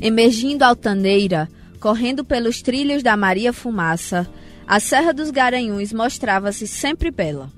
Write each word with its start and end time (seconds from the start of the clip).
Emergindo 0.00 0.62
altaneira, 0.62 1.48
correndo 1.80 2.24
pelos 2.24 2.62
trilhos 2.62 3.02
da 3.02 3.16
Maria 3.16 3.52
Fumaça, 3.52 4.28
a 4.66 4.78
Serra 4.78 5.12
dos 5.12 5.30
Garanhuns 5.30 5.92
mostrava-se 5.92 6.68
sempre 6.68 7.10
bela. 7.10 7.50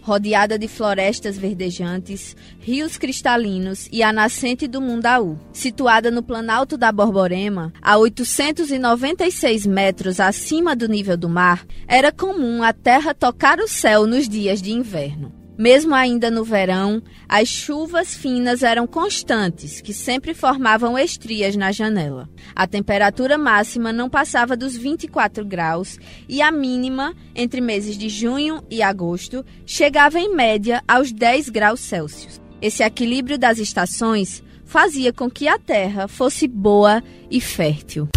Rodeada 0.00 0.58
de 0.58 0.66
florestas 0.68 1.36
verdejantes, 1.36 2.36
rios 2.60 2.96
cristalinos 2.96 3.88
e 3.92 4.02
a 4.02 4.12
nascente 4.12 4.66
do 4.66 4.80
Mundaú. 4.80 5.38
Situada 5.52 6.10
no 6.10 6.22
Planalto 6.22 6.76
da 6.76 6.90
Borborema, 6.90 7.72
a 7.82 7.98
896 7.98 9.66
metros 9.66 10.18
acima 10.18 10.74
do 10.74 10.88
nível 10.88 11.16
do 11.16 11.28
mar, 11.28 11.64
era 11.86 12.10
comum 12.10 12.62
a 12.62 12.72
terra 12.72 13.14
tocar 13.14 13.58
o 13.58 13.68
céu 13.68 14.06
nos 14.06 14.28
dias 14.28 14.60
de 14.62 14.72
inverno. 14.72 15.45
Mesmo 15.58 15.94
ainda 15.94 16.30
no 16.30 16.44
verão, 16.44 17.02
as 17.26 17.48
chuvas 17.48 18.14
finas 18.14 18.62
eram 18.62 18.86
constantes, 18.86 19.80
que 19.80 19.94
sempre 19.94 20.34
formavam 20.34 20.98
estrias 20.98 21.56
na 21.56 21.72
janela. 21.72 22.28
A 22.54 22.66
temperatura 22.66 23.38
máxima 23.38 23.90
não 23.90 24.10
passava 24.10 24.54
dos 24.54 24.76
24 24.76 25.44
graus 25.46 25.98
e 26.28 26.42
a 26.42 26.52
mínima, 26.52 27.14
entre 27.34 27.60
meses 27.62 27.96
de 27.96 28.10
junho 28.10 28.62
e 28.70 28.82
agosto, 28.82 29.44
chegava 29.64 30.18
em 30.18 30.34
média 30.34 30.82
aos 30.86 31.10
10 31.10 31.48
graus 31.48 31.80
Celsius. 31.80 32.38
Esse 32.60 32.82
equilíbrio 32.82 33.38
das 33.38 33.58
estações 33.58 34.42
fazia 34.64 35.12
com 35.12 35.30
que 35.30 35.48
a 35.48 35.58
terra 35.58 36.06
fosse 36.06 36.46
boa 36.46 37.02
e 37.30 37.40
fértil. 37.40 38.08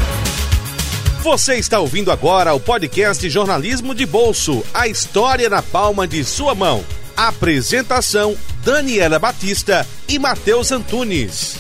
Você 1.22 1.56
está 1.56 1.80
ouvindo 1.80 2.12
agora 2.12 2.54
o 2.54 2.60
podcast 2.60 3.30
Jornalismo 3.30 3.94
de 3.94 4.06
Bolso 4.06 4.64
a 4.74 4.88
história 4.88 5.50
na 5.50 5.62
palma 5.62 6.08
de 6.08 6.24
sua 6.24 6.56
mão. 6.56 6.84
Apresentação: 7.20 8.34
Daniela 8.64 9.20
Batista 9.20 9.86
e 10.08 10.18
Matheus 10.18 10.72
Antunes. 10.72 11.58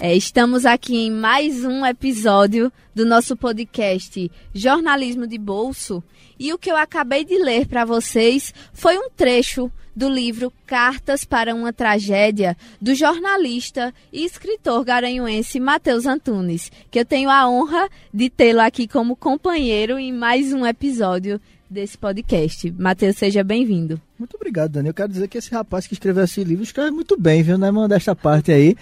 É, 0.00 0.16
estamos 0.16 0.64
aqui 0.64 0.96
em 0.96 1.10
mais 1.10 1.66
um 1.66 1.84
episódio 1.84 2.72
do 2.94 3.04
nosso 3.04 3.36
podcast 3.36 4.32
Jornalismo 4.54 5.26
de 5.26 5.36
Bolso 5.36 6.02
e 6.38 6.50
o 6.54 6.58
que 6.58 6.70
eu 6.70 6.78
acabei 6.78 7.26
de 7.26 7.36
ler 7.36 7.66
para 7.66 7.84
vocês 7.84 8.54
foi 8.72 8.96
um 8.96 9.10
trecho 9.10 9.70
do 9.94 10.08
livro 10.08 10.52
Cartas 10.66 11.24
para 11.24 11.54
uma 11.54 11.72
Tragédia, 11.72 12.56
do 12.80 12.94
jornalista 12.94 13.92
e 14.12 14.24
escritor 14.24 14.84
garanhuense 14.84 15.60
Matheus 15.60 16.06
Antunes, 16.06 16.70
que 16.90 16.98
eu 16.98 17.04
tenho 17.04 17.30
a 17.30 17.48
honra 17.48 17.88
de 18.12 18.30
tê-lo 18.30 18.60
aqui 18.60 18.88
como 18.88 19.14
companheiro 19.14 19.98
em 19.98 20.12
mais 20.12 20.52
um 20.52 20.66
episódio 20.66 21.40
desse 21.68 21.96
podcast. 21.96 22.70
Matheus, 22.78 23.16
seja 23.16 23.42
bem-vindo. 23.42 24.00
Muito 24.18 24.36
obrigado, 24.36 24.72
Dani. 24.72 24.88
Eu 24.88 24.94
quero 24.94 25.10
dizer 25.10 25.28
que 25.28 25.38
esse 25.38 25.50
rapaz 25.50 25.86
que 25.86 25.94
escreveu 25.94 26.24
esse 26.24 26.44
livro 26.44 26.62
escreve 26.62 26.90
muito 26.90 27.18
bem, 27.18 27.42
viu? 27.42 27.56
Não 27.56 27.66
é 27.66 27.70
mandar 27.70 28.00
parte 28.14 28.52
aí. 28.52 28.76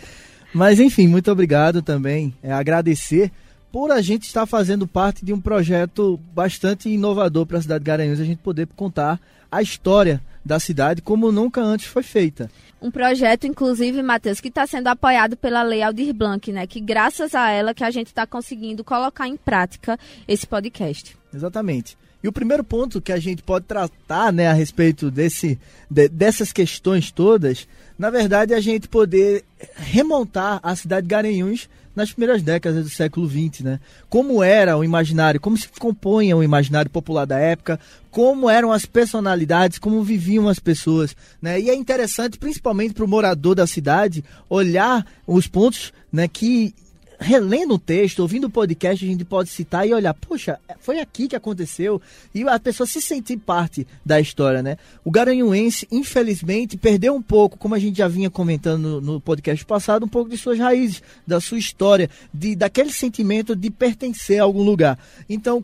Mas, 0.52 0.80
enfim, 0.80 1.06
muito 1.06 1.30
obrigado 1.30 1.82
também. 1.82 2.34
É 2.42 2.52
agradecer 2.52 3.30
por 3.70 3.92
a 3.92 4.00
gente 4.00 4.24
estar 4.24 4.46
fazendo 4.46 4.86
parte 4.86 5.24
de 5.24 5.32
um 5.32 5.40
projeto 5.40 6.18
bastante 6.34 6.88
inovador 6.88 7.46
para 7.46 7.58
a 7.58 7.62
cidade 7.62 7.84
de 7.84 7.86
Garanhuns, 7.86 8.20
a 8.20 8.24
gente 8.24 8.38
poder 8.38 8.66
contar 8.74 9.20
a 9.50 9.62
história 9.62 10.20
da 10.44 10.58
cidade 10.58 11.02
como 11.02 11.30
nunca 11.30 11.60
antes 11.60 11.86
foi 11.86 12.02
feita. 12.02 12.50
Um 12.80 12.90
projeto, 12.90 13.46
inclusive, 13.46 14.02
Matheus, 14.02 14.40
que 14.40 14.48
está 14.48 14.66
sendo 14.66 14.88
apoiado 14.88 15.36
pela 15.36 15.62
Lei 15.62 15.82
Aldir 15.82 16.14
Blanc, 16.14 16.50
né? 16.50 16.66
Que 16.66 16.80
graças 16.80 17.34
a 17.34 17.50
ela 17.50 17.74
que 17.74 17.84
a 17.84 17.90
gente 17.90 18.06
está 18.06 18.26
conseguindo 18.26 18.82
colocar 18.82 19.28
em 19.28 19.36
prática 19.36 19.98
esse 20.26 20.46
podcast. 20.46 21.16
Exatamente. 21.34 21.96
E 22.22 22.28
o 22.28 22.32
primeiro 22.32 22.62
ponto 22.62 23.00
que 23.00 23.12
a 23.12 23.18
gente 23.18 23.42
pode 23.42 23.64
tratar 23.64 24.32
né, 24.32 24.46
a 24.48 24.52
respeito 24.52 25.10
desse, 25.10 25.58
de, 25.90 26.08
dessas 26.08 26.52
questões 26.52 27.10
todas, 27.10 27.66
na 27.98 28.10
verdade, 28.10 28.52
é 28.52 28.56
a 28.56 28.60
gente 28.60 28.88
poder 28.88 29.44
remontar 29.74 30.60
a 30.62 30.76
cidade 30.76 31.06
de 31.06 31.10
Garanhuns 31.10 31.68
nas 32.00 32.12
primeiras 32.12 32.42
décadas 32.42 32.84
do 32.84 32.90
século 32.90 33.28
XX, 33.28 33.60
né? 33.60 33.80
Como 34.08 34.42
era 34.42 34.76
o 34.76 34.82
imaginário, 34.82 35.40
como 35.40 35.56
se 35.56 35.68
compunha 35.78 36.36
o 36.36 36.42
imaginário 36.42 36.90
popular 36.90 37.26
da 37.26 37.38
época, 37.38 37.78
como 38.10 38.48
eram 38.48 38.72
as 38.72 38.86
personalidades, 38.86 39.78
como 39.78 40.02
viviam 40.02 40.48
as 40.48 40.58
pessoas, 40.58 41.14
né? 41.40 41.60
E 41.60 41.68
é 41.68 41.74
interessante, 41.74 42.38
principalmente 42.38 42.94
para 42.94 43.04
o 43.04 43.08
morador 43.08 43.54
da 43.54 43.66
cidade, 43.66 44.24
olhar 44.48 45.06
os 45.26 45.46
pontos, 45.46 45.92
né, 46.10 46.26
que 46.26 46.74
relendo 47.20 47.74
o 47.74 47.78
texto, 47.78 48.20
ouvindo 48.20 48.46
o 48.46 48.50
podcast, 48.50 49.04
a 49.04 49.08
gente 49.08 49.24
pode 49.26 49.50
citar 49.50 49.86
e 49.86 49.92
olhar, 49.92 50.14
poxa, 50.14 50.58
foi 50.80 50.98
aqui 50.98 51.28
que 51.28 51.36
aconteceu, 51.36 52.00
e 52.34 52.42
a 52.48 52.58
pessoa 52.58 52.86
se 52.86 53.00
sentir 53.02 53.36
parte 53.36 53.86
da 54.04 54.18
história, 54.18 54.62
né? 54.62 54.78
O 55.04 55.10
Garanhuense, 55.10 55.86
infelizmente, 55.92 56.78
perdeu 56.78 57.14
um 57.14 57.20
pouco, 57.20 57.58
como 57.58 57.74
a 57.74 57.78
gente 57.78 57.98
já 57.98 58.08
vinha 58.08 58.30
comentando 58.30 58.82
no, 58.82 59.00
no 59.00 59.20
podcast 59.20 59.64
passado, 59.66 60.06
um 60.06 60.08
pouco 60.08 60.30
de 60.30 60.38
suas 60.38 60.58
raízes, 60.58 61.02
da 61.26 61.40
sua 61.40 61.58
história, 61.58 62.08
de 62.32 62.56
daquele 62.56 62.90
sentimento 62.90 63.54
de 63.54 63.70
pertencer 63.70 64.40
a 64.40 64.44
algum 64.44 64.62
lugar. 64.62 64.98
Então, 65.28 65.62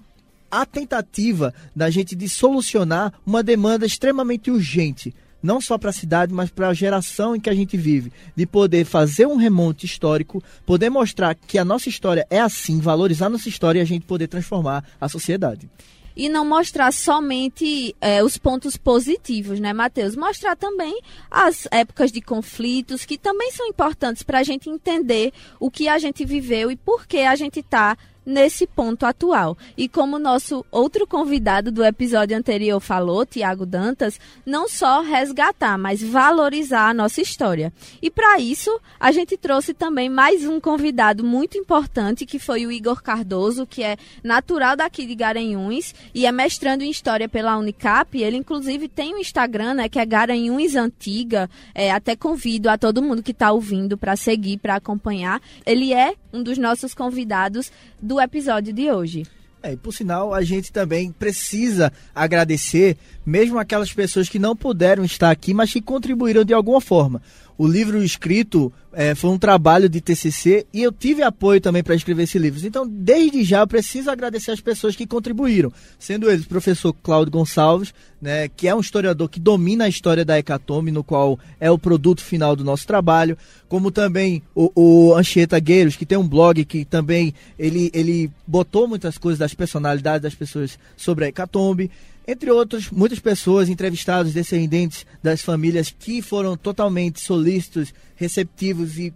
a 0.51 0.67
tentativa 0.67 1.55
da 1.75 1.89
gente 1.89 2.15
de 2.15 2.29
solucionar 2.29 3.15
uma 3.25 3.43
demanda 3.43 3.87
extremamente 3.87 4.51
urgente 4.51 5.15
não 5.47 5.61
só 5.61 5.79
para 5.79 5.91
a 5.91 5.93
cidade, 5.93 6.35
mas 6.35 6.51
para 6.51 6.69
a 6.69 6.75
geração 6.75 7.37
em 7.37 7.41
que 7.41 7.49
a 7.49 7.55
gente 7.55 7.77
vive, 7.77 8.13
de 8.35 8.45
poder 8.45 8.85
fazer 8.85 9.27
um 9.27 9.37
remonte 9.37 9.87
histórico, 9.87 10.43
poder 10.67 10.91
mostrar 10.91 11.35
que 11.35 11.57
a 11.57 11.65
nossa 11.65 11.89
história 11.89 12.27
é 12.29 12.41
assim, 12.41 12.81
valorizar 12.81 13.29
nossa 13.29 13.49
história 13.49 13.79
e 13.79 13.83
a 13.83 13.87
gente 13.87 14.05
poder 14.05 14.27
transformar 14.27 14.85
a 15.01 15.09
sociedade 15.09 15.71
e 16.17 16.31
não 16.31 16.47
mostrar 16.47 16.91
somente 16.93 17.95
é, 18.01 18.25
os 18.25 18.39
pontos 18.39 18.75
positivos, 18.77 19.61
né, 19.61 19.75
Matheus? 19.75 20.17
Mostrar 20.17 20.57
também 20.57 20.99
as 21.31 21.69
épocas 21.71 22.11
de 22.11 22.23
conflitos, 22.23 23.05
que 23.05 23.19
também 23.19 23.53
são 23.53 23.67
importantes 23.67 24.23
para 24.23 24.39
a 24.39 24.43
gente 24.43 24.71
entender 24.71 25.31
o 25.61 25.71
que 25.71 25.89
a 25.89 25.99
gente 25.99 26.25
viveu 26.25 26.71
e 26.71 26.77
por 26.77 27.07
que 27.07 27.19
a 27.19 27.37
gente 27.37 27.61
está 27.61 27.99
nesse 28.27 28.67
ponto 28.67 29.07
atual. 29.07 29.57
E 29.77 29.89
como 29.89 30.19
nosso 30.19 30.67
outro 30.71 31.07
convidado 31.07 31.71
do 31.71 31.85
episódio 31.85 32.37
anterior 32.37 32.81
falou, 32.81 33.25
Tiago 33.25 33.65
Dantas, 33.65 34.19
não 34.45 34.69
só 34.69 35.01
resgatar, 35.01 35.79
mas 35.79 36.03
valorizar 36.03 36.89
a 36.89 36.95
nossa 36.95 37.21
história. 37.21 37.73
E 38.03 38.11
para 38.11 38.41
isso, 38.41 38.81
a 38.99 39.13
gente 39.13 39.37
trouxe 39.37 39.73
também 39.73 40.09
mais 40.09 40.45
um 40.45 40.59
convidado 40.59 41.23
muito 41.23 41.57
importante, 41.57 42.27
que 42.27 42.39
foi 42.39 42.67
o 42.67 42.73
Igor 42.73 43.03
Cardoso, 43.03 43.67
que 43.67 43.83
é 43.83 43.97
natural 44.25 44.77
daqui 44.77 45.07
de 45.07 45.15
Garanhuns 45.15 45.95
e 46.13 46.27
é 46.27 46.33
mestrando 46.33 46.83
em 46.83 46.91
História 46.91 47.29
pela 47.29 47.57
Unicap. 47.57 48.21
Ele, 48.21 48.37
inclusive, 48.37 48.89
tem 48.89 49.15
um 49.15 49.19
Instagram, 49.19 49.75
né, 49.75 49.89
que 49.89 49.99
é 49.99 50.05
Garanhuns 50.05 50.75
Antiga. 50.75 51.49
É, 51.75 51.93
até 51.93 52.17
convido 52.17 52.69
a 52.69 52.77
todo 52.77 53.03
mundo 53.03 53.23
que 53.23 53.31
está 53.31 53.53
ouvindo 53.53 53.97
para 53.97 54.17
seguir, 54.17 54.59
para 54.59 54.77
acompanhar. 54.77 55.41
Ele 55.65 55.93
é 55.93 56.15
um 56.37 56.43
dos 56.43 56.59
nossos 56.59 56.95
convidados 56.95 57.73
do 58.01 58.21
episódio 58.21 58.73
de 58.73 58.91
hoje. 58.91 59.27
É, 59.63 59.73
e 59.73 59.77
por 59.77 59.93
sinal, 59.93 60.35
a 60.35 60.43
gente 60.43 60.71
também 60.71 61.11
precisa 61.11 61.93
agradecer, 62.15 62.97
mesmo 63.25 63.59
aquelas 63.59 63.93
pessoas 63.93 64.29
que 64.29 64.39
não 64.39 64.55
puderam 64.55 65.05
estar 65.05 65.31
aqui, 65.31 65.55
mas 65.55 65.73
que 65.73 65.81
contribuíram 65.81 66.45
de 66.45 66.55
alguma 66.55 66.81
forma. 66.81 67.23
O 67.59 67.67
livro 67.67 68.03
escrito 68.03 68.73
é, 68.93 69.15
foi 69.15 69.31
um 69.31 69.39
trabalho 69.39 69.89
de 69.89 70.01
TCC 70.01 70.67
e 70.73 70.83
eu 70.83 70.93
tive 70.93 71.23
apoio 71.23 71.61
também 71.61 71.83
para 71.83 71.95
escrever 71.95 72.25
esse 72.25 72.39
livro. 72.39 72.67
Então, 72.67 72.87
desde 72.87 73.45
já, 73.45 73.61
eu 73.61 73.67
preciso 73.67 74.11
agradecer 74.11 74.51
as 74.51 74.61
pessoas 74.61 74.97
que 74.97 75.07
contribuíram, 75.07 75.73
sendo 75.99 76.31
eles 76.31 76.45
o 76.45 76.49
professor 76.49 76.95
Cláudio 77.03 77.33
Gonçalves, 77.33 77.95
né, 78.21 78.49
que 78.49 78.69
é 78.69 78.75
um 78.75 78.81
historiador 78.81 79.29
que 79.29 79.41
domina 79.41 79.85
a 79.85 79.89
história 79.89 80.25
da 80.25 80.39
Hecatombe, 80.39 80.91
no 80.91 81.05
qual 81.05 81.39
é 81.61 81.71
o 81.71 81.79
produto 81.79 82.23
final 82.23 82.57
do 82.57 82.65
nosso 82.65 82.87
trabalho, 82.87 83.37
como 83.69 83.91
também 83.91 84.43
o, 84.55 84.71
o 84.75 85.15
Anchieta 85.15 85.59
Gueiros, 85.59 85.97
que 85.97 86.07
tem 86.07 86.17
um 86.17 86.29
blog 86.29 86.65
que 86.65 86.85
também 86.85 87.35
ele, 87.59 87.91
ele 87.93 88.31
botou 88.47 88.89
muitas 88.89 89.19
coisas 89.19 89.39
das 89.39 89.55
personalidades 89.55 90.23
das 90.23 90.35
pessoas 90.35 90.79
sobre 90.97 91.25
a 91.25 91.29
Hecatombe. 91.29 91.91
Entre 92.29 92.51
outros, 92.51 92.91
muitas 92.91 93.21
pessoas 93.21 93.69
entrevistadas, 93.69 94.33
descendentes 94.33 95.07
das 95.23 95.43
famílias 95.43 95.95
que 95.97 96.21
foram 96.21 96.57
totalmente 96.57 97.21
solícitos, 97.21 97.95
receptivos 98.17 98.99
e 98.99 99.13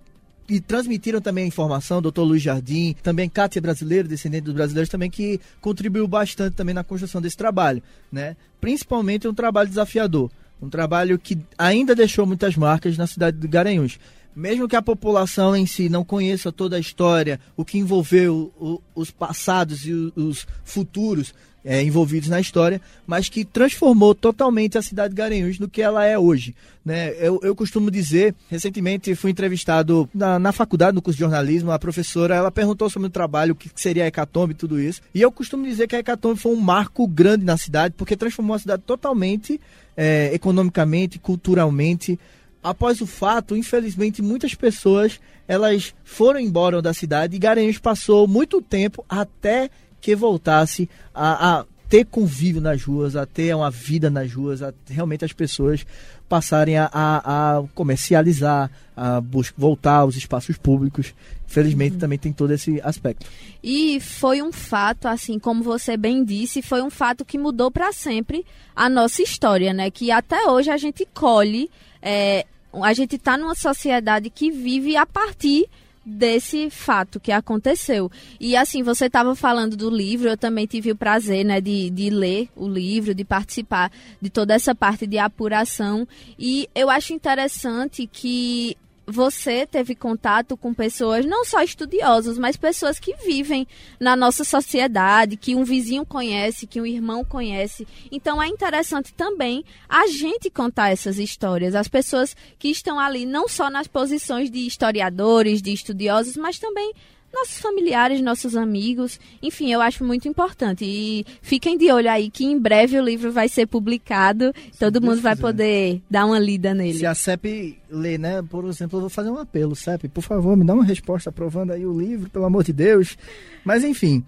e 0.51 0.59
transmitiram 0.59 1.21
também 1.21 1.45
a 1.45 1.47
informação, 1.47 2.03
doutor 2.03 2.25
Luiz 2.25 2.43
Jardim, 2.43 2.97
também 3.05 3.29
Cátia 3.29 3.63
Brasileiro, 3.63 4.09
descendente 4.09 4.43
dos 4.43 4.55
brasileiros, 4.55 4.91
também 4.91 5.09
que 5.09 5.41
contribuiu 5.61 6.09
bastante 6.09 6.57
também 6.57 6.75
na 6.75 6.83
construção 6.83 7.23
desse 7.23 7.37
trabalho, 7.37 7.81
né? 8.11 8.37
Principalmente 8.61 9.29
um 9.29 9.33
trabalho 9.33 9.69
desafiador, 9.69 10.29
um 10.61 10.69
trabalho 10.69 11.21
que 11.21 11.39
ainda 11.57 11.95
deixou 11.95 12.27
muitas 12.27 12.57
marcas 12.57 12.99
na 12.99 13.07
cidade 13.07 13.39
de 13.39 13.47
Garanhuns. 13.47 14.01
Mesmo 14.41 14.67
que 14.67 14.75
a 14.75 14.81
população 14.81 15.55
em 15.55 15.67
si 15.67 15.91
não 15.91 16.03
conheça 16.03 16.51
toda 16.51 16.77
a 16.77 16.81
história, 16.81 17.39
o 17.59 17.63
que 17.63 17.77
envolveu 17.77 18.51
o, 18.59 18.81
os 18.95 19.11
passados 19.11 19.87
e 19.87 19.93
os 19.93 20.47
futuros 20.65 21.35
é, 21.63 21.83
envolvidos 21.83 22.31
na 22.31 22.41
história, 22.41 22.81
mas 23.07 23.29
que 23.29 23.45
transformou 23.45 24.15
totalmente 24.15 24.79
a 24.79 24.83
cidade 24.83 25.11
de 25.11 25.17
Garanhuns 25.17 25.59
no 25.59 25.69
que 25.69 25.83
ela 25.83 26.07
é 26.07 26.19
hoje. 26.19 26.55
Né? 26.83 27.13
Eu, 27.19 27.39
eu 27.43 27.55
costumo 27.55 27.91
dizer, 27.91 28.35
recentemente 28.49 29.15
fui 29.15 29.31
entrevistado 29.31 30.09
na, 30.15 30.39
na 30.39 30.53
faculdade, 30.53 30.95
no 30.95 31.03
curso 31.03 31.19
de 31.19 31.21
jornalismo, 31.21 31.71
a 31.71 31.79
professora 31.79 32.35
ela 32.35 32.51
perguntou 32.51 32.89
sobre 32.89 33.09
o 33.09 33.11
trabalho, 33.11 33.53
o 33.53 33.55
que 33.55 33.71
seria 33.75 34.05
a 34.05 34.07
Hecatombe 34.07 34.53
e 34.53 34.57
tudo 34.57 34.81
isso. 34.81 35.03
E 35.15 35.21
eu 35.21 35.31
costumo 35.31 35.67
dizer 35.67 35.87
que 35.87 35.97
a 35.97 35.99
Hecatombe 35.99 36.41
foi 36.41 36.53
um 36.53 36.61
marco 36.61 37.07
grande 37.07 37.45
na 37.45 37.59
cidade, 37.59 37.95
porque 37.95 38.17
transformou 38.17 38.57
a 38.57 38.59
cidade 38.59 38.83
totalmente, 38.87 39.61
é, 39.95 40.31
economicamente, 40.33 41.19
culturalmente, 41.19 42.19
após 42.63 43.01
o 43.01 43.07
fato, 43.07 43.57
infelizmente, 43.57 44.23
muitas 44.23 44.55
pessoas 44.55 45.21
elas 45.49 45.93
foram 46.05 46.39
embora 46.39 46.81
da 46.81 46.95
cidade 46.95 47.35
e 47.35 47.39
Garanhuns 47.39 47.79
passou 47.79 48.29
muito 48.29 48.63
tempo 48.63 49.05
até 49.09 49.69
que 50.01 50.15
voltasse 50.15 50.89
a, 51.13 51.59
a 51.59 51.65
ter 51.89 52.07
convívio 52.07 52.61
nas 52.61 52.85
ruas, 52.85 53.17
a 53.17 53.27
ter 53.27 53.53
uma 53.55 53.69
vida 53.69 54.09
nas 54.09 54.33
ruas, 54.33 54.63
a 54.63 54.73
realmente 54.89 55.25
as 55.25 55.33
pessoas 55.33 55.85
passarem 56.29 56.79
a, 56.79 56.89
a, 56.93 57.59
a 57.59 57.65
comercializar, 57.75 58.71
a 58.97 59.21
voltar 59.57 59.97
aos 59.97 60.15
espaços 60.15 60.57
públicos. 60.57 61.13
Infelizmente 61.45 61.95
uhum. 61.95 61.99
também 61.99 62.17
tem 62.17 62.33
todo 62.33 62.53
esse 62.53 62.81
aspecto. 62.83 63.27
E 63.61 63.99
foi 63.99 64.41
um 64.41 64.53
fato, 64.53 65.09
assim, 65.09 65.37
como 65.41 65.65
você 65.65 65.97
bem 65.97 66.25
disse, 66.25 66.63
foi 66.63 66.81
um 66.81 66.91
fato 66.91 67.25
que 67.25 67.37
mudou 67.37 67.73
para 67.73 67.93
sempre 67.93 68.47
a 68.75 68.89
nossa 68.89 69.21
história, 69.21 69.73
né? 69.73 69.91
Que 69.91 70.13
até 70.13 70.49
hoje 70.49 70.71
a 70.71 70.77
gente 70.77 71.05
colhe, 71.13 71.69
é, 72.03 72.47
a 72.73 72.93
gente 72.93 73.17
está 73.17 73.37
numa 73.37 73.55
sociedade 73.55 74.31
que 74.31 74.51
vive 74.51 74.97
a 74.97 75.05
partir 75.05 75.69
desse 76.05 76.71
fato 76.71 77.21
que 77.21 77.31
aconteceu. 77.31 78.11
E 78.39 78.57
assim, 78.57 78.83
você 78.83 79.07
estava 79.07 79.35
falando 79.35 79.77
do 79.77 79.91
livro, 79.91 80.29
eu 80.29 80.37
também 80.37 80.67
tive 80.67 80.91
o 80.91 80.97
prazer 80.97 81.45
né, 81.45 81.61
de, 81.61 81.91
de 81.91 82.11
ler 82.11 82.49
o 82.57 82.67
livro, 82.67 83.15
de 83.15 83.25
participar 83.25 83.93
de 84.21 84.31
toda 84.31 84.55
essa 84.55 84.75
parte 84.75 85.07
de 85.07 85.19
apuração. 85.19 86.07
E 86.39 86.69
eu 86.75 86.89
acho 86.89 87.13
interessante 87.13 88.07
que 88.07 88.77
você 89.11 89.67
teve 89.67 89.95
contato 89.95 90.57
com 90.57 90.73
pessoas, 90.73 91.27
não 91.27 91.45
só 91.45 91.63
estudiosos, 91.63 92.39
mas 92.39 92.57
pessoas 92.57 92.99
que 92.99 93.15
vivem 93.17 93.67
na 93.99 94.15
nossa 94.15 94.45
sociedade, 94.45 95.37
que 95.37 95.55
um 95.55 95.65
vizinho 95.65 96.07
conhece, 96.07 96.67
que 96.67 96.81
um 96.81 96.87
irmão 96.87 97.25
conhece. 97.25 97.87
Então 98.11 98.43
é 98.43 98.47
interessante 98.47 99.13
também 99.13 99.65
a 99.89 100.07
gente 100.07 100.49
contar 100.49 100.91
essas 100.91 101.19
histórias, 101.19 101.75
as 101.75 101.89
pessoas 101.89 102.37
que 102.59 102.69
estão 102.69 102.99
ali 102.99 103.27
não 103.27 103.49
só 103.49 103.69
nas 103.69 103.87
posições 103.87 104.51
de 104.51 104.67
historiadores, 104.67 105.61
de 105.61 105.73
estudiosos, 105.73 106.37
mas 106.37 106.59
também 106.59 106.93
nossos 107.33 107.61
familiares, 107.61 108.21
nossos 108.21 108.57
amigos. 108.57 109.21
Enfim, 109.43 109.73
eu 109.73 109.81
acho 109.81 110.05
muito 110.05 110.29
importante. 110.29 110.85
E 110.85 111.25
fiquem 111.41 111.79
de 111.79 111.91
olho 111.91 112.11
aí 112.11 112.31
que 112.31 112.45
em 112.45 112.59
breve 112.59 112.99
o 112.99 113.05
livro 113.05 113.31
vai 113.33 113.49
ser 113.49 113.67
publicado. 113.67 114.53
Se 114.73 114.79
todo 114.79 115.01
mundo 115.01 115.21
vai 115.21 115.37
poder 115.37 116.01
dar 116.11 116.27
uma 116.27 116.39
lida 116.39 116.75
nele. 116.75 116.99
Se 116.99 117.07
a 117.07 117.15
CEP 117.15 117.79
ler, 117.89 118.19
né? 118.19 118.43
Por 118.43 118.65
exemplo, 118.67 118.99
eu 118.99 119.03
vou 119.03 119.11
fazer 119.11 119.31
um 119.31 119.39
apelo, 119.39 119.77
CEP, 119.77 120.09
por 120.09 120.23
favor, 120.23 120.57
me 120.57 120.65
dá 120.65 120.75
uma 120.75 120.85
resposta 120.85 121.31
aprovando 121.31 121.73
aí 121.73 121.87
o 121.87 121.99
livro, 121.99 122.29
pelo 122.31 122.45
amor 122.45 122.65
de 122.65 122.73
Deus. 122.73 123.17
Mas 123.65 123.85
enfim. 123.85 124.25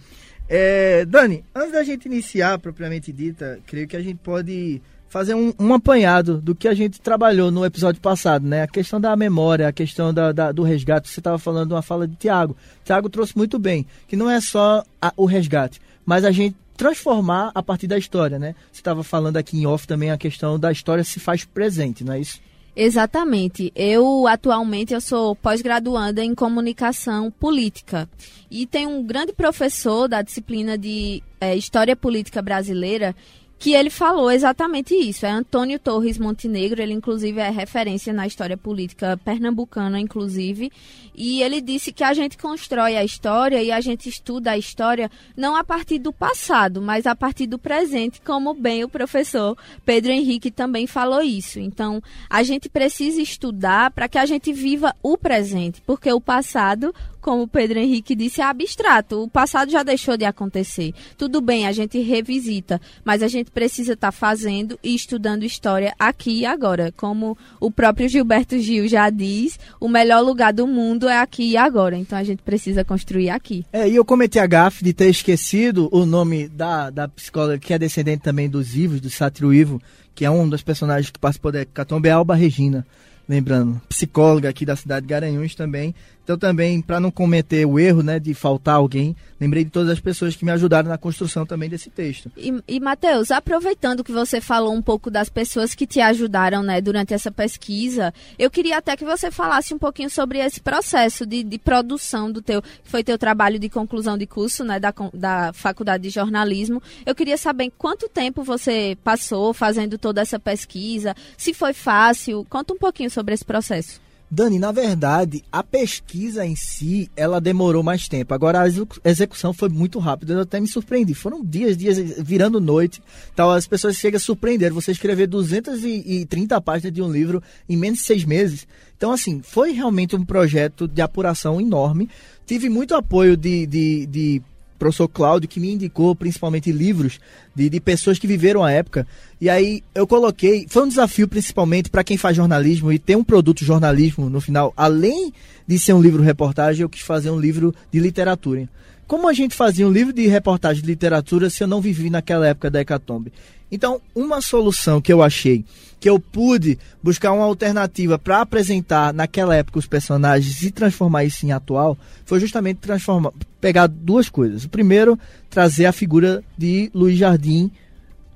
É, 0.48 1.04
Dani, 1.06 1.44
antes 1.54 1.72
da 1.72 1.82
gente 1.82 2.06
iniciar 2.06 2.58
propriamente 2.58 3.12
dita, 3.12 3.58
creio 3.66 3.88
que 3.88 3.96
a 3.96 4.02
gente 4.02 4.18
pode 4.22 4.82
fazer 5.12 5.34
um, 5.34 5.52
um, 5.60 5.74
apanhado 5.74 6.40
do 6.40 6.54
que 6.54 6.66
a 6.66 6.72
gente 6.72 6.98
trabalhou 6.98 7.50
no 7.50 7.66
episódio 7.66 8.00
passado, 8.00 8.46
né? 8.46 8.62
A 8.62 8.66
questão 8.66 8.98
da 8.98 9.14
memória, 9.14 9.68
a 9.68 9.72
questão 9.72 10.12
da, 10.12 10.32
da 10.32 10.50
do 10.50 10.62
resgate. 10.62 11.06
Você 11.06 11.20
estava 11.20 11.38
falando 11.38 11.72
uma 11.72 11.82
fala 11.82 12.08
de 12.08 12.16
Tiago. 12.16 12.56
Tiago 12.82 13.10
trouxe 13.10 13.36
muito 13.36 13.58
bem, 13.58 13.84
que 14.08 14.16
não 14.16 14.30
é 14.30 14.40
só 14.40 14.82
a, 15.02 15.12
o 15.14 15.26
resgate, 15.26 15.82
mas 16.06 16.24
a 16.24 16.30
gente 16.30 16.56
transformar 16.78 17.52
a 17.54 17.62
partir 17.62 17.86
da 17.86 17.98
história, 17.98 18.38
né? 18.38 18.54
Você 18.72 18.80
estava 18.80 19.04
falando 19.04 19.36
aqui 19.36 19.58
em 19.58 19.66
off 19.66 19.86
também 19.86 20.10
a 20.10 20.16
questão 20.16 20.58
da 20.58 20.72
história 20.72 21.04
se 21.04 21.20
faz 21.20 21.44
presente, 21.44 22.02
não 22.02 22.14
é 22.14 22.20
isso? 22.20 22.40
Exatamente. 22.74 23.70
Eu 23.76 24.26
atualmente 24.26 24.94
eu 24.94 25.00
sou 25.02 25.36
pós-graduanda 25.36 26.24
em 26.24 26.34
comunicação 26.34 27.30
política 27.30 28.08
e 28.50 28.66
tem 28.66 28.86
um 28.86 29.02
grande 29.02 29.34
professor 29.34 30.08
da 30.08 30.22
disciplina 30.22 30.78
de 30.78 31.22
é, 31.38 31.54
História 31.54 31.94
Política 31.94 32.40
Brasileira 32.40 33.14
que 33.62 33.74
ele 33.74 33.90
falou 33.90 34.28
exatamente 34.28 34.92
isso. 34.92 35.24
É 35.24 35.30
Antônio 35.30 35.78
Torres 35.78 36.18
Montenegro, 36.18 36.82
ele 36.82 36.92
inclusive 36.92 37.38
é 37.38 37.48
referência 37.48 38.12
na 38.12 38.26
história 38.26 38.56
política 38.56 39.16
pernambucana, 39.24 40.00
inclusive, 40.00 40.72
e 41.14 41.40
ele 41.40 41.60
disse 41.60 41.92
que 41.92 42.02
a 42.02 42.12
gente 42.12 42.36
constrói 42.36 42.96
a 42.96 43.04
história 43.04 43.62
e 43.62 43.70
a 43.70 43.80
gente 43.80 44.08
estuda 44.08 44.50
a 44.50 44.58
história 44.58 45.08
não 45.36 45.54
a 45.54 45.62
partir 45.62 46.00
do 46.00 46.12
passado, 46.12 46.82
mas 46.82 47.06
a 47.06 47.14
partir 47.14 47.46
do 47.46 47.56
presente, 47.56 48.20
como 48.20 48.52
bem 48.52 48.82
o 48.82 48.88
professor 48.88 49.56
Pedro 49.86 50.10
Henrique 50.10 50.50
também 50.50 50.88
falou 50.88 51.22
isso. 51.22 51.60
Então, 51.60 52.02
a 52.28 52.42
gente 52.42 52.68
precisa 52.68 53.22
estudar 53.22 53.92
para 53.92 54.08
que 54.08 54.18
a 54.18 54.26
gente 54.26 54.52
viva 54.52 54.92
o 55.00 55.16
presente, 55.16 55.80
porque 55.86 56.12
o 56.12 56.20
passado, 56.20 56.92
como 57.22 57.44
o 57.44 57.48
Pedro 57.48 57.78
Henrique 57.78 58.16
disse, 58.16 58.40
é 58.40 58.44
abstrato. 58.44 59.22
O 59.22 59.28
passado 59.28 59.70
já 59.70 59.84
deixou 59.84 60.16
de 60.16 60.24
acontecer. 60.24 60.92
Tudo 61.16 61.40
bem, 61.40 61.66
a 61.66 61.72
gente 61.72 62.00
revisita, 62.00 62.80
mas 63.04 63.22
a 63.22 63.28
gente 63.28 63.50
precisa 63.50 63.92
estar 63.92 64.08
tá 64.08 64.12
fazendo 64.12 64.78
e 64.82 64.94
estudando 64.94 65.44
história 65.44 65.94
aqui 65.98 66.40
e 66.40 66.46
agora. 66.46 66.92
Como 66.96 67.38
o 67.60 67.70
próprio 67.70 68.08
Gilberto 68.08 68.58
Gil 68.58 68.88
já 68.88 69.08
diz, 69.08 69.58
o 69.80 69.88
melhor 69.88 70.20
lugar 70.20 70.52
do 70.52 70.66
mundo 70.66 71.08
é 71.08 71.18
aqui 71.18 71.52
e 71.52 71.56
agora. 71.56 71.96
Então 71.96 72.18
a 72.18 72.24
gente 72.24 72.42
precisa 72.42 72.84
construir 72.84 73.30
aqui. 73.30 73.64
É, 73.72 73.88
e 73.88 73.94
eu 73.94 74.04
cometi 74.04 74.40
a 74.40 74.46
gafe 74.46 74.82
de 74.82 74.92
ter 74.92 75.08
esquecido 75.08 75.88
o 75.92 76.04
nome 76.04 76.48
da, 76.48 76.90
da 76.90 77.06
psicóloga 77.06 77.58
que 77.58 77.72
é 77.72 77.78
descendente 77.78 78.24
também 78.24 78.50
dos 78.50 78.76
Ivos, 78.76 79.00
do 79.00 79.08
Sátiro 79.08 79.54
Ivo, 79.54 79.80
que 80.12 80.24
é 80.24 80.30
um 80.30 80.48
dos 80.48 80.62
personagens 80.62 81.10
que 81.10 81.20
participou 81.20 81.52
da 81.52 81.60
Hecatombe, 81.60 82.08
é 82.08 82.12
Alba 82.12 82.34
Regina 82.34 82.84
lembrando, 83.28 83.80
psicóloga 83.88 84.48
aqui 84.48 84.66
da 84.66 84.76
cidade 84.76 85.06
de 85.06 85.10
Garanhuns 85.10 85.54
também. 85.54 85.94
Então 86.22 86.38
também, 86.38 86.80
para 86.80 87.00
não 87.00 87.10
cometer 87.10 87.66
o 87.66 87.78
erro 87.78 88.02
né, 88.02 88.18
de 88.18 88.32
faltar 88.32 88.76
alguém, 88.76 89.16
lembrei 89.40 89.64
de 89.64 89.70
todas 89.70 89.90
as 89.90 90.00
pessoas 90.00 90.36
que 90.36 90.44
me 90.44 90.52
ajudaram 90.52 90.88
na 90.88 90.96
construção 90.96 91.44
também 91.44 91.68
desse 91.68 91.90
texto. 91.90 92.30
E, 92.36 92.62
e 92.68 92.80
Matheus, 92.80 93.30
aproveitando 93.30 94.04
que 94.04 94.12
você 94.12 94.40
falou 94.40 94.72
um 94.72 94.82
pouco 94.82 95.10
das 95.10 95.28
pessoas 95.28 95.74
que 95.74 95.86
te 95.86 96.00
ajudaram 96.00 96.62
né, 96.62 96.80
durante 96.80 97.12
essa 97.12 97.30
pesquisa, 97.30 98.14
eu 98.38 98.50
queria 98.50 98.78
até 98.78 98.96
que 98.96 99.04
você 99.04 99.30
falasse 99.30 99.74
um 99.74 99.78
pouquinho 99.78 100.08
sobre 100.08 100.38
esse 100.38 100.60
processo 100.60 101.26
de, 101.26 101.42
de 101.42 101.58
produção 101.58 102.30
do 102.30 102.40
teu, 102.40 102.62
que 102.62 102.68
foi 102.84 103.02
teu 103.02 103.18
trabalho 103.18 103.58
de 103.58 103.68
conclusão 103.68 104.16
de 104.16 104.26
curso 104.26 104.64
né, 104.64 104.78
da, 104.78 104.94
da 105.12 105.52
Faculdade 105.52 106.04
de 106.04 106.10
Jornalismo. 106.10 106.80
Eu 107.04 107.14
queria 107.14 107.36
saber 107.36 107.72
quanto 107.76 108.08
tempo 108.08 108.44
você 108.44 108.96
passou 109.02 109.52
fazendo 109.52 109.98
toda 109.98 110.20
essa 110.20 110.38
pesquisa, 110.38 111.16
se 111.36 111.52
foi 111.52 111.72
fácil, 111.72 112.46
conta 112.48 112.74
um 112.74 112.78
pouquinho 112.78 113.10
sobre 113.10 113.34
esse 113.34 113.44
processo. 113.44 114.01
Dani, 114.34 114.58
na 114.58 114.72
verdade, 114.72 115.44
a 115.52 115.62
pesquisa 115.62 116.46
em 116.46 116.56
si, 116.56 117.10
ela 117.14 117.38
demorou 117.38 117.82
mais 117.82 118.08
tempo. 118.08 118.32
Agora, 118.32 118.62
a 118.62 119.10
execução 119.10 119.52
foi 119.52 119.68
muito 119.68 119.98
rápida. 119.98 120.32
Eu 120.32 120.40
até 120.40 120.58
me 120.58 120.66
surpreendi. 120.66 121.12
Foram 121.12 121.44
dias, 121.44 121.76
dias 121.76 121.98
virando 122.16 122.58
noite. 122.58 123.02
Tal, 123.36 123.50
as 123.50 123.66
pessoas 123.66 123.96
chegam 123.96 124.16
a 124.16 124.20
surpreender. 124.20 124.72
Você 124.72 124.90
escrever 124.90 125.26
230 125.26 126.58
páginas 126.62 126.94
de 126.94 127.02
um 127.02 127.12
livro 127.12 127.42
em 127.68 127.76
menos 127.76 127.98
de 127.98 128.06
seis 128.06 128.24
meses. 128.24 128.66
Então, 128.96 129.12
assim, 129.12 129.42
foi 129.42 129.72
realmente 129.72 130.16
um 130.16 130.24
projeto 130.24 130.88
de 130.88 131.02
apuração 131.02 131.60
enorme. 131.60 132.08
Tive 132.46 132.70
muito 132.70 132.94
apoio 132.94 133.36
de, 133.36 133.66
de, 133.66 134.06
de 134.06 134.42
professor 134.82 135.06
Cláudio, 135.06 135.48
que 135.48 135.60
me 135.60 135.72
indicou 135.72 136.12
principalmente 136.12 136.72
livros 136.72 137.20
de, 137.54 137.70
de 137.70 137.80
pessoas 137.80 138.18
que 138.18 138.26
viveram 138.26 138.64
a 138.64 138.72
época. 138.72 139.06
E 139.40 139.48
aí 139.48 139.80
eu 139.94 140.08
coloquei. 140.08 140.66
Foi 140.68 140.82
um 140.82 140.88
desafio 140.88 141.28
principalmente 141.28 141.88
para 141.88 142.02
quem 142.02 142.16
faz 142.16 142.36
jornalismo 142.36 142.90
e 142.90 142.98
tem 142.98 143.14
um 143.14 143.22
produto 143.22 143.64
jornalismo 143.64 144.28
no 144.28 144.40
final. 144.40 144.72
Além 144.76 145.32
de 145.68 145.78
ser 145.78 145.92
um 145.92 146.02
livro 146.02 146.20
reportagem, 146.20 146.82
eu 146.82 146.88
quis 146.88 147.02
fazer 147.02 147.30
um 147.30 147.38
livro 147.38 147.72
de 147.92 148.00
literatura. 148.00 148.68
Como 149.06 149.28
a 149.28 149.32
gente 149.32 149.54
fazia 149.54 149.86
um 149.86 149.92
livro 149.92 150.12
de 150.12 150.26
reportagem 150.26 150.82
de 150.82 150.88
literatura 150.88 151.48
se 151.48 151.62
eu 151.62 151.68
não 151.68 151.80
vivi 151.80 152.10
naquela 152.10 152.48
época 152.48 152.68
da 152.68 152.80
Hecatombe? 152.80 153.32
Então, 153.72 154.02
uma 154.14 154.42
solução 154.42 155.00
que 155.00 155.10
eu 155.10 155.22
achei, 155.22 155.64
que 155.98 156.10
eu 156.10 156.20
pude 156.20 156.78
buscar 157.02 157.32
uma 157.32 157.44
alternativa 157.44 158.18
para 158.18 158.42
apresentar 158.42 159.14
naquela 159.14 159.56
época 159.56 159.78
os 159.78 159.86
personagens 159.86 160.60
e 160.62 160.70
transformar 160.70 161.24
isso 161.24 161.46
em 161.46 161.52
atual, 161.52 161.96
foi 162.26 162.38
justamente 162.38 162.80
transformar, 162.80 163.32
pegar 163.62 163.86
duas 163.86 164.28
coisas. 164.28 164.64
O 164.64 164.68
primeiro, 164.68 165.18
trazer 165.48 165.86
a 165.86 165.92
figura 165.92 166.44
de 166.58 166.90
Luiz 166.92 167.16
Jardim, 167.16 167.70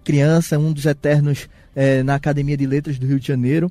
criança, 0.02 0.58
um 0.58 0.72
dos 0.72 0.86
eternos 0.86 1.50
é, 1.74 2.02
na 2.02 2.14
Academia 2.14 2.56
de 2.56 2.66
Letras 2.66 2.98
do 2.98 3.06
Rio 3.06 3.20
de 3.20 3.26
Janeiro, 3.26 3.70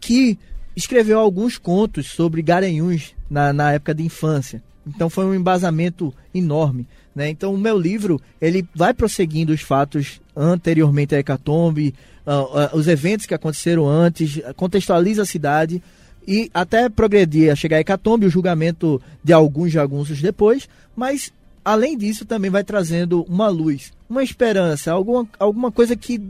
que 0.00 0.38
escreveu 0.76 1.18
alguns 1.18 1.58
contos 1.58 2.06
sobre 2.06 2.42
Garanhuns 2.42 3.12
na, 3.28 3.52
na 3.52 3.72
época 3.72 3.92
de 3.92 4.04
infância. 4.04 4.62
Então 4.86 5.10
foi 5.10 5.24
um 5.24 5.34
embasamento 5.34 6.14
enorme. 6.32 6.86
Né? 7.14 7.28
Então 7.28 7.54
o 7.54 7.58
meu 7.58 7.78
livro 7.78 8.20
ele 8.40 8.66
vai 8.74 8.94
prosseguindo 8.94 9.52
os 9.52 9.60
fatos 9.60 10.20
anteriormente 10.34 11.14
à 11.14 11.18
Hecatombe, 11.18 11.94
uh, 12.26 12.74
uh, 12.74 12.76
os 12.76 12.88
eventos 12.88 13.26
que 13.26 13.34
aconteceram 13.34 13.86
antes, 13.86 14.40
contextualiza 14.56 15.22
a 15.22 15.26
cidade 15.26 15.82
e 16.26 16.50
até 16.54 16.88
progredir 16.88 17.52
a 17.52 17.56
chegar 17.56 17.76
à 17.76 17.80
Hecatombe, 17.80 18.26
o 18.26 18.30
julgamento 18.30 19.00
de 19.22 19.32
alguns 19.32 19.70
jagunços 19.72 20.22
depois, 20.22 20.68
mas 20.96 21.32
além 21.64 21.96
disso 21.96 22.24
também 22.24 22.50
vai 22.50 22.64
trazendo 22.64 23.24
uma 23.24 23.48
luz, 23.48 23.92
uma 24.08 24.22
esperança, 24.22 24.92
alguma, 24.92 25.28
alguma 25.38 25.70
coisa 25.70 25.96
que 25.96 26.20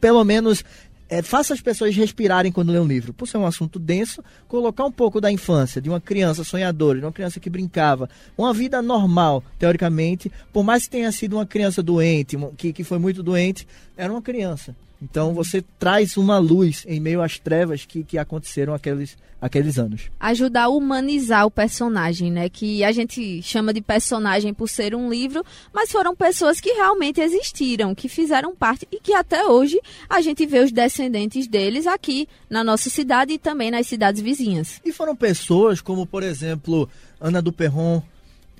pelo 0.00 0.22
menos 0.24 0.64
é, 1.08 1.22
faça 1.22 1.54
as 1.54 1.60
pessoas 1.60 1.94
respirarem 1.94 2.52
quando 2.52 2.72
lê 2.72 2.78
um 2.78 2.86
livro. 2.86 3.12
Por 3.12 3.26
ser 3.26 3.38
um 3.38 3.46
assunto 3.46 3.78
denso, 3.78 4.22
colocar 4.48 4.84
um 4.84 4.92
pouco 4.92 5.20
da 5.20 5.30
infância, 5.30 5.80
de 5.80 5.88
uma 5.88 6.00
criança 6.00 6.44
sonhadora, 6.44 6.98
de 6.98 7.04
uma 7.04 7.12
criança 7.12 7.40
que 7.40 7.50
brincava, 7.50 8.08
uma 8.36 8.52
vida 8.52 8.82
normal, 8.82 9.42
teoricamente, 9.58 10.30
por 10.52 10.64
mais 10.64 10.84
que 10.84 10.90
tenha 10.90 11.12
sido 11.12 11.36
uma 11.36 11.46
criança 11.46 11.82
doente, 11.82 12.36
que, 12.56 12.72
que 12.72 12.84
foi 12.84 12.98
muito 12.98 13.22
doente, 13.22 13.66
era 13.96 14.12
uma 14.12 14.22
criança. 14.22 14.74
Então 15.00 15.34
você 15.34 15.62
traz 15.78 16.16
uma 16.16 16.38
luz 16.38 16.84
em 16.88 16.98
meio 16.98 17.20
às 17.20 17.38
trevas 17.38 17.84
que, 17.84 18.02
que 18.02 18.16
aconteceram 18.16 18.72
aqueles, 18.72 19.16
aqueles 19.40 19.78
anos. 19.78 20.10
Ajudar 20.18 20.64
a 20.64 20.68
humanizar 20.68 21.44
o 21.46 21.50
personagem, 21.50 22.32
né? 22.32 22.48
Que 22.48 22.82
a 22.82 22.92
gente 22.92 23.42
chama 23.42 23.74
de 23.74 23.82
personagem 23.82 24.54
por 24.54 24.68
ser 24.68 24.94
um 24.94 25.10
livro, 25.10 25.44
mas 25.72 25.92
foram 25.92 26.16
pessoas 26.16 26.60
que 26.60 26.70
realmente 26.72 27.20
existiram, 27.20 27.94
que 27.94 28.08
fizeram 28.08 28.56
parte 28.56 28.88
e 28.90 28.98
que 28.98 29.12
até 29.12 29.44
hoje 29.44 29.78
a 30.08 30.20
gente 30.20 30.46
vê 30.46 30.60
os 30.60 30.72
descendentes 30.72 31.46
deles 31.46 31.86
aqui 31.86 32.26
na 32.48 32.64
nossa 32.64 32.88
cidade 32.88 33.34
e 33.34 33.38
também 33.38 33.70
nas 33.70 33.86
cidades 33.86 34.22
vizinhas. 34.22 34.80
E 34.84 34.92
foram 34.92 35.14
pessoas 35.14 35.80
como, 35.82 36.06
por 36.06 36.22
exemplo, 36.22 36.88
Ana 37.20 37.42
do 37.42 37.52
Perron. 37.52 38.02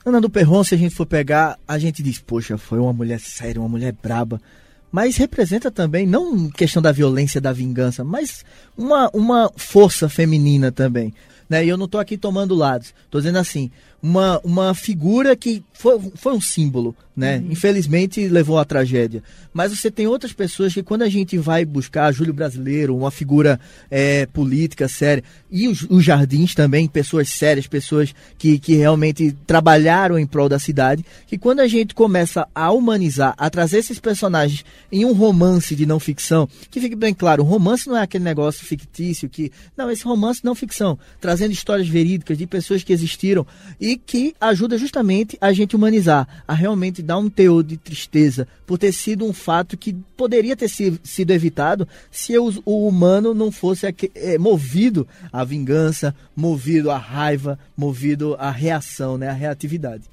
Ana 0.05 0.21
do 0.21 0.31
Perron, 0.31 0.63
se 0.63 0.75
a 0.75 0.79
gente 0.79 0.95
for 0.95 1.07
pegar, 1.07 1.59
a 1.67 1.79
gente 1.79 2.03
diz, 2.03 2.19
poxa, 2.19 2.57
foi 2.57 2.79
uma 2.79 2.93
mulher 2.93 3.19
séria, 3.19 3.61
uma 3.61 3.69
mulher 3.69 3.93
braba 3.93 4.41
mas 4.97 5.19
representa 5.19 5.71
também, 5.71 6.07
não 6.07 6.49
questão 6.49 6.81
da 6.81 6.91
violência, 6.91 7.39
da 7.39 7.53
vingança, 7.53 8.03
mas 8.03 8.47
uma, 8.75 9.11
uma 9.13 9.53
força 9.55 10.09
feminina 10.09 10.73
também. 10.73 11.13
Né? 11.51 11.67
E 11.67 11.69
eu 11.69 11.77
não 11.77 11.85
estou 11.85 12.01
aqui 12.01 12.17
tomando 12.17 12.55
lados, 12.55 12.95
estou 13.05 13.21
dizendo 13.21 13.37
assim, 13.37 13.71
uma, 14.03 14.41
uma 14.45 14.75
figura 14.75 15.35
que 15.35 15.65
foi, 15.73 15.99
foi 16.15 16.33
um 16.33 16.41
símbolo, 16.41 16.95
né? 17.17 17.39
Uhum. 17.39 17.53
Infelizmente 17.53 18.29
levou 18.29 18.59
à 18.59 18.65
tragédia. 18.65 19.23
Mas 19.53 19.77
você 19.77 19.91
tem 19.91 20.07
outras 20.07 20.33
pessoas 20.33 20.75
que 20.75 20.83
quando 20.83 21.03
a 21.03 21.09
gente 21.09 21.39
vai 21.39 21.65
buscar 21.65 22.13
Júlio 22.13 22.33
Brasileiro, 22.33 22.97
uma 22.97 23.11
figura 23.11 23.59
é, 23.91 24.27
política 24.27 24.87
séria, 24.87 25.25
e 25.51 25.67
os, 25.67 25.83
os, 25.89 26.05
jardins 26.05 26.55
também, 26.55 26.87
pessoas 26.87 27.29
sérias, 27.31 27.67
pessoas 27.67 28.15
que, 28.37 28.59
que 28.59 28.75
realmente 28.75 29.35
trabalharam 29.47 30.19
em 30.19 30.27
prol 30.27 30.49
da 30.49 30.59
cidade, 30.59 31.05
que 31.27 31.39
quando 31.39 31.61
a 31.61 31.67
gente 31.67 31.95
começa 31.95 32.47
a 32.55 32.71
humanizar, 32.71 33.35
a 33.37 33.49
trazer 33.49 33.79
esses 33.79 33.99
personagens 33.99 34.65
em 34.93 35.05
um 35.05 35.13
romance 35.13 35.75
de 35.75 35.87
não 35.87 35.99
ficção, 35.99 36.49
que 36.71 36.81
fique 36.81 36.97
bem 36.97 37.15
claro, 37.15 37.43
o 37.43 37.47
romance 37.47 37.89
não 37.89 37.97
é 37.97 38.03
aquele 38.03 38.25
negócio 38.25 38.65
fictício 38.65 39.29
que. 39.29 39.51
Não, 39.77 39.91
esse 39.91 40.05
romance 40.05 40.45
não 40.45 40.55
ficção, 40.55 40.99
trazendo 41.21 41.53
histórias 41.53 41.89
verídicas 41.89 42.37
de 42.37 42.47
pessoas 42.47 42.83
que 42.83 42.93
existiram 42.93 43.47
e 43.81 43.96
que 43.97 44.35
ajuda 44.41 44.79
justamente 44.79 45.37
a 45.41 45.53
gente 45.53 45.77
humanizar, 45.77 46.27
a 46.47 46.55
realmente 46.55 47.03
dar 47.03 47.19
um 47.19 47.31
teor 47.31 47.63
de 47.63 47.77
tristeza 47.77 48.47
por 48.67 48.79
ter 48.79 48.93
sido 48.93 49.25
um 49.25 49.33
fato 49.33 49.77
que 49.77 49.93
poderia 50.17 50.57
ter 50.57 50.69
sido 50.69 51.31
evitado 51.31 51.87
se 52.11 52.37
o, 52.39 52.53
o 52.65 52.87
humano 52.89 53.35
não 53.35 53.51
fosse 53.53 53.87
é, 54.15 54.39
movido 54.39 55.07
à 55.33 55.45
vingança, 55.45 56.15
movido 56.35 56.91
à 56.91 56.99
raiva, 56.99 57.59
movido 57.77 58.37
à 58.39 58.51
reação, 58.51 59.17
né, 59.17 59.29
à 59.29 59.33
reatividade. 59.33 60.05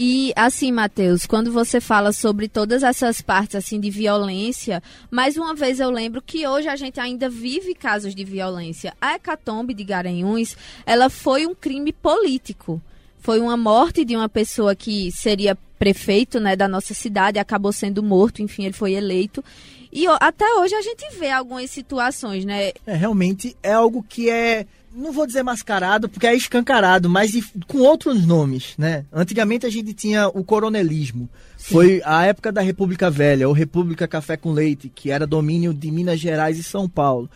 E 0.00 0.32
assim, 0.36 0.70
Matheus, 0.70 1.26
quando 1.26 1.50
você 1.50 1.80
fala 1.80 2.12
sobre 2.12 2.48
todas 2.48 2.84
essas 2.84 3.20
partes 3.20 3.56
assim 3.56 3.80
de 3.80 3.90
violência, 3.90 4.80
mais 5.10 5.36
uma 5.36 5.56
vez 5.56 5.80
eu 5.80 5.90
lembro 5.90 6.22
que 6.22 6.46
hoje 6.46 6.68
a 6.68 6.76
gente 6.76 7.00
ainda 7.00 7.28
vive 7.28 7.74
casos 7.74 8.14
de 8.14 8.22
violência. 8.22 8.94
A 9.00 9.14
hecatombe 9.14 9.74
de 9.74 9.82
Garanhuns, 9.82 10.56
ela 10.86 11.10
foi 11.10 11.46
um 11.46 11.54
crime 11.54 11.92
político 11.92 12.80
foi 13.20 13.40
uma 13.40 13.56
morte 13.56 14.04
de 14.04 14.16
uma 14.16 14.28
pessoa 14.28 14.74
que 14.74 15.10
seria 15.12 15.56
prefeito 15.78 16.40
né, 16.40 16.56
da 16.56 16.66
nossa 16.66 16.92
cidade, 16.92 17.38
acabou 17.38 17.72
sendo 17.72 18.02
morto, 18.02 18.42
enfim, 18.42 18.64
ele 18.64 18.72
foi 18.72 18.92
eleito. 18.92 19.44
E 19.92 20.06
até 20.20 20.44
hoje 20.54 20.74
a 20.74 20.82
gente 20.82 21.06
vê 21.18 21.30
algumas 21.30 21.70
situações, 21.70 22.44
né? 22.44 22.72
É, 22.86 22.94
realmente 22.94 23.56
é 23.62 23.72
algo 23.72 24.04
que 24.06 24.28
é, 24.28 24.66
não 24.94 25.12
vou 25.12 25.26
dizer 25.26 25.42
mascarado, 25.42 26.08
porque 26.08 26.26
é 26.26 26.34
escancarado, 26.34 27.08
mas 27.08 27.32
com 27.66 27.78
outros 27.78 28.26
nomes, 28.26 28.74
né? 28.76 29.06
Antigamente 29.12 29.64
a 29.64 29.70
gente 29.70 29.94
tinha 29.94 30.28
o 30.28 30.44
coronelismo. 30.44 31.28
Sim. 31.56 31.74
Foi 31.74 32.02
a 32.04 32.26
época 32.26 32.52
da 32.52 32.60
República 32.60 33.10
Velha, 33.10 33.48
ou 33.48 33.54
República 33.54 34.06
Café 34.06 34.36
com 34.36 34.52
Leite, 34.52 34.92
que 34.94 35.10
era 35.10 35.26
domínio 35.26 35.72
de 35.72 35.90
Minas 35.90 36.20
Gerais 36.20 36.58
e 36.58 36.62
São 36.62 36.88
Paulo. 36.88 37.30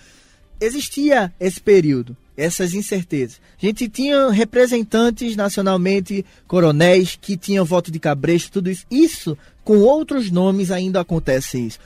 Existia 0.60 1.32
esse 1.40 1.60
período 1.60 2.16
essas 2.36 2.74
incertezas. 2.74 3.40
A 3.60 3.66
gente 3.66 3.88
tinha 3.88 4.30
representantes 4.30 5.36
nacionalmente, 5.36 6.24
coronéis, 6.46 7.18
que 7.20 7.36
tinham 7.36 7.64
voto 7.64 7.90
de 7.90 7.98
cabresto, 7.98 8.52
tudo 8.52 8.70
isso. 8.70 8.86
Isso, 8.90 9.38
com 9.64 9.78
outros 9.78 10.30
nomes, 10.30 10.70
ainda 10.70 11.00
acontece 11.00 11.58
isso. 11.58 11.78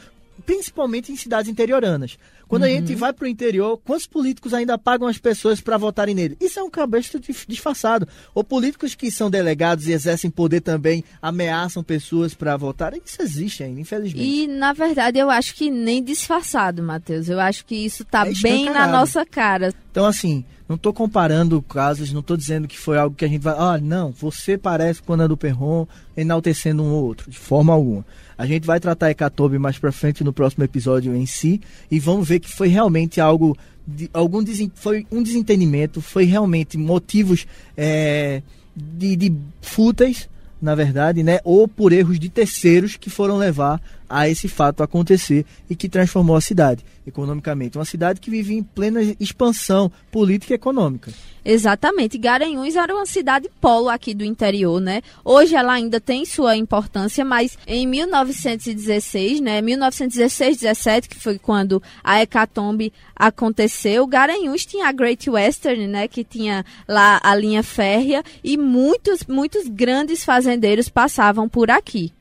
Principalmente 0.47 1.13
em 1.13 1.17
cidades 1.17 1.51
interioranas. 1.51 2.17
Quando 2.49 2.63
uhum. 2.63 2.69
a 2.69 2.71
gente 2.71 2.93
uhum. 2.93 2.99
vai 2.99 3.13
para 3.13 3.25
o 3.25 3.29
interior, 3.29 3.79
quantos 3.85 4.07
políticos 4.07 4.55
ainda 4.55 4.79
pagam 4.79 5.09
as 5.09 5.19
pessoas 5.19 5.61
para 5.61 5.77
votarem 5.77 6.15
nele? 6.15 6.37
Isso 6.41 6.61
é 6.61 6.63
um 6.63 6.71
cabresto 6.71 7.21
disfarçado. 7.49 8.07
Ou 8.33 8.45
políticos 8.45 8.95
que 8.95 9.11
são 9.11 9.29
delegados 9.29 9.89
e 9.89 9.93
exercem 9.93 10.31
poder 10.31 10.61
também 10.61 11.03
ameaçam 11.21 11.83
pessoas 11.83 12.35
para 12.35 12.57
votarem. 12.57 13.03
Isso 13.05 13.21
existe 13.21 13.65
ainda, 13.65 13.81
infelizmente. 13.81 14.25
E, 14.25 14.47
na 14.47 14.73
verdade, 14.73 15.19
eu 15.19 15.29
acho 15.29 15.55
que 15.57 15.71
nem 15.71 16.03
disfarçado, 16.03 16.83
Matheus. 16.83 17.29
Eu 17.29 17.41
acho 17.41 17.65
que 17.67 17.75
isso 17.75 18.05
está 18.05 18.27
é 18.27 18.33
bem 18.41 18.71
na 18.71 18.87
nossa 18.87 19.27
cara. 19.27 19.75
Então, 19.91 20.07
assim, 20.07 20.45
não 20.69 20.77
estou 20.77 20.93
comparando 20.93 21.63
casos, 21.63 22.13
não 22.13 22.21
estou 22.21 22.37
dizendo 22.37 22.67
que 22.67 22.79
foi 22.79 22.99
algo 22.99 23.15
que 23.15 23.25
a 23.25 23.29
gente 23.29 23.43
vai. 23.43 23.55
Ah, 23.57 23.79
não, 23.81 24.11
você 24.11 24.59
parece 24.59 25.03
com 25.03 25.13
Ana 25.13 25.29
do 25.29 25.37
Perron 25.37 25.87
enaltecendo 26.17 26.83
um 26.83 26.93
ou 26.93 27.05
outro, 27.05 27.31
de 27.31 27.39
forma 27.39 27.73
alguma. 27.73 28.05
A 28.37 28.47
gente 28.47 28.67
vai 28.67 28.81
tratar 28.81 29.11
Hecatombe 29.11 29.59
mais 29.59 29.79
para 29.79 29.93
frente 29.93 30.25
no 30.25 30.33
próximo 30.33 30.65
episódio 30.65 31.15
em 31.15 31.25
si 31.25 31.61
e 31.91 31.99
vamos 31.99 32.29
ver 32.29 32.41
que 32.41 32.53
foi 32.53 32.69
realmente 32.69 33.21
algo 33.21 33.57
de, 33.87 34.11
algum 34.13 34.45
foi 34.75 35.07
um 35.11 35.23
desentendimento, 35.23 36.01
foi 36.01 36.25
realmente 36.25 36.77
motivos 36.77 37.47
é, 37.77 38.43
de, 38.75 39.15
de 39.15 39.33
fúteis, 39.63 40.29
na 40.61 40.75
verdade, 40.75 41.23
né, 41.23 41.39
ou 41.45 41.69
por 41.69 41.93
erros 41.93 42.19
de 42.19 42.29
terceiros 42.29 42.97
que 42.97 43.09
foram 43.09 43.37
levar 43.37 43.81
a 44.09 44.29
esse 44.29 44.49
fato 44.49 44.83
acontecer 44.83 45.45
e 45.69 45.77
que 45.77 45.89
transformou 45.89 46.37
a 46.37 46.41
cidade 46.41 46.85
economicamente. 47.07 47.79
Uma 47.79 47.85
cidade 47.85 48.21
que 48.21 48.31
vive 48.31 48.55
em 48.55 48.63
plena 48.63 49.01
expansão 49.21 49.91
política 50.11 50.53
e 50.53 50.57
econômica. 50.57 51.13
Exatamente. 51.45 52.19
Garanhuns 52.19 52.75
era 52.75 52.93
uma 52.93 53.07
cidade 53.07 53.49
polo 53.61 53.89
aqui 53.89 54.13
do 54.13 54.25
interior, 54.25 54.81
né? 54.81 55.01
Hoje 55.25 55.55
ela 55.55 55.75
ainda 55.75 56.01
tem 56.01 56.25
sua 56.25 56.57
importância, 56.57 57.25
mas 57.25 57.57
em 57.67 57.87
1916, 57.87 59.41
né, 59.41 59.63
1916, 59.63 60.59
17, 60.59 61.09
que 61.09 61.21
foi 61.21 61.39
quando 61.39 61.81
a 62.03 62.21
hecatombe 62.21 62.93
aconteceu, 63.15 64.05
Garanhuns 64.09 64.67
tinha 64.67 64.89
a 64.89 64.93
Great 64.93 65.31
Western, 65.31 65.87
né, 65.87 66.09
que 66.09 66.25
tinha 66.25 66.65
lá 66.89 67.21
a 67.23 67.35
linha 67.37 67.63
férrea 67.63 68.25
e 68.43 68.57
muitos, 68.57 69.25
muitos 69.29 69.69
grandes 69.69 70.25
fazendeiros 70.25 70.89
passavam 70.89 71.49
por 71.49 71.71
aqui. 71.71 72.13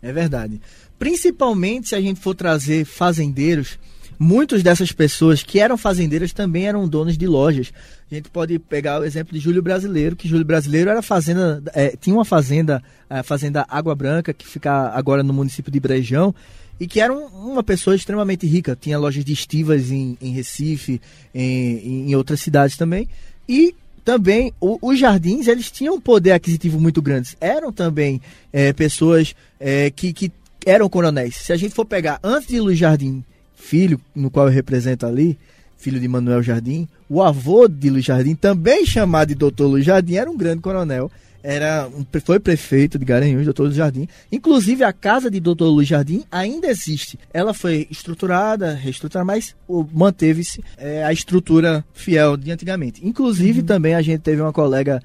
É 0.00 0.12
verdade. 0.12 0.60
Principalmente 0.98 1.88
se 1.88 1.94
a 1.94 2.00
gente 2.00 2.20
for 2.20 2.34
trazer 2.34 2.84
fazendeiros, 2.84 3.78
muitas 4.18 4.62
dessas 4.62 4.90
pessoas 4.90 5.42
que 5.42 5.60
eram 5.60 5.76
fazendeiras 5.76 6.32
também 6.32 6.66
eram 6.66 6.88
donos 6.88 7.16
de 7.16 7.26
lojas. 7.26 7.72
A 8.10 8.14
gente 8.14 8.28
pode 8.30 8.58
pegar 8.58 9.00
o 9.00 9.04
exemplo 9.04 9.32
de 9.32 9.38
Júlio 9.38 9.62
Brasileiro, 9.62 10.16
que 10.16 10.26
Júlio 10.26 10.44
Brasileiro 10.44 10.90
era 10.90 11.00
fazenda, 11.00 11.62
é, 11.72 11.94
tinha 12.00 12.16
uma 12.16 12.24
fazenda, 12.24 12.82
a 13.08 13.22
fazenda 13.22 13.64
Água 13.68 13.94
Branca, 13.94 14.32
que 14.32 14.46
fica 14.46 14.88
agora 14.90 15.22
no 15.22 15.32
município 15.32 15.70
de 15.70 15.78
Brejão, 15.78 16.34
e 16.80 16.86
que 16.86 17.00
era 17.00 17.12
um, 17.12 17.26
uma 17.26 17.62
pessoa 17.62 17.94
extremamente 17.94 18.46
rica. 18.46 18.76
Tinha 18.80 18.98
lojas 18.98 19.24
de 19.24 19.32
estivas 19.32 19.90
em, 19.90 20.16
em 20.20 20.32
Recife, 20.32 21.00
em, 21.34 22.10
em 22.10 22.14
outras 22.16 22.40
cidades 22.40 22.76
também. 22.76 23.08
E 23.48 23.74
também 24.04 24.52
o, 24.60 24.78
os 24.80 24.98
jardins 24.98 25.48
eles 25.48 25.70
tinham 25.70 25.96
um 25.96 26.00
poder 26.00 26.32
aquisitivo 26.32 26.80
muito 26.80 27.02
grande. 27.02 27.36
Eram 27.40 27.72
também 27.72 28.20
é, 28.52 28.72
pessoas 28.72 29.34
é, 29.60 29.90
que, 29.90 30.12
que 30.12 30.32
eram 30.64 30.88
coronéis. 30.88 31.36
Se 31.36 31.52
a 31.52 31.56
gente 31.56 31.74
for 31.74 31.84
pegar 31.84 32.18
antes 32.22 32.48
de 32.48 32.60
Luiz 32.60 32.78
Jardim, 32.78 33.24
filho, 33.54 34.00
no 34.14 34.30
qual 34.30 34.46
eu 34.46 34.52
represento 34.52 35.06
ali, 35.06 35.38
filho 35.76 36.00
de 36.00 36.08
Manuel 36.08 36.42
Jardim, 36.42 36.88
o 37.08 37.22
avô 37.22 37.68
de 37.68 37.88
Luiz 37.88 38.04
Jardim, 38.04 38.34
também 38.34 38.84
chamado 38.84 39.28
de 39.28 39.34
Doutor 39.34 39.68
Luiz 39.68 39.84
Jardim, 39.84 40.16
era 40.16 40.30
um 40.30 40.36
grande 40.36 40.60
coronel. 40.60 41.10
Era 41.40 41.88
um, 41.88 42.04
foi 42.20 42.40
prefeito 42.40 42.98
de 42.98 43.04
Garanhuns, 43.04 43.44
Doutor 43.44 43.64
Luiz 43.64 43.76
Jardim. 43.76 44.08
Inclusive, 44.30 44.82
a 44.82 44.92
casa 44.92 45.30
de 45.30 45.38
Doutor 45.38 45.70
Luiz 45.70 45.88
Jardim 45.88 46.24
ainda 46.32 46.66
existe. 46.66 47.16
Ela 47.32 47.54
foi 47.54 47.86
estruturada, 47.90 48.74
reestruturada, 48.74 49.24
mas 49.24 49.54
manteve-se 49.92 50.62
é, 50.76 51.04
a 51.04 51.12
estrutura 51.12 51.84
fiel 51.94 52.36
de 52.36 52.50
antigamente. 52.50 53.06
Inclusive, 53.06 53.60
uhum. 53.60 53.66
também 53.66 53.94
a 53.94 54.02
gente 54.02 54.20
teve 54.20 54.42
uma 54.42 54.52
colega, 54.52 55.00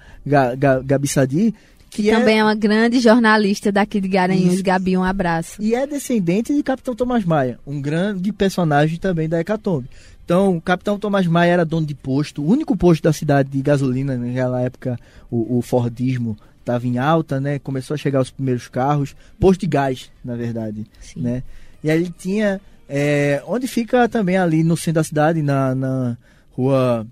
Gabi 0.84 1.08
Sadi, 1.08 1.54
que 1.94 2.10
é 2.10 2.18
também 2.18 2.40
é... 2.40 2.44
uma 2.44 2.56
grande 2.56 3.00
jornalista 3.00 3.72
daqui 3.72 4.02
de 4.02 4.08
Garanhuns, 4.08 4.56
Isso. 4.56 4.64
Gabi, 4.64 4.98
um 4.98 5.04
abraço. 5.04 5.62
E 5.62 5.76
é 5.76 5.86
descendente 5.86 6.54
de 6.54 6.64
Capitão 6.64 6.96
Tomás 6.96 7.24
Maia, 7.24 7.60
um 7.66 7.82
grande 7.82 8.32
personagem 8.32 8.98
também 8.98 9.30
da 9.30 9.40
Hecatombe. 9.40 9.90
Então, 10.26 10.58
o 10.58 10.62
Capitão 10.62 10.98
Tomás 10.98 11.28
Maia 11.28 11.52
era 11.52 11.66
dono 11.66 11.86
de 11.86 11.94
posto, 11.94 12.42
o 12.42 12.48
único 12.48 12.76
posto 12.76 13.04
da 13.04 13.14
cidade 13.14 13.50
de 13.50 13.62
gasolina, 13.62 14.18
naquela 14.18 14.62
época 14.62 14.98
o, 15.30 15.58
o 15.58 15.62
Fordismo 15.62 16.38
estava 16.60 16.88
em 16.88 16.98
alta, 16.98 17.40
né? 17.40 17.60
Começou 17.60 17.94
a 17.94 17.98
chegar 17.98 18.22
os 18.22 18.32
primeiros 18.32 18.68
carros, 18.68 19.16
posto 19.40 19.62
de 19.62 19.68
gás, 19.68 20.10
na 20.24 20.36
verdade, 20.36 20.86
Sim. 21.02 21.22
né? 21.22 21.44
E 21.84 21.92
aí 21.92 22.00
ele 22.00 22.14
tinha, 22.18 22.62
é, 22.88 23.44
onde 23.46 23.68
fica 23.68 24.08
também 24.08 24.38
ali 24.38 24.64
no 24.64 24.78
centro 24.78 24.94
da 24.94 25.04
cidade, 25.04 25.42
na, 25.42 25.76
na 25.76 26.18
rua 26.52 27.06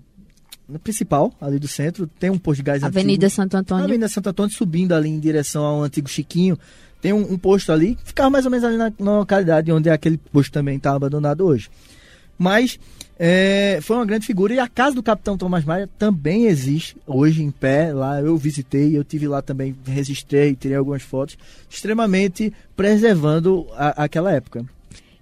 principal, 0.78 1.32
ali 1.40 1.58
do 1.58 1.68
centro, 1.68 2.06
tem 2.18 2.30
um 2.30 2.38
posto 2.38 2.58
de 2.58 2.64
gás 2.64 2.82
Avenida 2.82 3.26
antigo. 3.26 3.36
Santo 3.36 3.56
Antônio. 3.56 3.84
Avenida 3.84 4.08
Santo 4.08 4.28
Antônio, 4.28 4.54
subindo 4.54 4.92
ali 4.92 5.08
em 5.08 5.18
direção 5.18 5.64
ao 5.64 5.82
antigo 5.82 6.08
Chiquinho, 6.08 6.58
tem 7.00 7.12
um, 7.12 7.32
um 7.32 7.38
posto 7.38 7.72
ali, 7.72 7.96
que 7.96 8.08
ficava 8.08 8.30
mais 8.30 8.44
ou 8.44 8.50
menos 8.50 8.64
ali 8.64 8.76
na, 8.76 8.92
na 8.98 9.18
localidade 9.18 9.72
onde 9.72 9.90
aquele 9.90 10.16
posto 10.16 10.52
também 10.52 10.76
está 10.76 10.94
abandonado 10.94 11.44
hoje. 11.44 11.68
Mas 12.38 12.78
é, 13.18 13.78
foi 13.82 13.96
uma 13.96 14.06
grande 14.06 14.26
figura 14.26 14.54
e 14.54 14.58
a 14.58 14.66
casa 14.66 14.96
do 14.96 15.02
Capitão 15.02 15.38
Tomás 15.38 15.64
Maia 15.64 15.88
também 15.98 16.46
existe 16.46 16.96
hoje 17.06 17.42
em 17.42 17.50
pé. 17.50 17.92
Lá 17.92 18.20
eu 18.20 18.36
visitei, 18.36 18.96
eu 18.96 19.04
tive 19.04 19.28
lá 19.28 19.40
também, 19.40 19.76
registrei, 19.86 20.56
tirei 20.56 20.76
algumas 20.76 21.02
fotos, 21.02 21.38
extremamente 21.70 22.52
preservando 22.76 23.66
a, 23.74 24.04
aquela 24.04 24.32
época. 24.32 24.64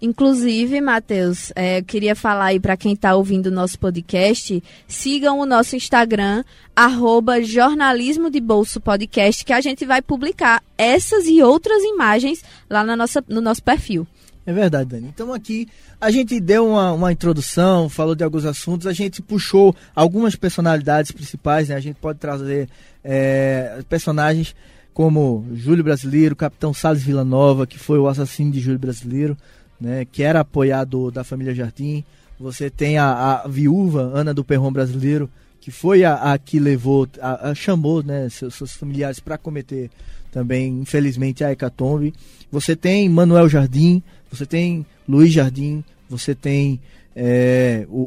Inclusive, 0.03 0.81
Matheus, 0.81 1.53
é, 1.55 1.79
eu 1.79 1.85
queria 1.85 2.17
falar 2.17 2.47
aí 2.47 2.61
para 2.61 2.77
quem 2.77 2.95
está 2.95 3.15
ouvindo 3.15 3.47
o 3.47 3.51
nosso 3.51 3.79
podcast, 3.79 4.63
sigam 4.89 5.39
o 5.39 5.45
nosso 5.45 5.77
Instagram, 5.77 6.43
arroba 6.75 7.43
jornalismo 7.43 8.31
de 8.31 8.41
bolso 8.41 8.81
podcast, 8.81 9.45
que 9.45 9.53
a 9.53 9.61
gente 9.61 9.85
vai 9.85 10.01
publicar 10.01 10.63
essas 10.79 11.27
e 11.27 11.43
outras 11.43 11.83
imagens 11.83 12.43
lá 12.69 12.83
na 12.83 12.97
nossa, 12.97 13.23
no 13.29 13.43
nosso 13.43 13.63
perfil. 13.63 14.07
É 14.47 14.53
verdade, 14.55 14.89
Dani. 14.89 15.09
Então 15.09 15.35
aqui 15.35 15.69
a 16.01 16.11
gente 16.11 16.41
deu 16.41 16.67
uma, 16.67 16.93
uma 16.93 17.13
introdução, 17.13 17.91
falou 17.91 18.15
de 18.15 18.25
alguns 18.25 18.47
assuntos, 18.47 18.87
a 18.87 18.93
gente 18.95 19.21
puxou 19.21 19.77
algumas 19.95 20.35
personalidades 20.35 21.13
principais, 21.13 21.69
né? 21.69 21.75
A 21.75 21.81
gente 21.81 21.97
pode 21.97 22.19
trazer 22.19 22.71
é, 23.05 23.83
personagens 23.87 24.55
como 24.95 25.47
Júlio 25.55 25.85
Brasileiro, 25.85 26.35
Capitão 26.35 26.73
Salles 26.73 27.03
Villanova, 27.03 27.67
que 27.67 27.79
foi 27.79 27.99
o 27.99 28.09
assassino 28.09 28.51
de 28.51 28.61
Júlio 28.61 28.79
Brasileiro, 28.79 29.37
né? 29.81 30.05
Que 30.05 30.23
era 30.23 30.41
apoiado 30.41 31.11
da 31.11 31.25
família 31.25 31.55
Jardim. 31.55 32.05
Você 32.39 32.71
tem 32.71 32.99
a, 32.99 33.43
a 33.45 33.49
viúva 33.49 34.11
Ana 34.15 34.35
do 34.35 34.45
Perrão 34.45 34.73
Brasileiro, 34.73 35.31
que 35.61 35.71
foi 35.71 36.05
a, 36.05 36.33
a 36.33 36.39
que 36.39 36.59
levou, 36.59 37.09
a, 37.21 37.51
a 37.51 37.55
chamou 37.55 38.03
né, 38.03 38.29
seus, 38.29 38.55
seus 38.55 38.73
familiares 38.73 39.21
para 39.21 39.37
cometer 39.37 39.91
também, 40.31 40.81
infelizmente, 40.81 41.45
a 41.45 41.53
hecatombe. 41.53 42.15
Você 42.51 42.75
tem 42.75 43.09
Manuel 43.09 43.49
Jardim, 43.49 44.03
você 44.31 44.47
tem 44.47 44.87
Luiz 45.09 45.33
Jardim, 45.33 45.85
você 46.09 46.35
tem 46.35 46.81
é, 47.15 47.87
o, 47.89 48.01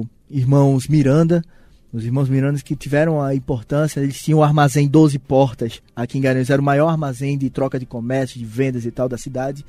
o, 0.00 0.06
irmãos 0.30 0.88
Miranda, 0.88 1.44
os 1.92 2.04
irmãos 2.04 2.28
Miranda 2.28 2.58
que 2.60 2.74
tiveram 2.74 3.22
a 3.22 3.34
importância, 3.34 4.00
eles 4.00 4.20
tinham 4.20 4.40
o 4.40 4.42
armazém 4.42 4.88
12 4.88 5.18
portas 5.18 5.80
aqui 5.94 6.18
em 6.18 6.20
Garanhuns, 6.20 6.50
era 6.50 6.60
o 6.60 6.64
maior 6.64 6.88
armazém 6.88 7.38
de 7.38 7.50
troca 7.50 7.78
de 7.78 7.86
comércio, 7.86 8.38
de 8.38 8.44
vendas 8.44 8.84
e 8.84 8.90
tal 8.90 9.08
da 9.08 9.18
cidade, 9.18 9.64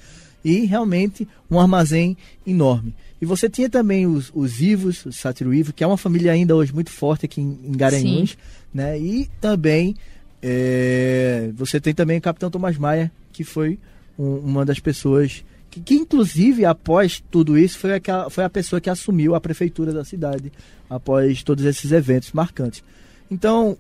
e 0.46 0.64
realmente 0.66 1.28
um 1.50 1.60
armazém 1.60 2.16
enorme. 2.46 2.94
E 3.20 3.26
você 3.26 3.50
tinha 3.50 3.68
também 3.68 4.06
os, 4.06 4.32
os 4.36 4.62
Ivos, 4.62 5.04
o 5.04 5.12
Sátiro 5.12 5.52
Ivo, 5.52 5.74
que 5.74 5.84
é 5.84 5.88
uma 5.88 5.98
família 5.98 6.32
ainda 6.32 6.56
hoje 6.56 6.72
muito 6.72 6.92
forte 6.92 7.26
aqui 7.26 7.42
em, 7.42 7.60
em 7.64 7.72
Garanhuns, 7.72 8.32
Sim. 8.32 8.38
né? 8.72 9.00
E 9.00 9.28
também 9.42 9.96
é, 10.44 11.50
você 11.56 11.82
tem 11.82 11.96
também 11.96 12.20
o 12.20 12.22
Capitão 12.22 12.52
Tomás 12.52 12.78
Maia, 12.78 13.12
que 13.34 13.44
foi 13.44 13.80
um, 14.20 14.36
uma 14.36 14.64
das 14.64 14.80
pessoas 14.80 15.44
que, 15.72 15.80
que, 15.80 15.96
inclusive 15.96 16.64
após 16.64 17.24
tudo 17.32 17.58
isso 17.58 17.80
foi, 17.80 17.96
aquela, 17.96 18.30
foi 18.30 18.44
a 18.44 18.50
pessoa 18.50 18.80
que 18.80 18.90
assumiu 18.90 19.34
a 19.34 19.42
prefeitura 19.42 19.92
da 19.92 20.06
cidade 20.06 20.52
após 20.88 21.42
todos 21.42 21.66
esses 21.66 21.92
eventos 21.92 22.32
marcantes. 22.32 22.84
Então 23.32 23.76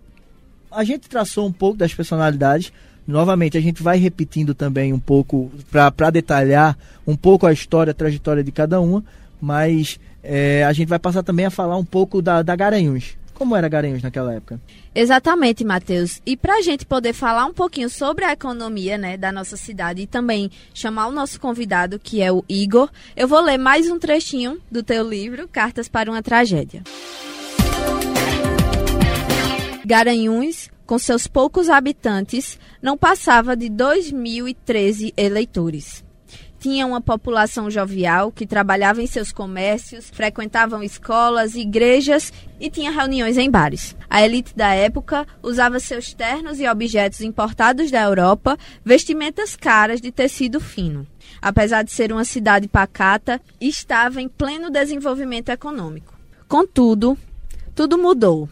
a 0.72 0.84
gente 0.84 1.07
traçou 1.07 1.45
um 1.45 1.53
pouco 1.53 1.77
das 1.77 1.93
personalidades. 1.93 2.74
Novamente, 3.07 3.57
a 3.57 3.62
gente 3.62 3.83
vai 3.83 3.97
repetindo 3.97 4.53
também 4.53 4.91
um 4.91 5.00
pouco 5.00 5.51
para 5.69 6.09
detalhar 6.09 6.77
um 7.05 7.15
pouco 7.15 7.45
a 7.45 7.53
história, 7.53 7.91
a 7.91 7.93
trajetória 7.93 8.43
de 8.43 8.51
cada 8.51 8.81
uma, 8.81 9.03
mas 9.39 10.00
é, 10.24 10.63
a 10.63 10.74
gente 10.74 10.88
vai 10.88 10.97
passar 10.97 11.21
também 11.21 11.45
a 11.45 11.51
falar 11.51 11.77
um 11.77 11.85
pouco 11.85 12.21
da, 12.21 12.41
da 12.41 12.55
Garanhuns. 12.55 13.15
Como 13.35 13.55
era 13.55 13.67
Garanhuns 13.67 14.01
naquela 14.01 14.33
época? 14.33 14.59
Exatamente, 14.95 15.63
Matheus. 15.65 16.21
E 16.25 16.38
para 16.38 16.55
a 16.55 16.62
gente 16.62 16.85
poder 16.85 17.12
falar 17.12 17.45
um 17.45 17.53
pouquinho 17.53 17.89
sobre 17.89 18.24
a 18.24 18.31
economia 18.31 18.97
né, 18.97 19.17
da 19.17 19.29
nossa 19.31 19.57
cidade 19.57 20.01
e 20.01 20.07
também 20.07 20.50
chamar 20.74 21.07
o 21.07 21.12
nosso 21.12 21.39
convidado, 21.39 22.00
que 22.00 22.21
é 22.21 22.31
o 22.31 22.43
Igor, 22.47 22.89
eu 23.15 23.27
vou 23.27 23.41
ler 23.41 23.57
mais 23.57 23.89
um 23.89 24.00
trechinho 24.00 24.57
do 24.71 24.81
teu 24.81 25.07
livro, 25.07 25.50
Cartas 25.50 25.89
para 25.89 26.09
uma 26.09 26.24
Tragédia. 26.24 26.81
Garanhuns, 29.86 30.69
com 30.86 30.98
seus 31.00 31.28
poucos 31.28 31.69
habitantes, 31.69 32.60
não 32.82 32.98
passava 32.98 33.56
de 33.56 33.69
2.013 33.69 35.13
eleitores 35.17 36.06
tinha 36.65 36.88
uma 36.88 37.00
população 37.00 37.69
jovial 37.69 38.32
que 38.32 38.48
trabalhava 38.48 39.00
em 39.00 39.06
seus 39.06 39.32
comércios, 39.32 40.10
frequentavam 40.10 40.82
escolas, 40.82 41.54
igrejas 41.54 42.34
e 42.60 42.71
tinha 42.71 42.89
reuniões 42.89 43.38
em 43.38 43.52
bares. 43.52 43.95
A 44.10 44.26
elite 44.26 44.56
da 44.56 44.74
época 44.74 45.28
usava 45.43 45.80
seus 45.80 46.12
ternos 46.12 46.60
e 46.60 46.67
objetos 46.67 47.21
importados 47.21 47.91
da 47.91 48.02
Europa, 48.02 48.58
vestimentas 48.84 49.56
caras 49.56 50.02
de 50.02 50.12
tecido 50.12 50.60
fino. 50.60 51.06
Apesar 51.39 51.84
de 51.84 51.91
ser 51.91 52.12
uma 52.12 52.26
cidade 52.26 52.67
pacata, 52.67 53.39
estava 53.62 54.19
em 54.19 54.28
pleno 54.28 54.71
desenvolvimento 54.71 55.50
econômico. 55.50 56.17
Contudo, 56.48 57.15
tudo 57.76 57.95
mudou. 57.95 58.50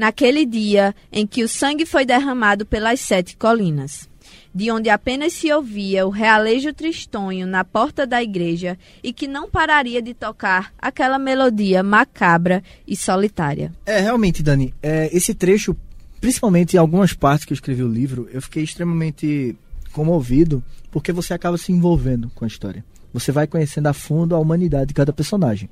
Naquele 0.00 0.46
dia 0.46 0.94
em 1.12 1.26
que 1.26 1.44
o 1.44 1.48
sangue 1.48 1.84
foi 1.84 2.06
derramado 2.06 2.64
pelas 2.64 3.00
sete 3.00 3.36
colinas 3.36 4.08
de 4.54 4.70
onde 4.70 4.88
apenas 4.88 5.34
se 5.34 5.52
ouvia 5.52 6.06
o 6.06 6.10
realejo 6.10 6.72
tristonho 6.72 7.46
na 7.46 7.64
porta 7.64 8.06
da 8.06 8.22
igreja 8.22 8.78
e 9.02 9.12
que 9.12 9.28
não 9.28 9.50
pararia 9.50 10.00
de 10.00 10.14
tocar 10.14 10.72
aquela 10.78 11.18
melodia 11.18 11.82
macabra 11.82 12.64
e 12.88 12.96
solitária. 12.96 13.72
É, 13.84 14.00
realmente, 14.00 14.42
Dani, 14.42 14.72
é, 14.82 15.14
esse 15.14 15.34
trecho, 15.34 15.76
principalmente 16.18 16.74
em 16.74 16.78
algumas 16.78 17.12
partes 17.12 17.44
que 17.44 17.52
eu 17.52 17.56
escrevi 17.56 17.82
o 17.82 17.92
livro, 17.92 18.26
eu 18.32 18.40
fiquei 18.40 18.64
extremamente 18.64 19.54
comovido 19.92 20.64
porque 20.90 21.12
você 21.12 21.34
acaba 21.34 21.58
se 21.58 21.72
envolvendo 21.72 22.30
com 22.34 22.46
a 22.46 22.48
história. 22.48 22.82
Você 23.12 23.30
vai 23.30 23.46
conhecendo 23.46 23.88
a 23.88 23.92
fundo 23.92 24.34
a 24.34 24.38
humanidade 24.38 24.86
de 24.86 24.94
cada 24.94 25.12
personagem. 25.12 25.68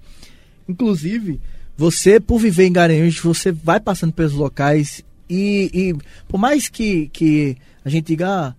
Inclusive, 0.69 1.41
você, 1.79 2.19
por 2.19 2.41
viver 2.41 2.67
em 2.67 2.73
Garanhuns, 2.73 3.21
você 3.21 3.53
vai 3.53 3.79
passando 3.79 4.13
pelos 4.13 4.33
locais 4.33 5.05
e, 5.31 5.71
e 5.73 5.97
por 6.27 6.37
mais 6.37 6.69
que, 6.69 7.07
que 7.09 7.57
a 7.85 7.89
gente 7.89 8.09
diga, 8.09 8.29
ah, 8.29 8.55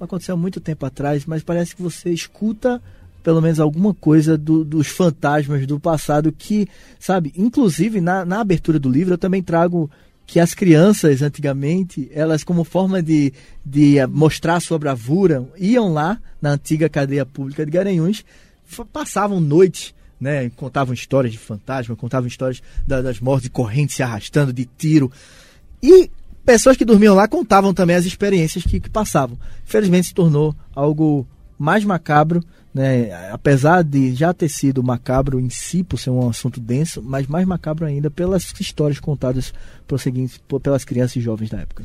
aconteceu 0.00 0.34
há 0.34 0.36
muito 0.36 0.60
tempo 0.60 0.84
atrás, 0.84 1.24
mas 1.24 1.44
parece 1.44 1.76
que 1.76 1.80
você 1.80 2.10
escuta 2.10 2.82
pelo 3.22 3.40
menos 3.40 3.60
alguma 3.60 3.94
coisa 3.94 4.36
do, 4.36 4.64
dos 4.64 4.88
fantasmas 4.88 5.66
do 5.68 5.78
passado 5.78 6.32
que, 6.32 6.66
sabe, 6.98 7.32
inclusive 7.36 8.00
na, 8.00 8.24
na 8.24 8.40
abertura 8.40 8.78
do 8.78 8.90
livro 8.90 9.14
eu 9.14 9.18
também 9.18 9.42
trago 9.42 9.88
que 10.26 10.40
as 10.40 10.52
crianças 10.52 11.22
antigamente, 11.22 12.10
elas 12.12 12.42
como 12.42 12.64
forma 12.64 13.00
de, 13.00 13.32
de 13.64 14.04
mostrar 14.08 14.58
sua 14.58 14.80
bravura, 14.80 15.48
iam 15.56 15.92
lá 15.92 16.20
na 16.42 16.50
antiga 16.50 16.88
cadeia 16.88 17.24
pública 17.24 17.64
de 17.64 17.70
Garanhuns, 17.70 18.24
passavam 18.92 19.38
noites, 19.40 19.94
né, 20.20 20.50
contavam 20.50 20.94
histórias 20.94 21.32
de 21.32 21.38
fantasma, 21.38 21.96
contavam 21.96 22.26
histórias 22.26 22.62
da, 22.86 23.02
das 23.02 23.20
mortes 23.20 23.50
de 23.50 23.92
se 23.92 24.02
arrastando, 24.02 24.52
de 24.52 24.64
tiro. 24.64 25.10
E 25.82 26.10
pessoas 26.44 26.76
que 26.76 26.84
dormiam 26.84 27.14
lá 27.14 27.26
contavam 27.26 27.74
também 27.74 27.96
as 27.96 28.04
experiências 28.04 28.64
que, 28.64 28.80
que 28.80 28.90
passavam. 28.90 29.38
Infelizmente 29.66 30.08
se 30.08 30.14
tornou 30.14 30.54
algo 30.74 31.26
mais 31.58 31.84
macabro, 31.84 32.42
né? 32.72 33.12
apesar 33.30 33.82
de 33.82 34.14
já 34.14 34.34
ter 34.34 34.48
sido 34.48 34.82
macabro 34.82 35.38
em 35.38 35.48
si, 35.48 35.84
por 35.84 35.98
ser 35.98 36.10
um 36.10 36.28
assunto 36.28 36.60
denso, 36.60 37.02
mas 37.02 37.26
mais 37.26 37.46
macabro 37.46 37.86
ainda 37.86 38.10
pelas 38.10 38.52
histórias 38.58 38.98
contadas 38.98 39.52
pelas 40.62 40.84
crianças 40.84 41.16
e 41.16 41.20
jovens 41.20 41.50
da 41.50 41.60
época. 41.60 41.84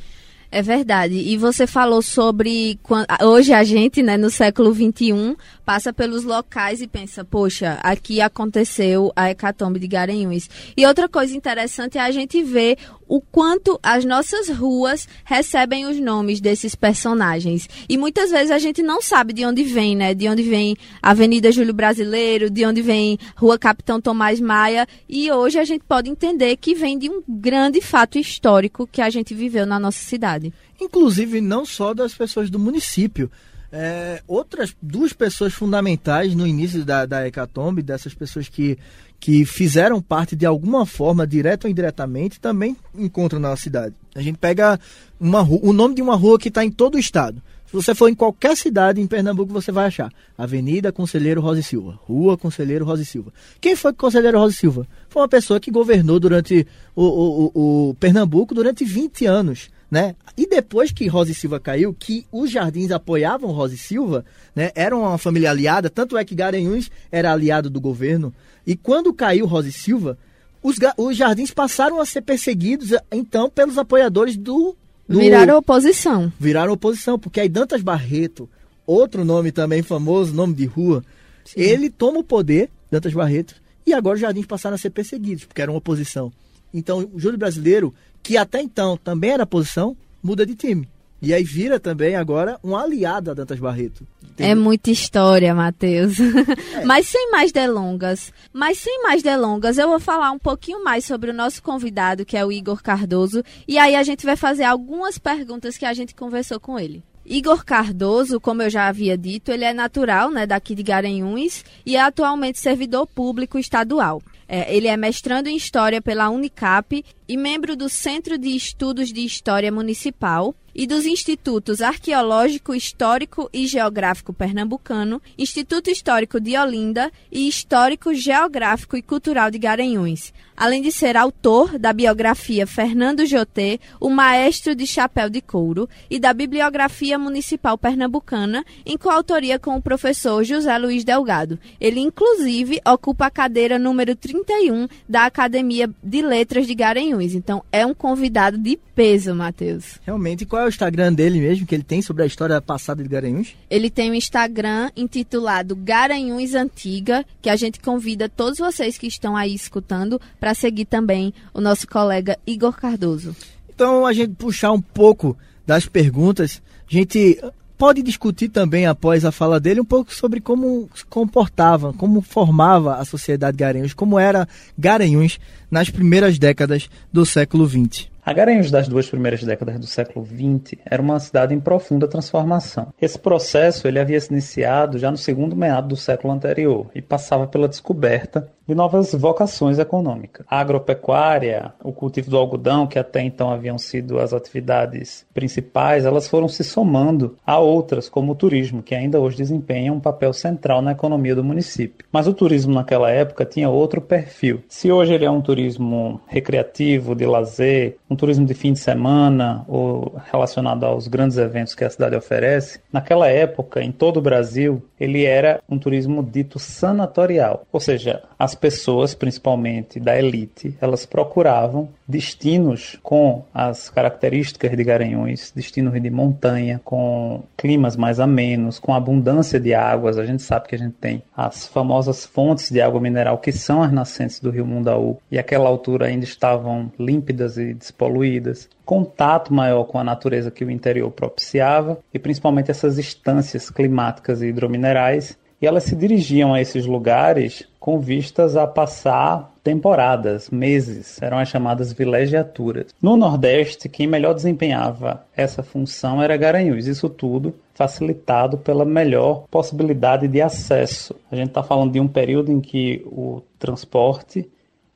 É 0.51 0.63
verdade. 0.63 1.13
E 1.13 1.37
você 1.37 1.67
falou 1.67 2.01
sobre. 2.01 2.79
Hoje 3.21 3.53
a 3.53 3.63
gente, 3.63 4.01
né, 4.01 4.17
no 4.17 4.31
século 4.31 4.73
XXI, 4.73 5.37
passa 5.63 5.93
pelos 5.93 6.23
locais 6.23 6.81
e 6.81 6.87
pensa, 6.87 7.23
poxa, 7.23 7.79
aqui 7.83 8.19
aconteceu 8.19 9.11
a 9.15 9.29
hecatombe 9.29 9.79
de 9.79 9.87
Garanhuns. 9.87 10.49
E 10.75 10.87
outra 10.87 11.07
coisa 11.07 11.37
interessante 11.37 11.99
é 11.99 12.01
a 12.01 12.09
gente 12.09 12.41
ver 12.41 12.77
o 13.09 13.19
quanto 13.19 13.79
as 13.81 14.05
nossas 14.05 14.47
ruas 14.47 15.07
recebem 15.25 15.87
os 15.87 15.99
nomes 15.99 16.39
desses 16.39 16.75
personagens. 16.75 17.67
E 17.89 17.97
muitas 17.97 18.29
vezes 18.29 18.51
a 18.51 18.59
gente 18.59 18.83
não 18.83 19.01
sabe 19.01 19.33
de 19.33 19.43
onde 19.43 19.63
vem, 19.63 19.95
né? 19.95 20.13
De 20.13 20.29
onde 20.29 20.43
vem 20.43 20.77
Avenida 21.01 21.51
Júlio 21.51 21.73
Brasileiro, 21.73 22.51
de 22.51 22.63
onde 22.63 22.83
vem 22.83 23.17
Rua 23.35 23.57
Capitão 23.57 23.99
Tomás 23.99 24.39
Maia. 24.39 24.87
E 25.09 25.31
hoje 25.31 25.57
a 25.57 25.65
gente 25.65 25.83
pode 25.83 26.07
entender 26.07 26.55
que 26.57 26.75
vem 26.75 26.99
de 26.99 27.09
um 27.09 27.23
grande 27.27 27.81
fato 27.81 28.19
histórico 28.19 28.87
que 28.87 29.01
a 29.01 29.09
gente 29.09 29.33
viveu 29.33 29.65
na 29.65 29.79
nossa 29.79 29.99
cidade. 29.99 30.53
Inclusive, 30.79 31.41
não 31.41 31.65
só 31.65 31.93
das 31.93 32.13
pessoas 32.13 32.49
do 32.49 32.59
município. 32.59 33.29
É, 33.71 34.21
outras 34.27 34.75
duas 34.81 35.13
pessoas 35.13 35.53
fundamentais 35.53 36.33
no 36.33 36.47
início 36.47 36.83
da, 36.83 37.05
da 37.05 37.27
hecatombe, 37.27 37.83
dessas 37.83 38.13
pessoas 38.13 38.49
que 38.49 38.77
que 39.19 39.43
fizeram 39.45 40.01
parte 40.01 40.35
de 40.35 40.45
alguma 40.45 40.85
forma, 40.85 41.27
direta 41.27 41.67
ou 41.67 41.71
indiretamente, 41.71 42.39
também 42.39 42.75
encontram 42.95 43.39
na 43.39 43.55
cidade. 43.57 43.93
A 44.15 44.21
gente 44.21 44.37
pega 44.37 44.79
uma 45.19 45.41
rua, 45.41 45.59
o 45.61 45.73
nome 45.73 45.95
de 45.95 46.01
uma 46.01 46.15
rua 46.15 46.39
que 46.39 46.47
está 46.47 46.63
em 46.63 46.71
todo 46.71 46.95
o 46.95 46.99
estado. 46.99 47.41
Se 47.65 47.73
você 47.73 47.93
for 47.93 48.09
em 48.09 48.15
qualquer 48.15 48.57
cidade 48.57 48.99
em 48.99 49.05
Pernambuco, 49.05 49.53
você 49.53 49.71
vai 49.71 49.85
achar 49.85 50.11
Avenida 50.35 50.91
Conselheiro 50.91 51.41
Rosa 51.41 51.59
e 51.59 51.63
Silva, 51.63 51.99
Rua 52.01 52.35
Conselheiro 52.35 52.83
Rosa 52.83 53.03
e 53.03 53.05
Silva. 53.05 53.31
Quem 53.61 53.75
foi 53.75 53.91
o 53.91 53.93
Conselheiro 53.93 54.39
Rosa 54.39 54.53
e 54.53 54.57
Silva? 54.57 54.87
Foi 55.07 55.21
uma 55.21 55.27
pessoa 55.27 55.59
que 55.59 55.69
governou 55.69 56.19
durante 56.19 56.65
o, 56.95 57.03
o, 57.03 57.51
o, 57.53 57.89
o 57.89 57.93
Pernambuco 57.95 58.55
durante 58.55 58.83
20 58.83 59.25
anos. 59.27 59.69
Né? 59.89 60.15
E 60.37 60.47
depois 60.47 60.91
que 60.91 61.07
Rosa 61.07 61.31
e 61.31 61.35
Silva 61.35 61.59
caiu, 61.59 61.93
que 61.93 62.25
os 62.31 62.51
Jardins 62.51 62.91
apoiavam 62.91 63.51
Rosa 63.51 63.75
e 63.75 63.77
Silva, 63.77 64.23
né? 64.55 64.71
Eram 64.75 65.01
uma 65.01 65.17
família 65.17 65.49
aliada, 65.49 65.89
tanto 65.89 66.17
é 66.17 66.23
que 66.23 66.35
Garanhuns 66.35 66.91
era 67.11 67.31
aliado 67.31 67.69
do 67.69 67.81
governo. 67.81 68.33
E 68.65 68.75
quando 68.75 69.13
caiu 69.13 69.45
Rosa 69.45 69.69
e 69.69 69.71
Silva, 69.71 70.17
os, 70.61 70.77
os 70.97 71.17
Jardins 71.17 71.51
passaram 71.51 71.99
a 71.99 72.05
ser 72.05 72.21
perseguidos, 72.21 72.91
então, 73.11 73.49
pelos 73.49 73.77
apoiadores 73.77 74.37
do, 74.37 74.75
do... 75.07 75.19
Viraram 75.19 75.57
oposição. 75.57 76.31
Viraram 76.39 76.73
oposição, 76.73 77.17
porque 77.17 77.39
aí 77.39 77.49
Dantas 77.49 77.81
Barreto, 77.81 78.47
outro 78.85 79.25
nome 79.25 79.51
também 79.51 79.81
famoso, 79.81 80.33
nome 80.33 80.53
de 80.53 80.65
rua, 80.65 81.03
Sim. 81.45 81.61
ele 81.61 81.89
toma 81.89 82.19
o 82.19 82.23
poder, 82.23 82.69
Dantas 82.91 83.13
Barreto, 83.13 83.55
e 83.85 83.93
agora 83.93 84.15
os 84.15 84.21
Jardins 84.21 84.45
passaram 84.45 84.75
a 84.75 84.77
ser 84.77 84.91
perseguidos, 84.91 85.45
porque 85.45 85.61
eram 85.61 85.75
oposição. 85.75 86.31
Então, 86.71 87.09
o 87.11 87.19
Júlio 87.19 87.39
Brasileiro, 87.39 87.93
que 88.21 88.37
até 88.37 88.61
então 88.61 88.97
também 88.97 89.31
era 89.31 89.43
oposição, 89.43 89.95
muda 90.21 90.45
de 90.45 90.55
time. 90.55 90.87
E 91.21 91.33
aí 91.33 91.43
vira 91.43 91.79
também 91.79 92.15
agora 92.15 92.57
um 92.63 92.77
aliado 92.77 93.31
a 93.31 93.33
Dantas 93.33 93.59
Barreto. 93.59 94.07
Entendeu? 94.23 94.51
É 94.51 94.55
muita 94.55 94.89
história, 94.89 95.53
Matheus. 95.53 96.17
É. 96.75 96.85
mas 96.85 97.07
sem 97.07 97.31
mais 97.31 97.51
delongas, 97.51 98.31
mas 98.53 98.77
sem 98.77 99.01
mais 99.01 99.23
delongas, 99.23 99.77
eu 99.77 99.89
vou 99.89 99.99
falar 99.99 100.31
um 100.31 100.39
pouquinho 100.39 100.83
mais 100.83 101.03
sobre 101.03 101.31
o 101.31 101.33
nosso 101.33 101.61
convidado, 101.63 102.25
que 102.25 102.37
é 102.37 102.45
o 102.45 102.51
Igor 102.51 102.81
Cardoso, 102.81 103.43
e 103.67 103.77
aí 103.77 103.95
a 103.95 104.03
gente 104.03 104.25
vai 104.25 104.35
fazer 104.35 104.63
algumas 104.63 105.17
perguntas 105.17 105.77
que 105.77 105.85
a 105.85 105.93
gente 105.93 106.13
conversou 106.13 106.59
com 106.59 106.79
ele. 106.79 107.03
Igor 107.25 107.65
Cardoso, 107.65 108.39
como 108.39 108.61
eu 108.61 108.69
já 108.69 108.87
havia 108.87 109.17
dito, 109.17 109.51
ele 109.51 109.63
é 109.63 109.73
natural, 109.73 110.31
né, 110.31 110.47
daqui 110.47 110.73
de 110.73 110.83
Garanhuns 110.83 111.63
e 111.85 111.95
é 111.95 112.01
atualmente 112.01 112.59
servidor 112.59 113.05
público 113.07 113.59
estadual. 113.59 114.21
É, 114.47 114.75
ele 114.75 114.87
é 114.87 114.97
mestrando 114.97 115.47
em 115.47 115.55
História 115.55 116.01
pela 116.01 116.29
Unicap 116.29 117.03
e 117.29 117.37
membro 117.37 117.75
do 117.75 117.87
Centro 117.87 118.39
de 118.39 118.49
Estudos 118.55 119.13
de 119.13 119.23
História 119.23 119.71
Municipal 119.71 120.55
e 120.73 120.87
dos 120.87 121.05
Institutos 121.05 121.81
Arqueológico, 121.81 122.73
Histórico 122.73 123.49
e 123.51 123.67
Geográfico 123.67 124.31
Pernambucano, 124.31 125.21
Instituto 125.37 125.89
Histórico 125.89 126.39
de 126.39 126.57
Olinda 126.57 127.11
e 127.29 127.47
Histórico, 127.49 128.13
Geográfico 128.13 128.95
e 128.95 129.01
Cultural 129.01 129.51
de 129.51 129.59
Garanhuns, 129.59 130.33
além 130.55 130.81
de 130.81 130.89
ser 130.89 131.17
autor 131.17 131.77
da 131.77 131.91
biografia 131.91 132.65
Fernando 132.65 133.25
Jotê, 133.25 133.77
o 133.99 134.09
Maestro 134.09 134.73
de 134.73 134.87
Chapéu 134.87 135.29
de 135.29 135.41
Couro, 135.41 135.89
e 136.09 136.17
da 136.17 136.33
Bibliografia 136.33 137.19
Municipal 137.19 137.77
Pernambucana, 137.77 138.65
em 138.85 138.97
coautoria 138.97 139.59
com 139.59 139.75
o 139.75 139.81
professor 139.81 140.43
José 140.45 140.77
Luiz 140.77 141.03
Delgado. 141.03 141.59
Ele, 141.79 141.99
inclusive, 141.99 142.79
ocupa 142.85 143.25
a 143.25 143.31
cadeira 143.31 143.77
número 143.77 144.15
31 144.15 144.87
da 145.07 145.25
Academia 145.25 145.89
de 146.01 146.21
Letras 146.21 146.65
de 146.65 146.73
Garanhuns. 146.73 147.18
Então 147.21 147.63
é 147.71 147.85
um 147.85 147.93
convidado 147.93 148.57
de 148.57 148.77
peso, 148.95 149.33
Matheus. 149.35 149.99
Realmente. 150.05 150.43
E 150.43 150.45
qual 150.45 150.61
é 150.61 150.65
o 150.65 150.69
Instagram 150.69 151.13
dele 151.13 151.39
mesmo, 151.39 151.65
que 151.65 151.75
ele 151.75 151.83
tem 151.83 152.01
sobre 152.01 152.23
a 152.23 152.25
história 152.25 152.61
passada 152.61 153.01
de 153.03 153.09
Garanhuns? 153.09 153.55
Ele 153.69 153.89
tem 153.89 154.11
um 154.11 154.13
Instagram 154.13 154.89
intitulado 154.95 155.75
Garanhuns 155.75 156.53
Antiga, 156.53 157.25
que 157.41 157.49
a 157.49 157.55
gente 157.55 157.79
convida 157.79 158.29
todos 158.29 158.59
vocês 158.59 158.97
que 158.97 159.07
estão 159.07 159.35
aí 159.35 159.53
escutando 159.53 160.19
para 160.39 160.53
seguir 160.53 160.85
também 160.85 161.33
o 161.53 161.61
nosso 161.61 161.87
colega 161.87 162.37
Igor 162.45 162.73
Cardoso. 162.73 163.35
Então, 163.73 164.05
a 164.05 164.13
gente 164.13 164.33
puxar 164.35 164.71
um 164.71 164.81
pouco 164.81 165.37
das 165.65 165.85
perguntas, 165.85 166.61
a 166.89 166.93
gente 166.93 167.39
pode 167.79 168.03
discutir 168.03 168.49
também, 168.49 168.85
após 168.85 169.23
a 169.23 169.31
fala 169.31 169.57
dele, 169.57 169.79
um 169.79 169.85
pouco 169.85 170.13
sobre 170.13 170.41
como 170.41 170.89
se 170.93 171.05
comportava, 171.05 171.93
como 171.93 172.21
formava 172.21 172.95
a 172.95 173.05
sociedade 173.05 173.55
Garanhuns, 173.55 173.93
como 173.93 174.19
era 174.19 174.45
Garanhuns 174.77 175.39
nas 175.71 175.89
primeiras 175.89 176.37
décadas 176.37 176.89
do 177.11 177.25
século 177.25 177.65
XX. 177.65 178.09
A 178.25 178.33
Garanhuns 178.33 178.69
das 178.69 178.89
duas 178.89 179.09
primeiras 179.09 179.41
décadas 179.41 179.79
do 179.79 179.87
século 179.87 180.25
XX 180.25 180.77
era 180.85 181.01
uma 181.01 181.19
cidade 181.21 181.55
em 181.55 181.59
profunda 181.59 182.05
transformação. 182.05 182.93
Esse 183.01 183.17
processo 183.17 183.87
ele 183.87 183.97
havia 183.97 184.19
se 184.19 184.31
iniciado 184.31 184.99
já 184.99 185.09
no 185.09 185.17
segundo 185.17 185.55
meado 185.55 185.87
do 185.87 185.95
século 185.95 186.33
anterior 186.33 186.91
e 186.93 187.01
passava 187.01 187.47
pela 187.47 187.69
descoberta 187.69 188.51
novas 188.75 189.13
vocações 189.13 189.79
econômicas. 189.79 190.45
A 190.49 190.59
agropecuária, 190.59 191.73
o 191.83 191.91
cultivo 191.91 192.29
do 192.29 192.37
algodão, 192.37 192.87
que 192.87 192.99
até 192.99 193.21
então 193.21 193.51
haviam 193.51 193.77
sido 193.77 194.19
as 194.19 194.33
atividades 194.33 195.25
principais, 195.33 196.05
elas 196.05 196.27
foram 196.27 196.47
se 196.47 196.63
somando 196.63 197.35
a 197.45 197.57
outras, 197.59 198.09
como 198.09 198.31
o 198.31 198.35
turismo, 198.35 198.83
que 198.83 198.95
ainda 198.95 199.19
hoje 199.19 199.37
desempenha 199.37 199.93
um 199.93 199.99
papel 199.99 200.33
central 200.33 200.81
na 200.81 200.91
economia 200.91 201.35
do 201.35 201.43
município. 201.43 202.05
Mas 202.11 202.27
o 202.27 202.33
turismo 202.33 202.73
naquela 202.73 203.09
época 203.09 203.45
tinha 203.45 203.69
outro 203.69 204.01
perfil. 204.01 204.63
Se 204.67 204.91
hoje 204.91 205.13
ele 205.13 205.25
é 205.25 205.31
um 205.31 205.41
turismo 205.41 206.21
recreativo, 206.27 207.15
de 207.15 207.25
lazer, 207.25 207.97
um 208.09 208.15
turismo 208.15 208.45
de 208.45 208.53
fim 208.53 208.73
de 208.73 208.79
semana 208.79 209.63
ou 209.67 210.15
relacionado 210.31 210.83
aos 210.85 211.07
grandes 211.07 211.37
eventos 211.37 211.75
que 211.75 211.83
a 211.83 211.89
cidade 211.89 212.15
oferece, 212.15 212.79
naquela 212.91 213.27
época, 213.27 213.83
em 213.83 213.91
todo 213.91 214.17
o 214.17 214.21
Brasil, 214.21 214.81
ele 214.99 215.25
era 215.25 215.61
um 215.69 215.77
turismo 215.77 216.23
dito 216.23 216.59
sanatorial, 216.59 217.65
ou 217.71 217.79
seja, 217.79 218.23
as 218.37 218.55
pessoas, 218.59 219.15
principalmente 219.15 219.99
da 219.99 220.17
elite, 220.17 220.75
elas 220.81 221.05
procuravam 221.05 221.89
destinos 222.07 222.97
com 223.03 223.43
as 223.53 223.89
características 223.89 224.75
de 224.75 224.83
Garanhuns, 224.83 225.51
destinos 225.55 225.93
de 226.01 226.09
montanha, 226.09 226.81
com 226.83 227.43
climas 227.55 227.95
mais 227.95 228.19
amenos, 228.19 228.79
com 228.79 228.93
abundância 228.93 229.59
de 229.59 229.73
águas. 229.73 230.17
A 230.17 230.25
gente 230.25 230.41
sabe 230.41 230.67
que 230.67 230.75
a 230.75 230.77
gente 230.77 230.93
tem 230.93 231.21
as 231.35 231.67
famosas 231.67 232.25
fontes 232.25 232.71
de 232.71 232.81
água 232.81 232.99
mineral 232.99 233.37
que 233.37 233.51
são 233.51 233.81
as 233.81 233.91
nascentes 233.91 234.39
do 234.39 234.49
rio 234.49 234.65
Mundaú 234.65 235.17
e 235.31 235.37
àquela 235.37 235.69
altura 235.69 236.07
ainda 236.07 236.25
estavam 236.25 236.91
límpidas 236.99 237.57
e 237.57 237.73
despoluídas. 237.73 238.67
Contato 238.83 239.53
maior 239.53 239.83
com 239.83 239.99
a 239.99 240.03
natureza 240.03 240.49
que 240.49 240.65
o 240.65 240.71
interior 240.71 241.11
propiciava 241.11 241.99
e 242.13 242.17
principalmente 242.17 242.71
essas 242.71 242.97
instâncias 242.97 243.69
climáticas 243.69 244.41
e 244.41 244.47
hidrominerais 244.47 245.37
e 245.61 245.67
elas 245.67 245.83
se 245.83 245.95
dirigiam 245.95 246.53
a 246.53 246.61
esses 246.61 246.85
lugares 246.85 247.67
com 247.79 247.99
vistas 247.99 248.55
a 248.55 248.65
passar 248.65 249.51
temporadas, 249.63 250.49
meses, 250.49 251.21
eram 251.21 251.37
as 251.37 251.49
chamadas 251.49 251.91
vilegiaturas. 251.91 252.93
No 253.01 253.17
Nordeste, 253.17 253.89
quem 253.89 254.07
melhor 254.07 254.33
desempenhava 254.33 255.25
essa 255.35 255.61
função 255.61 256.21
era 256.21 256.37
Garanhuns, 256.37 256.87
isso 256.87 257.09
tudo 257.09 257.53
facilitado 257.73 258.57
pela 258.57 258.85
melhor 258.85 259.45
possibilidade 259.49 260.27
de 260.27 260.41
acesso. 260.41 261.15
A 261.31 261.35
gente 261.35 261.49
está 261.49 261.63
falando 261.63 261.91
de 261.91 261.99
um 261.99 262.07
período 262.07 262.51
em 262.51 262.59
que 262.59 263.03
o 263.05 263.41
transporte 263.57 264.49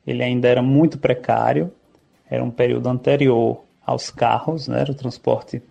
ele 0.06 0.22
ainda 0.22 0.48
era 0.48 0.62
muito 0.62 0.98
precário, 0.98 1.72
era 2.28 2.42
um 2.42 2.50
período 2.50 2.88
anterior 2.88 3.62
aos 3.84 4.10
carros, 4.10 4.68
né? 4.68 4.84
o 4.88 4.94
transporte 4.94 5.62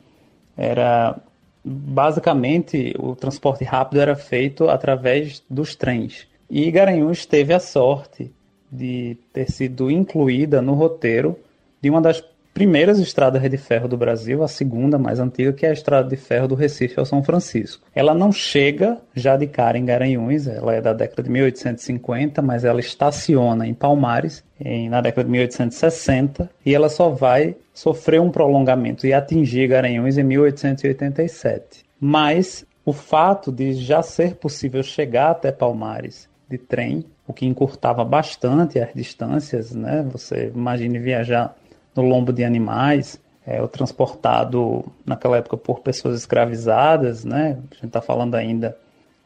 era 0.56 1.16
basicamente 1.64 2.94
o 3.00 3.16
transporte 3.16 3.64
rápido 3.64 4.02
era 4.02 4.16
feito 4.16 4.70
através 4.70 5.44
dos 5.50 5.76
trens. 5.76 6.28
E 6.50 6.70
Garanhuns 6.70 7.26
teve 7.26 7.54
a 7.54 7.60
sorte 7.60 8.32
de 8.72 9.18
ter 9.32 9.50
sido 9.50 9.90
incluída 9.90 10.62
no 10.62 10.74
roteiro 10.74 11.38
de 11.82 11.90
uma 11.90 12.02
das 12.02 12.24
primeiras 12.54 13.00
estradas 13.00 13.42
de 13.50 13.58
ferro 13.58 13.88
do 13.88 13.98
Brasil, 13.98 14.44
a 14.44 14.48
segunda 14.48 14.98
mais 14.98 15.20
antiga, 15.20 15.52
que 15.52 15.66
é 15.66 15.70
a 15.70 15.74
estrada 15.74 16.08
de 16.08 16.16
ferro 16.16 16.48
do 16.48 16.56
Recife 16.56 17.00
ao 17.00 17.06
São 17.06 17.24
Francisco. 17.24 17.88
Ela 17.96 18.14
não 18.14 18.32
chega 18.32 19.00
já 19.16 19.36
de 19.36 19.48
cara 19.48 19.78
em 19.78 19.86
Garanhuns, 19.86 20.48
ela 20.48 20.74
é 20.74 20.82
da 20.82 20.94
década 20.94 21.24
de 21.24 21.30
1850, 21.30 22.42
mas 22.42 22.64
ela 22.64 22.80
estaciona 22.80 23.68
em 23.68 23.74
Palmares 23.74 24.44
em, 24.60 24.88
na 24.88 25.02
década 25.02 25.26
de 25.26 25.32
1860 25.32 26.50
e 26.66 26.76
ela 26.76 26.90
só 26.90 27.10
vai 27.10 27.56
sofrer 27.74 28.22
um 28.22 28.30
prolongamento 28.30 29.08
e 29.08 29.14
atingir 29.14 29.68
Garanhuns 29.68 30.18
em 30.18 30.24
1887. 30.24 31.84
Mas 32.00 32.66
o 32.86 32.94
fato 32.94 33.52
de 33.52 33.74
já 33.74 34.04
ser 34.04 34.36
possível 34.36 34.84
chegar 34.84 35.32
até 35.32 35.52
Palmares 35.52 36.30
de 36.50 36.58
trem, 36.58 37.06
o 37.26 37.34
que 37.34 37.46
encurtava 37.46 38.04
bastante 38.04 38.80
as 38.80 38.94
distâncias, 38.94 39.74
né? 39.74 40.06
Você 40.12 40.52
imagine 40.54 41.00
viajar 41.00 41.56
no 41.96 42.04
lombo 42.04 42.32
de 42.32 42.44
animais, 42.44 43.20
é, 43.46 43.62
o 43.62 43.68
transportado 43.68 44.86
naquela 45.06 45.38
época 45.38 45.58
por 45.58 45.80
pessoas 45.82 46.18
escravizadas, 46.18 47.26
né? 47.26 47.58
A 47.72 47.76
gente 47.76 47.88
está 47.88 48.02
falando 48.02 48.36
ainda 48.36 48.78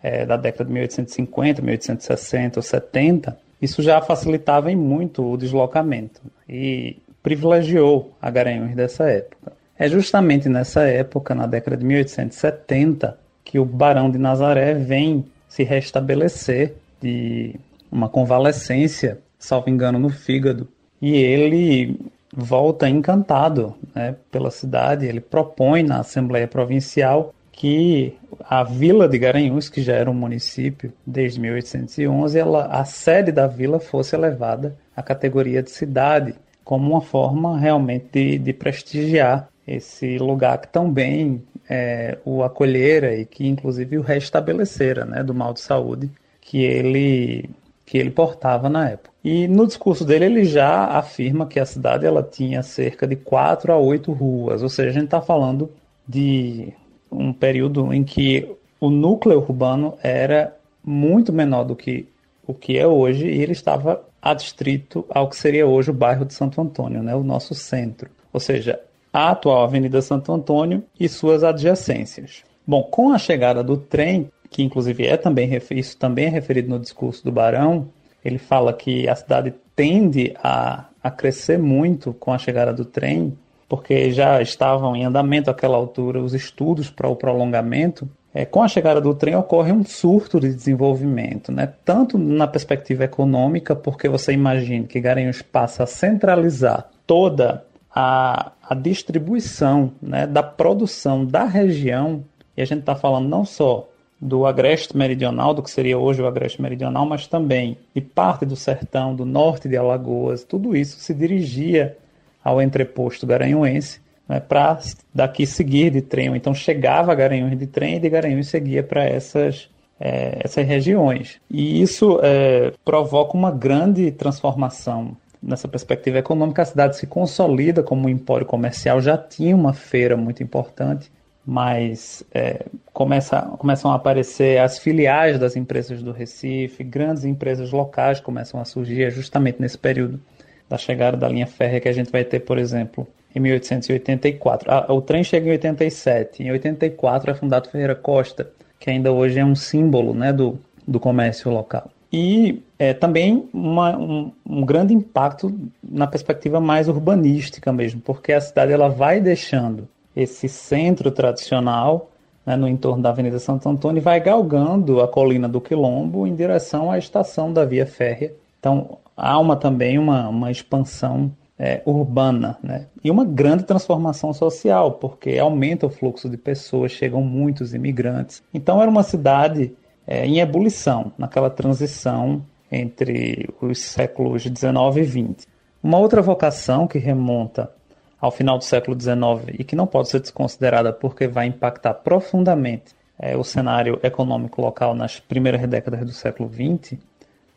é, 0.01 0.25
da 0.25 0.37
década 0.37 0.65
de 0.65 0.73
1850, 0.73 1.61
1860 1.61 2.59
ou 2.59 2.63
70. 2.63 3.37
Isso 3.61 3.81
já 3.81 4.01
facilitava 4.01 4.71
em 4.71 4.75
muito 4.75 5.23
o 5.23 5.37
deslocamento 5.37 6.21
e 6.47 6.97
privilegiou 7.21 8.13
a 8.21 8.29
Garanhuns 8.29 8.75
dessa 8.75 9.09
época. 9.09 9.51
É 9.77 9.87
justamente 9.87 10.49
nessa 10.49 10.81
época, 10.83 11.35
na 11.35 11.45
década 11.45 11.77
de 11.77 11.85
1870, 11.85 13.17
que 13.43 13.59
o 13.59 13.65
Barão 13.65 14.09
de 14.09 14.17
Nazaré 14.17 14.73
vem 14.73 15.25
se 15.47 15.63
restabelecer 15.63 16.73
de 17.01 17.55
uma 17.91 18.09
convalescência, 18.09 19.19
salvo 19.37 19.69
engano, 19.69 19.99
no 19.99 20.09
fígado. 20.09 20.67
E 21.01 21.15
ele 21.15 21.99
volta 22.39 22.87
encantado 22.87 23.73
né, 23.95 24.15
pela 24.31 24.51
cidade. 24.51 25.07
Ele 25.07 25.19
propõe 25.19 25.81
na 25.81 26.01
Assembleia 26.01 26.47
Provincial 26.47 27.33
que 27.51 28.13
a 28.47 28.63
vila 28.63 29.09
de 29.09 29.17
Garanhuns, 29.17 29.67
que 29.67 29.81
já 29.81 29.93
era 29.93 30.11
um 30.11 30.13
município 30.13 30.93
desde 31.05 31.39
1811, 31.39 32.37
ela, 32.37 32.65
a 32.67 32.85
sede 32.85 33.31
da 33.31 33.47
vila 33.47 33.79
fosse 33.79 34.15
elevada 34.15 34.77
à 34.95 35.01
categoria 35.01 35.63
de 35.63 35.71
cidade, 35.71 36.35
como 36.63 36.91
uma 36.91 37.01
forma 37.01 37.57
realmente 37.57 38.09
de, 38.13 38.37
de 38.37 38.53
prestigiar 38.53 39.49
esse 39.65 40.19
lugar 40.19 40.59
que 40.59 40.67
tão 40.67 40.91
bem 40.91 41.43
é, 41.67 42.19
o 42.23 42.43
acolhera 42.43 43.15
e 43.15 43.25
que 43.25 43.47
inclusive 43.47 43.97
o 43.97 44.01
restabelecera 44.01 45.03
né, 45.03 45.23
do 45.23 45.33
mal 45.33 45.51
de 45.51 45.61
saúde 45.61 46.11
que 46.39 46.63
ele, 46.63 47.49
que 47.87 47.97
ele 47.97 48.11
portava 48.11 48.67
na 48.67 48.89
época. 48.89 49.09
E 49.23 49.47
no 49.47 49.65
discurso 49.65 50.03
dele 50.03 50.25
ele 50.25 50.43
já 50.43 50.87
afirma 50.87 51.47
que 51.47 51.57
a 51.57 51.65
cidade 51.65 52.05
ela 52.05 52.21
tinha 52.21 52.61
cerca 52.61 53.07
de 53.07 53.15
quatro 53.15 53.71
a 53.71 53.77
oito 53.77 54.11
ruas, 54.11 54.61
ou 54.61 54.67
seja, 54.67 54.89
a 54.89 54.93
gente 54.93 55.05
está 55.05 55.21
falando 55.21 55.71
de 56.05 56.73
um 57.09 57.31
período 57.31 57.93
em 57.93 58.03
que 58.03 58.53
o 58.77 58.89
núcleo 58.89 59.37
urbano 59.37 59.97
era 60.03 60.53
muito 60.83 61.31
menor 61.31 61.63
do 61.63 61.77
que 61.77 62.05
o 62.45 62.53
que 62.53 62.77
é 62.77 62.85
hoje 62.85 63.25
e 63.25 63.41
ele 63.41 63.53
estava 63.53 64.03
adstrito 64.21 65.05
ao 65.09 65.29
que 65.29 65.37
seria 65.37 65.65
hoje 65.65 65.89
o 65.89 65.93
bairro 65.93 66.25
de 66.25 66.33
Santo 66.33 66.59
Antônio, 66.59 67.01
né, 67.01 67.15
o 67.15 67.23
nosso 67.23 67.55
centro. 67.55 68.09
Ou 68.33 68.39
seja, 68.39 68.79
a 69.13 69.31
atual 69.31 69.63
Avenida 69.63 70.01
Santo 70.01 70.33
Antônio 70.33 70.83
e 70.99 71.07
suas 71.07 71.41
adjacências. 71.41 72.43
Bom, 72.65 72.83
com 72.83 73.13
a 73.13 73.17
chegada 73.17 73.63
do 73.63 73.77
trem, 73.77 74.29
que 74.49 74.63
inclusive 74.63 75.05
é 75.05 75.17
também 75.17 75.49
isso 75.71 75.97
também 75.97 76.25
é 76.25 76.29
referido 76.29 76.69
no 76.69 76.79
discurso 76.79 77.23
do 77.23 77.31
Barão, 77.31 77.89
ele 78.23 78.37
fala 78.37 78.73
que 78.73 79.07
a 79.07 79.15
cidade 79.15 79.53
tende 79.75 80.33
a, 80.43 80.85
a 81.01 81.11
crescer 81.11 81.57
muito 81.57 82.13
com 82.13 82.33
a 82.33 82.37
chegada 82.37 82.73
do 82.73 82.83
trem, 82.83 83.37
porque 83.69 84.11
já 84.11 84.41
estavam 84.41 84.95
em 84.95 85.05
andamento 85.05 85.49
àquela 85.49 85.77
altura 85.77 86.21
os 86.21 86.33
estudos 86.33 86.89
para 86.89 87.07
o 87.07 87.15
prolongamento. 87.15 88.09
É, 88.33 88.45
com 88.45 88.61
a 88.61 88.67
chegada 88.67 89.01
do 89.01 89.15
trem 89.15 89.35
ocorre 89.35 89.71
um 89.71 89.83
surto 89.83 90.39
de 90.39 90.53
desenvolvimento, 90.53 91.51
né? 91.51 91.73
tanto 91.85 92.17
na 92.17 92.47
perspectiva 92.47 93.05
econômica, 93.05 93.75
porque 93.75 94.07
você 94.09 94.33
imagina 94.33 94.85
que 94.85 94.99
Garanhuns 94.99 95.41
passa 95.41 95.83
a 95.83 95.87
centralizar 95.87 96.89
toda 97.05 97.65
a, 97.93 98.51
a 98.61 98.75
distribuição 98.75 99.91
né, 100.01 100.27
da 100.27 100.43
produção 100.43 101.25
da 101.25 101.45
região, 101.45 102.23
e 102.55 102.61
a 102.61 102.65
gente 102.65 102.81
está 102.81 102.95
falando 102.95 103.27
não 103.27 103.45
só 103.45 103.87
do 104.19 104.45
agreste 104.45 104.97
meridional, 104.97 105.53
do 105.53 105.61
que 105.61 105.69
seria 105.69 105.97
hoje 105.97 106.21
o 106.21 106.27
agreste 106.27 106.61
meridional, 106.61 107.05
mas 107.05 107.27
também 107.27 107.77
de 107.93 108.01
parte 108.01 108.45
do 108.45 108.55
sertão, 108.55 109.15
do 109.15 109.25
norte 109.25 109.69
de 109.69 109.77
Alagoas, 109.77 110.43
tudo 110.43 110.75
isso 110.75 110.99
se 110.99 111.13
dirigia 111.13 111.95
ao 112.43 112.61
entreposto 112.61 113.27
garanhuense 113.27 113.99
né, 114.27 114.39
para 114.39 114.79
daqui 115.13 115.45
seguir 115.45 115.91
de 115.91 116.01
trem, 116.01 116.35
então 116.35 116.53
chegava 116.53 117.11
a 117.11 117.15
Garanhuns 117.15 117.57
de 117.57 117.67
trem 117.67 117.95
e 117.95 117.99
de 117.99 118.09
Garanhuns 118.09 118.47
seguia 118.47 118.83
para 118.83 119.05
essas, 119.05 119.69
é, 119.99 120.39
essas 120.43 120.65
regiões. 120.67 121.39
E 121.49 121.81
isso 121.81 122.19
é, 122.21 122.73
provoca 122.83 123.37
uma 123.37 123.51
grande 123.51 124.11
transformação 124.11 125.15
nessa 125.41 125.67
perspectiva 125.67 126.17
econômica, 126.17 126.63
a 126.63 126.65
cidade 126.65 126.97
se 126.97 127.05
consolida 127.05 127.83
como 127.83 128.07
um 128.07 128.09
empório 128.09 128.45
comercial, 128.45 128.99
já 128.99 129.17
tinha 129.17 129.55
uma 129.55 129.71
feira 129.71 130.17
muito 130.17 130.41
importante, 130.41 131.11
mas 131.49 132.25
é, 132.33 132.65
começa, 132.91 133.41
começam 133.57 133.89
a 133.89 133.95
aparecer 133.95 134.59
as 134.59 134.77
filiais 134.77 135.39
das 135.39 135.55
empresas 135.55 136.03
do 136.03 136.11
Recife, 136.11 136.83
grandes 136.83 137.23
empresas 137.23 137.71
locais 137.71 138.19
começam 138.19 138.59
a 138.59 138.65
surgir 138.65 139.03
é 139.03 139.09
justamente 139.09 139.61
nesse 139.61 139.77
período 139.77 140.19
da 140.67 140.77
chegada 140.77 141.15
da 141.15 141.29
linha 141.29 141.47
férrea 141.47 141.79
que 141.79 141.87
a 141.87 141.93
gente 141.93 142.11
vai 142.11 142.25
ter, 142.25 142.41
por 142.41 142.57
exemplo, 142.57 143.07
em 143.33 143.39
1884. 143.39 144.69
Ah, 144.69 144.93
o 144.93 145.01
trem 145.01 145.23
chega 145.23 145.47
em 145.47 145.51
87, 145.51 146.43
em 146.43 146.51
84 146.51 147.31
é 147.31 147.33
fundado 147.33 147.69
Ferreira 147.69 147.95
Costa, 147.95 148.51
que 148.77 148.89
ainda 148.89 149.13
hoje 149.13 149.39
é 149.39 149.45
um 149.45 149.55
símbolo 149.55 150.13
né, 150.13 150.33
do, 150.33 150.59
do 150.85 150.99
comércio 150.99 151.49
local 151.49 151.89
e 152.11 152.63
é, 152.79 152.93
também 152.93 153.49
uma, 153.53 153.97
um, 153.97 154.31
um, 154.45 154.65
grande 154.65 154.93
impacto 154.93 155.53
na 155.83 156.07
perspectiva 156.07 156.59
mais 156.59 156.87
urbanística 156.87 157.71
mesmo, 157.73 157.99
porque 158.01 158.31
a 158.31 158.39
cidade 158.39 158.71
ela 158.71 158.87
vai 158.87 159.19
deixando 159.19 159.87
esse 160.17 160.49
centro 160.49 161.11
tradicional 161.11 162.09
né, 162.43 162.55
no 162.55 162.67
entorno 162.67 163.03
da 163.03 163.09
Avenida 163.09 163.37
Santo 163.37 163.69
Antônio 163.69 164.01
vai 164.01 164.19
galgando 164.19 164.99
a 164.99 165.07
colina 165.07 165.47
do 165.47 165.61
Quilombo 165.61 166.25
em 166.25 166.33
direção 166.33 166.91
à 166.91 166.97
estação 166.97 167.53
da 167.53 167.63
via 167.63 167.85
férrea. 167.85 168.33
Então 168.59 168.97
há 169.15 169.37
uma, 169.37 169.55
também 169.55 169.99
uma, 169.99 170.27
uma 170.27 170.49
expansão 170.49 171.31
é, 171.59 171.83
urbana 171.85 172.57
né? 172.63 172.87
e 173.03 173.11
uma 173.11 173.23
grande 173.23 173.63
transformação 173.63 174.33
social, 174.33 174.93
porque 174.93 175.37
aumenta 175.37 175.85
o 175.85 175.89
fluxo 175.89 176.27
de 176.27 176.37
pessoas, 176.37 176.91
chegam 176.91 177.21
muitos 177.21 177.75
imigrantes. 177.75 178.41
Então 178.51 178.81
era 178.81 178.89
uma 178.89 179.03
cidade 179.03 179.71
é, 180.07 180.25
em 180.25 180.39
ebulição, 180.39 181.11
naquela 181.15 181.49
transição 181.49 182.41
entre 182.71 183.49
os 183.61 183.77
séculos 183.79 184.41
XIX 184.41 184.97
e 184.97 185.05
XX. 185.05 185.47
Uma 185.83 185.99
outra 185.99 186.23
vocação 186.23 186.87
que 186.87 186.97
remonta 186.97 187.71
ao 188.19 188.31
final 188.31 188.57
do 188.57 188.63
século 188.63 188.99
XIX 188.99 189.55
e 189.59 189.63
que 189.63 189.75
não 189.75 189.87
pode 189.87 190.09
ser 190.09 190.19
desconsiderada 190.19 190.91
porque 190.91 191.27
vai 191.27 191.47
impactar 191.47 191.93
profundamente 191.95 192.95
é, 193.19 193.35
o 193.35 193.43
cenário 193.43 193.99
econômico 194.03 194.61
local 194.61 194.93
nas 194.95 195.19
primeiras 195.19 195.61
décadas 195.67 196.01
do 196.01 196.11
século 196.11 196.49
XX, 196.51 196.99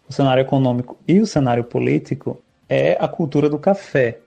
o 0.09 0.13
cenário 0.13 0.43
econômico 0.43 0.97
e 1.07 1.21
o 1.21 1.27
cenário 1.27 1.65
político, 1.65 2.43
é 2.69 2.97
a 3.01 3.09
cultura 3.09 3.49
do 3.49 3.59
café, 3.59 4.19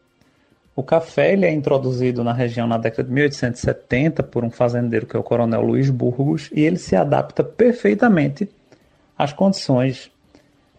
o 0.75 0.81
café 0.81 1.33
ele 1.33 1.45
é 1.45 1.51
introduzido 1.51 2.23
na 2.23 2.33
região 2.33 2.65
na 2.65 2.79
década 2.79 3.03
de 3.03 3.13
1870 3.13 4.23
por 4.23 4.43
um 4.43 4.49
fazendeiro 4.49 5.05
que 5.05 5.15
é 5.15 5.19
o 5.19 5.23
coronel 5.23 5.61
Luiz 5.61 5.89
Burgos 5.91 6.49
e 6.51 6.61
ele 6.61 6.77
se 6.77 6.95
adapta 6.95 7.43
perfeitamente 7.43 8.49
às 9.15 9.31
condições 9.31 10.11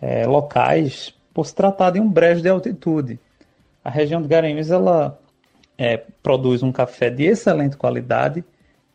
é, 0.03 0.27
locais 0.27 1.15
por 1.33 1.47
se 1.47 1.55
tratar 1.55 1.91
de 1.91 2.01
um 2.01 2.11
brejo 2.11 2.43
de 2.43 2.49
altitude. 2.49 3.21
A 3.85 3.91
região 3.91 4.21
de 4.21 4.27
Garanhuns 4.27 4.69
ela 4.69 5.17
é, 5.79 6.01
produz 6.23 6.63
um 6.63 6.73
café 6.73 7.11
de 7.11 7.25
excelente 7.25 7.77
qualidade 7.77 8.45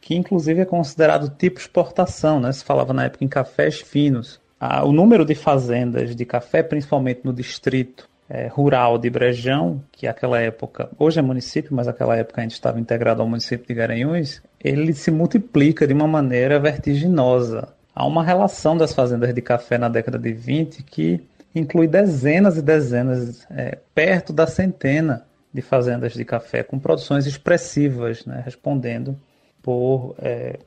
que 0.02 0.16
inclusive 0.16 0.62
é 0.62 0.66
considerado 0.66 1.30
tipo 1.38 1.60
exportação, 1.60 2.40
né? 2.40 2.52
Se 2.52 2.64
falava 2.64 2.94
na 2.94 3.06
época 3.06 3.24
em 3.24 3.28
cafés 3.28 3.82
finos. 3.82 4.40
Ah, 4.60 4.84
o 4.84 4.92
número 4.92 5.26
de 5.26 5.36
fazendas 5.36 6.16
de 6.16 6.26
café, 6.26 6.64
principalmente 6.64 7.22
no 7.24 7.34
distrito 7.34 8.10
é, 8.30 8.48
rural 8.48 8.98
de 8.98 9.10
Brejão, 9.10 9.82
que 9.92 10.06
aquela 10.08 10.40
época, 10.40 10.90
hoje 10.98 11.20
é 11.20 11.22
município, 11.22 11.76
mas 11.76 11.88
aquela 11.88 12.16
época 12.16 12.42
ainda 12.42 12.54
estava 12.54 12.80
integrado 12.80 13.22
ao 13.22 13.28
município 13.28 13.68
de 13.68 13.74
Garanhuns, 13.74 14.42
ele 14.64 14.94
se 14.94 15.12
multiplica 15.12 15.88
de 15.88 15.94
uma 15.94 16.08
maneira 16.08 16.60
vertiginosa. 16.60 17.70
Há 17.96 18.06
uma 18.06 18.24
relação 18.24 18.78
das 18.78 18.94
fazendas 18.94 19.34
de 19.34 19.42
café 19.42 19.78
na 19.78 19.90
década 19.90 20.20
de 20.20 20.32
20 20.32 20.84
que 20.84 21.22
inclui 21.56 21.88
dezenas 21.88 22.58
e 22.58 22.62
dezenas, 22.62 23.46
é, 23.50 23.78
perto 23.96 24.32
da 24.32 24.46
centena 24.46 25.26
de 25.54 25.62
fazendas 25.62 26.14
de 26.14 26.24
café, 26.24 26.64
com 26.64 26.80
produções 26.80 27.26
expressivas, 27.26 28.26
né, 28.26 28.42
respondendo 28.46 29.18
por 29.62 30.16
é, 30.20 30.60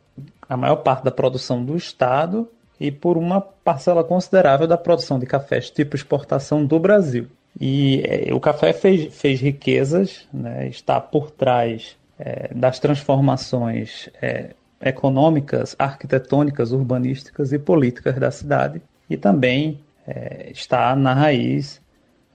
a 0.48 0.56
maior 0.56 0.76
parte 0.76 1.04
da 1.04 1.10
produção 1.10 1.64
do 1.64 1.76
Estado 1.76 2.48
e 2.78 2.90
por 2.90 3.16
uma 3.16 3.40
parcela 3.40 4.02
considerável 4.02 4.66
da 4.66 4.76
produção 4.76 5.18
de 5.18 5.26
cafés 5.26 5.70
tipo 5.70 5.94
exportação 5.94 6.64
do 6.64 6.78
Brasil. 6.78 7.28
E 7.60 8.02
é, 8.06 8.34
o 8.34 8.40
café 8.40 8.72
fez, 8.72 9.14
fez 9.14 9.40
riquezas, 9.40 10.26
né, 10.32 10.68
está 10.68 11.00
por 11.00 11.30
trás 11.30 11.96
é, 12.18 12.52
das 12.54 12.78
transformações 12.78 14.08
é, 14.20 14.50
econômicas, 14.80 15.76
arquitetônicas, 15.78 16.72
urbanísticas 16.72 17.52
e 17.52 17.58
políticas 17.58 18.16
da 18.18 18.30
cidade, 18.30 18.82
e 19.08 19.16
também 19.16 19.80
é, 20.06 20.50
está 20.50 20.96
na 20.96 21.14
raiz 21.14 21.80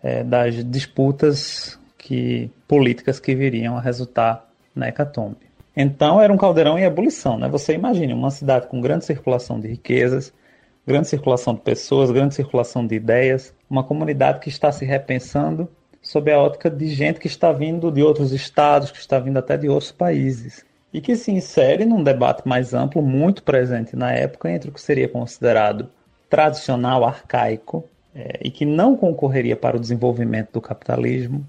é, 0.01 0.23
das 0.23 0.63
disputas 0.63 1.77
que, 2.07 2.49
políticas 2.65 3.19
que 3.19 3.35
viriam 3.35 3.75
a 3.75 3.81
resultar 3.81 4.47
na 4.73 4.87
hecatombe. 4.87 5.45
Então 5.75 6.21
era 6.21 6.31
um 6.31 6.37
caldeirão 6.37 6.79
em 6.79 6.83
ebulição. 6.83 7.37
Né? 7.37 7.49
Você 7.49 7.73
imagine 7.73 8.13
uma 8.13 8.31
cidade 8.31 8.67
com 8.67 8.79
grande 8.79 9.03
circulação 9.03 9.59
de 9.59 9.67
riquezas, 9.67 10.31
grande 10.87 11.09
circulação 11.09 11.53
de 11.53 11.59
pessoas, 11.59 12.09
grande 12.09 12.33
circulação 12.33 12.87
de 12.87 12.95
ideias, 12.95 13.53
uma 13.69 13.83
comunidade 13.83 14.39
que 14.39 14.47
está 14.47 14.71
se 14.71 14.85
repensando 14.85 15.67
sob 16.01 16.31
a 16.31 16.39
ótica 16.39 16.69
de 16.69 16.87
gente 16.87 17.19
que 17.19 17.27
está 17.27 17.51
vindo 17.51 17.91
de 17.91 18.01
outros 18.01 18.31
estados, 18.31 18.89
que 18.89 18.99
está 18.99 19.19
vindo 19.19 19.37
até 19.37 19.57
de 19.57 19.67
outros 19.67 19.91
países, 19.91 20.65
e 20.93 21.01
que 21.01 21.17
se 21.17 21.29
insere 21.31 21.83
num 21.83 22.01
debate 22.01 22.47
mais 22.47 22.73
amplo, 22.73 23.01
muito 23.01 23.43
presente 23.43 23.97
na 23.97 24.13
época, 24.13 24.49
entre 24.49 24.69
o 24.69 24.73
que 24.73 24.79
seria 24.79 25.09
considerado 25.09 25.89
tradicional, 26.29 27.03
arcaico, 27.03 27.83
é, 28.15 28.39
e 28.41 28.49
que 28.49 28.65
não 28.65 28.95
concorreria 28.95 29.57
para 29.57 29.75
o 29.75 29.79
desenvolvimento 29.79 30.53
do 30.53 30.61
capitalismo, 30.61 31.45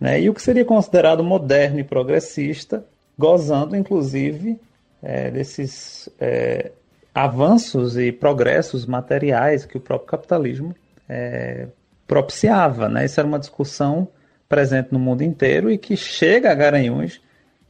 né, 0.00 0.20
e 0.20 0.28
o 0.28 0.34
que 0.34 0.42
seria 0.42 0.64
considerado 0.64 1.22
moderno 1.22 1.78
e 1.78 1.84
progressista, 1.84 2.84
gozando 3.18 3.76
inclusive 3.76 4.58
é, 5.02 5.30
desses 5.30 6.08
é, 6.20 6.72
avanços 7.14 7.96
e 7.96 8.10
progressos 8.10 8.86
materiais 8.86 9.64
que 9.64 9.76
o 9.76 9.80
próprio 9.80 10.08
capitalismo 10.08 10.74
é, 11.08 11.68
propiciava. 12.06 12.88
Né? 12.88 13.04
Isso 13.04 13.20
era 13.20 13.28
uma 13.28 13.38
discussão 13.38 14.08
presente 14.48 14.88
no 14.92 14.98
mundo 14.98 15.22
inteiro 15.22 15.70
e 15.70 15.78
que 15.78 15.96
chega 15.96 16.50
a 16.50 16.54
Garanhuns 16.54 17.20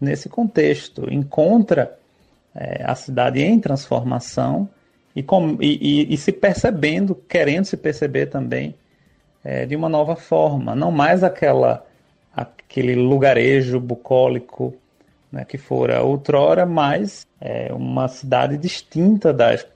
nesse 0.00 0.28
contexto, 0.28 1.12
encontra 1.12 1.96
é, 2.54 2.82
a 2.84 2.94
cidade 2.94 3.42
em 3.42 3.58
transformação 3.58 4.68
e, 5.14 5.22
com, 5.22 5.56
e, 5.60 6.06
e, 6.06 6.14
e, 6.14 6.16
se 6.16 6.32
percebendo, 6.32 7.14
querendo 7.28 7.64
se 7.64 7.76
perceber 7.76 8.26
também 8.26 8.74
é, 9.42 9.66
de 9.66 9.76
uma 9.76 9.88
nova 9.88 10.16
forma, 10.16 10.74
não 10.74 10.90
mais 10.90 11.22
aquela 11.22 11.86
aquele 12.36 12.94
lugarejo 12.94 13.78
bucólico 13.80 14.74
né, 15.30 15.44
que 15.44 15.58
fora 15.58 16.02
outrora, 16.02 16.64
mas 16.64 17.26
é, 17.40 17.72
uma 17.72 18.08
cidade 18.08 18.56
distinta 18.56 19.32
das, 19.32 19.66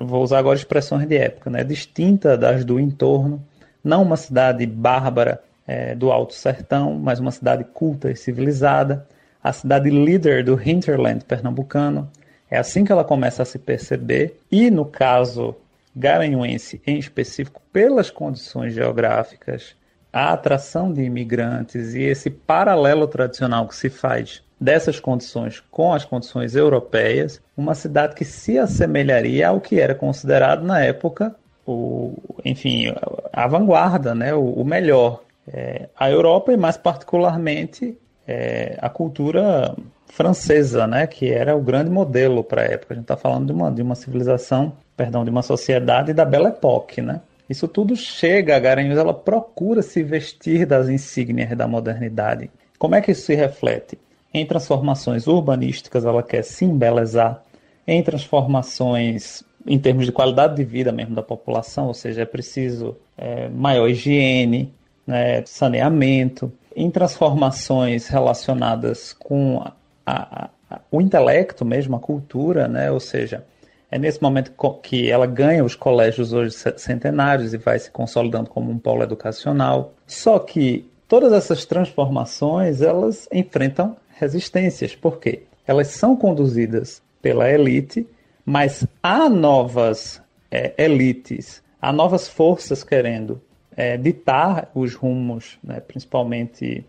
vou 0.00 0.22
usar 0.22 0.38
agora 0.38 0.56
expressões 0.56 1.06
de 1.06 1.16
época, 1.16 1.50
né, 1.50 1.64
distinta 1.64 2.36
das 2.36 2.64
do 2.64 2.78
entorno, 2.78 3.44
não 3.82 4.02
uma 4.02 4.16
cidade 4.16 4.64
bárbara 4.66 5.42
é, 5.66 5.94
do 5.94 6.12
Alto 6.12 6.34
Sertão, 6.34 6.94
mas 6.94 7.18
uma 7.18 7.30
cidade 7.30 7.64
culta 7.64 8.10
e 8.10 8.16
civilizada, 8.16 9.06
a 9.42 9.52
cidade 9.52 9.90
líder 9.90 10.44
do 10.44 10.60
hinterland 10.60 11.24
pernambucano. 11.24 12.10
É 12.50 12.58
assim 12.58 12.84
que 12.84 12.92
ela 12.92 13.04
começa 13.04 13.42
a 13.42 13.46
se 13.46 13.58
perceber, 13.58 14.38
e 14.50 14.70
no 14.70 14.84
caso 14.84 15.56
garanhuense 15.94 16.80
em 16.86 16.98
específico, 16.98 17.60
pelas 17.72 18.10
condições 18.10 18.74
geográficas, 18.74 19.74
a 20.12 20.32
atração 20.32 20.92
de 20.92 21.02
imigrantes 21.02 21.94
e 21.94 22.02
esse 22.02 22.30
paralelo 22.30 23.06
tradicional 23.06 23.66
que 23.68 23.76
se 23.76 23.88
faz 23.88 24.42
dessas 24.60 25.00
condições 25.00 25.62
com 25.70 25.92
as 25.94 26.04
condições 26.04 26.54
europeias, 26.54 27.40
uma 27.56 27.74
cidade 27.74 28.14
que 28.14 28.24
se 28.24 28.58
assemelharia 28.58 29.48
ao 29.48 29.60
que 29.60 29.80
era 29.80 29.94
considerado 29.94 30.62
na 30.62 30.80
época 30.80 31.34
o, 31.66 32.14
enfim, 32.44 32.92
a 33.32 33.46
vanguarda, 33.46 34.14
né, 34.14 34.34
o, 34.34 34.44
o 34.44 34.64
melhor. 34.64 35.22
É, 35.52 35.88
a 35.98 36.10
Europa 36.10 36.52
e 36.52 36.56
mais 36.56 36.76
particularmente 36.76 37.96
é, 38.26 38.76
a 38.80 38.88
cultura 38.88 39.74
francesa, 40.06 40.86
né, 40.86 41.06
que 41.06 41.32
era 41.32 41.56
o 41.56 41.60
grande 41.60 41.90
modelo 41.90 42.44
para 42.44 42.62
a 42.62 42.64
época. 42.64 42.94
A 42.94 42.96
gente 42.96 43.04
está 43.04 43.16
falando 43.16 43.46
de 43.46 43.52
uma, 43.52 43.70
de 43.70 43.82
uma 43.82 43.94
civilização, 43.94 44.72
perdão, 44.96 45.24
de 45.24 45.30
uma 45.30 45.42
sociedade 45.42 46.12
da 46.12 46.24
Belle 46.24 46.48
Époque, 46.48 47.00
né? 47.00 47.20
Isso 47.50 47.66
tudo 47.66 47.96
chega 47.96 48.54
a 48.54 48.60
Garanhuns, 48.60 48.96
ela 48.96 49.12
procura 49.12 49.82
se 49.82 50.04
vestir 50.04 50.64
das 50.64 50.88
insígnias 50.88 51.50
da 51.58 51.66
modernidade. 51.66 52.48
Como 52.78 52.94
é 52.94 53.00
que 53.00 53.10
isso 53.10 53.22
se 53.22 53.34
reflete? 53.34 53.98
Em 54.32 54.46
transformações 54.46 55.26
urbanísticas, 55.26 56.04
ela 56.04 56.22
quer 56.22 56.44
se 56.44 56.64
embelezar. 56.64 57.42
Em 57.84 58.00
transformações 58.04 59.42
em 59.66 59.78
termos 59.80 60.06
de 60.06 60.12
qualidade 60.12 60.54
de 60.54 60.64
vida 60.64 60.92
mesmo 60.92 61.14
da 61.14 61.24
população, 61.24 61.88
ou 61.88 61.94
seja, 61.94 62.22
é 62.22 62.24
preciso 62.24 62.96
é, 63.18 63.48
maior 63.48 63.88
higiene, 63.88 64.72
né, 65.04 65.44
saneamento. 65.44 66.52
Em 66.74 66.88
transformações 66.88 68.06
relacionadas 68.06 69.12
com 69.12 69.60
a, 69.60 69.72
a, 70.06 70.50
a, 70.70 70.80
o 70.88 71.00
intelecto 71.00 71.64
mesmo, 71.64 71.96
a 71.96 72.00
cultura, 72.00 72.68
né, 72.68 72.92
ou 72.92 73.00
seja, 73.00 73.44
é 73.90 73.98
nesse 73.98 74.22
momento 74.22 74.52
que 74.82 75.10
ela 75.10 75.26
ganha 75.26 75.64
os 75.64 75.74
colégios 75.74 76.32
hoje 76.32 76.54
centenários 76.76 77.52
e 77.52 77.58
vai 77.58 77.78
se 77.78 77.90
consolidando 77.90 78.48
como 78.48 78.70
um 78.70 78.78
polo 78.78 79.02
educacional. 79.02 79.94
Só 80.06 80.38
que 80.38 80.88
todas 81.08 81.32
essas 81.32 81.64
transformações, 81.64 82.80
elas 82.82 83.28
enfrentam 83.32 83.96
resistências. 84.16 84.94
Por 84.94 85.18
quê? 85.18 85.42
Elas 85.66 85.88
são 85.88 86.14
conduzidas 86.14 87.02
pela 87.20 87.50
elite, 87.50 88.06
mas 88.44 88.86
há 89.02 89.28
novas 89.28 90.22
é, 90.50 90.72
elites, 90.78 91.62
há 91.82 91.92
novas 91.92 92.28
forças 92.28 92.84
querendo 92.84 93.40
é, 93.76 93.96
ditar 93.96 94.70
os 94.74 94.94
rumos, 94.94 95.58
né, 95.64 95.80
principalmente 95.80 96.84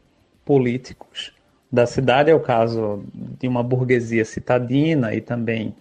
políticos, 0.46 1.34
da 1.72 1.88
cidade. 1.88 2.30
É 2.30 2.36
o 2.36 2.40
caso 2.40 3.04
de 3.40 3.48
uma 3.48 3.64
burguesia 3.64 4.24
citadina 4.24 5.16
e 5.16 5.22
também 5.22 5.74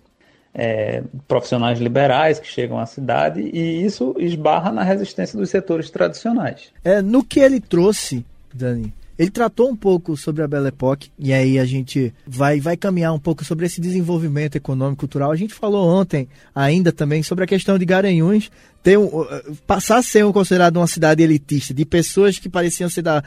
é, 0.54 1.02
profissionais 1.28 1.78
liberais 1.78 2.38
que 2.38 2.46
chegam 2.46 2.78
à 2.78 2.86
cidade 2.86 3.40
e 3.40 3.84
isso 3.84 4.14
esbarra 4.18 4.72
na 4.72 4.82
resistência 4.82 5.38
dos 5.38 5.50
setores 5.50 5.90
tradicionais. 5.90 6.72
É, 6.84 7.00
no 7.00 7.24
que 7.24 7.40
ele 7.40 7.60
trouxe, 7.60 8.24
Dani, 8.52 8.92
ele 9.18 9.30
tratou 9.30 9.68
um 9.68 9.76
pouco 9.76 10.16
sobre 10.16 10.42
a 10.42 10.48
Belle 10.48 10.68
Époque 10.68 11.10
e 11.18 11.32
aí 11.32 11.58
a 11.58 11.64
gente 11.66 12.12
vai, 12.26 12.58
vai 12.58 12.74
caminhar 12.74 13.12
um 13.12 13.18
pouco 13.18 13.44
sobre 13.44 13.66
esse 13.66 13.78
desenvolvimento 13.78 14.56
econômico 14.56 15.00
cultural. 15.00 15.30
A 15.30 15.36
gente 15.36 15.52
falou 15.52 15.86
ontem 15.86 16.26
ainda 16.54 16.90
também 16.90 17.22
sobre 17.22 17.44
a 17.44 17.46
questão 17.46 17.78
de 17.78 17.84
Garanhuns 17.84 18.50
ter 18.82 18.98
um, 18.98 19.26
passar 19.66 19.98
a 19.98 20.02
ser 20.02 20.24
um, 20.24 20.32
considerado 20.32 20.76
uma 20.78 20.86
cidade 20.86 21.22
elitista, 21.22 21.74
de 21.74 21.84
pessoas 21.84 22.38
que 22.38 22.48
pareciam 22.48 22.88
ser 22.88 23.02
da, 23.02 23.22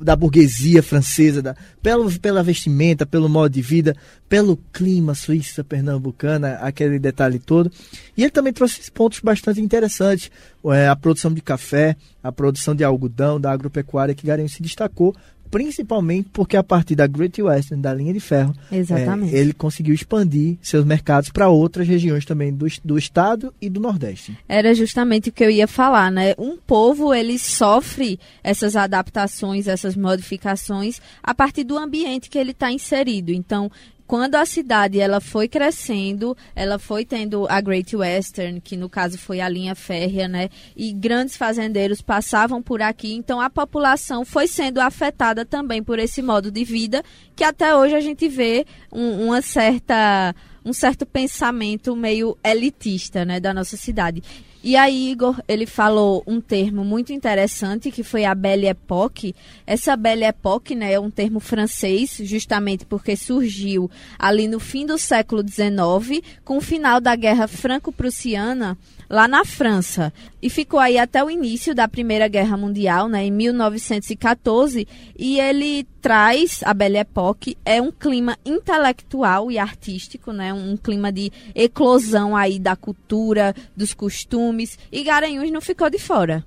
da 0.00 0.14
burguesia 0.14 0.82
francesa, 0.82 1.40
da, 1.40 1.56
pelo, 1.82 2.10
pela 2.20 2.42
vestimenta, 2.42 3.06
pelo 3.06 3.28
modo 3.28 3.52
de 3.52 3.62
vida, 3.62 3.96
pelo 4.28 4.58
clima 4.72 5.14
suíça, 5.14 5.64
pernambucana, 5.64 6.54
aquele 6.56 6.98
detalhe 6.98 7.38
todo. 7.38 7.70
E 8.16 8.22
ele 8.22 8.30
também 8.30 8.52
trouxe 8.52 8.90
pontos 8.90 9.20
bastante 9.20 9.60
interessantes. 9.60 10.30
É, 10.66 10.88
a 10.88 10.96
produção 10.96 11.32
de 11.32 11.40
café, 11.40 11.96
a 12.22 12.30
produção 12.30 12.74
de 12.74 12.84
algodão, 12.84 13.40
da 13.40 13.50
agropecuária, 13.50 14.14
que 14.14 14.26
Garanhuns 14.26 14.52
se 14.52 14.62
destacou 14.62 15.16
principalmente 15.50 16.28
porque 16.32 16.56
a 16.56 16.62
partir 16.62 16.94
da 16.94 17.06
Great 17.06 17.40
Western, 17.42 17.82
da 17.82 17.92
linha 17.92 18.12
de 18.12 18.20
ferro, 18.20 18.54
é, 18.70 19.36
ele 19.36 19.52
conseguiu 19.52 19.94
expandir 19.94 20.56
seus 20.62 20.84
mercados 20.84 21.30
para 21.30 21.48
outras 21.48 21.86
regiões 21.86 22.24
também 22.24 22.52
do, 22.52 22.66
do 22.84 22.98
estado 22.98 23.52
e 23.60 23.68
do 23.68 23.80
Nordeste. 23.80 24.38
Era 24.48 24.74
justamente 24.74 25.28
o 25.28 25.32
que 25.32 25.44
eu 25.44 25.50
ia 25.50 25.66
falar, 25.66 26.10
né? 26.10 26.34
Um 26.38 26.56
povo 26.56 27.12
ele 27.12 27.38
sofre 27.38 28.18
essas 28.42 28.76
adaptações, 28.76 29.66
essas 29.66 29.96
modificações 29.96 31.00
a 31.22 31.34
partir 31.34 31.64
do 31.64 31.76
ambiente 31.76 32.30
que 32.30 32.38
ele 32.38 32.52
está 32.52 32.70
inserido. 32.70 33.32
Então, 33.32 33.70
quando 34.10 34.34
a 34.34 34.44
cidade 34.44 34.98
ela 34.98 35.20
foi 35.20 35.46
crescendo, 35.46 36.36
ela 36.56 36.80
foi 36.80 37.04
tendo 37.04 37.46
a 37.48 37.60
Great 37.60 37.94
Western, 37.94 38.60
que 38.60 38.76
no 38.76 38.90
caso 38.90 39.16
foi 39.16 39.40
a 39.40 39.48
linha 39.48 39.76
férrea, 39.76 40.26
né? 40.26 40.48
E 40.76 40.92
grandes 40.92 41.36
fazendeiros 41.36 42.02
passavam 42.02 42.60
por 42.60 42.82
aqui, 42.82 43.14
então 43.14 43.40
a 43.40 43.48
população 43.48 44.24
foi 44.24 44.48
sendo 44.48 44.80
afetada 44.80 45.44
também 45.44 45.80
por 45.80 46.00
esse 46.00 46.22
modo 46.22 46.50
de 46.50 46.64
vida, 46.64 47.04
que 47.36 47.44
até 47.44 47.72
hoje 47.72 47.94
a 47.94 48.00
gente 48.00 48.26
vê 48.26 48.66
um, 48.92 49.26
uma 49.26 49.40
certa 49.40 50.34
um 50.64 50.72
certo 50.72 51.06
pensamento 51.06 51.94
meio 51.94 52.36
elitista, 52.42 53.24
né, 53.24 53.38
da 53.38 53.54
nossa 53.54 53.76
cidade. 53.76 54.24
E 54.62 54.76
aí, 54.76 55.10
Igor, 55.10 55.40
ele 55.48 55.64
falou 55.64 56.22
um 56.26 56.38
termo 56.38 56.84
muito 56.84 57.14
interessante, 57.14 57.90
que 57.90 58.02
foi 58.02 58.26
a 58.26 58.34
Belle 58.34 58.66
Époque. 58.66 59.34
Essa 59.66 59.96
Belle 59.96 60.24
Époque 60.24 60.74
né, 60.74 60.92
é 60.92 61.00
um 61.00 61.10
termo 61.10 61.40
francês, 61.40 62.20
justamente 62.24 62.84
porque 62.84 63.16
surgiu 63.16 63.90
ali 64.18 64.46
no 64.46 64.60
fim 64.60 64.84
do 64.84 64.98
século 64.98 65.42
XIX, 65.42 66.22
com 66.44 66.58
o 66.58 66.60
final 66.60 67.00
da 67.00 67.16
Guerra 67.16 67.48
Franco-Prussiana, 67.48 68.76
lá 69.08 69.26
na 69.26 69.44
França. 69.44 70.12
E 70.42 70.48
ficou 70.48 70.78
aí 70.78 70.96
até 70.98 71.22
o 71.22 71.28
início 71.28 71.74
da 71.74 71.88
Primeira 71.88 72.28
Guerra 72.28 72.56
Mundial, 72.56 73.08
né, 73.08 73.24
em 73.24 73.30
1914, 73.30 74.86
e 75.18 75.40
ele 75.40 75.86
traz, 76.00 76.62
a 76.64 76.72
Belle 76.72 76.98
Époque, 76.98 77.58
é 77.64 77.82
um 77.82 77.90
clima 77.90 78.38
intelectual 78.44 79.50
e 79.50 79.58
artístico, 79.58 80.32
né, 80.32 80.54
um 80.54 80.76
clima 80.76 81.12
de 81.12 81.30
eclosão 81.54 82.36
aí 82.36 82.58
da 82.58 82.74
cultura, 82.76 83.54
dos 83.76 83.92
costumes, 83.92 84.49
e 84.90 85.02
Garanhuns 85.02 85.50
não 85.50 85.60
ficou 85.60 85.90
de 85.90 85.98
fora. 85.98 86.44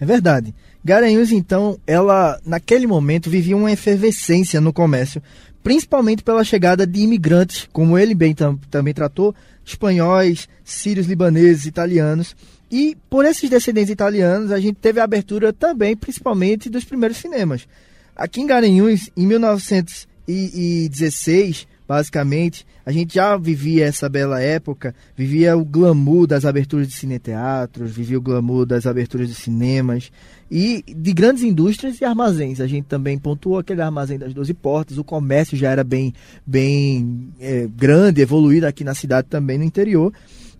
É 0.00 0.06
verdade. 0.06 0.54
Garanhuns, 0.84 1.32
então, 1.32 1.76
ela, 1.86 2.38
naquele 2.44 2.86
momento, 2.86 3.28
vivia 3.28 3.56
uma 3.56 3.72
efervescência 3.72 4.60
no 4.60 4.72
comércio, 4.72 5.20
principalmente 5.62 6.22
pela 6.22 6.44
chegada 6.44 6.86
de 6.86 7.00
imigrantes, 7.00 7.68
como 7.72 7.98
ele 7.98 8.14
bem 8.14 8.32
tam 8.34 8.56
também 8.70 8.94
tratou, 8.94 9.34
espanhóis, 9.64 10.48
sírios, 10.64 11.06
libaneses, 11.06 11.66
italianos. 11.66 12.36
E 12.70 12.96
por 13.10 13.24
esses 13.24 13.50
descendentes 13.50 13.90
italianos, 13.90 14.52
a 14.52 14.60
gente 14.60 14.76
teve 14.76 15.00
a 15.00 15.04
abertura 15.04 15.52
também, 15.52 15.96
principalmente, 15.96 16.70
dos 16.70 16.84
primeiros 16.84 17.18
cinemas. 17.18 17.66
Aqui 18.14 18.40
em 18.40 18.46
Garanhuns, 18.46 19.10
em 19.16 19.26
1916, 19.26 21.66
basicamente, 21.88 22.66
a 22.84 22.92
gente 22.92 23.14
já 23.14 23.34
vivia 23.38 23.86
essa 23.86 24.10
bela 24.10 24.38
época, 24.42 24.94
vivia 25.16 25.56
o 25.56 25.64
glamour 25.64 26.26
das 26.26 26.44
aberturas 26.44 26.86
de 26.86 26.92
cineteatros, 26.92 27.90
vivia 27.90 28.18
o 28.18 28.20
glamour 28.20 28.66
das 28.66 28.86
aberturas 28.86 29.26
de 29.26 29.34
cinemas 29.34 30.12
e 30.50 30.84
de 30.86 31.12
grandes 31.14 31.42
indústrias 31.42 31.98
e 31.98 32.04
armazéns. 32.04 32.60
A 32.60 32.66
gente 32.66 32.84
também 32.84 33.18
pontuou 33.18 33.58
aquele 33.58 33.80
armazém 33.80 34.18
das 34.18 34.34
12 34.34 34.52
portas, 34.52 34.98
o 34.98 35.04
comércio 35.04 35.56
já 35.56 35.70
era 35.70 35.82
bem, 35.82 36.12
bem 36.46 37.30
é, 37.40 37.66
grande, 37.74 38.20
evoluído 38.20 38.66
aqui 38.66 38.84
na 38.84 38.94
cidade 38.94 39.26
também, 39.30 39.56
no 39.56 39.64
interior. 39.64 40.12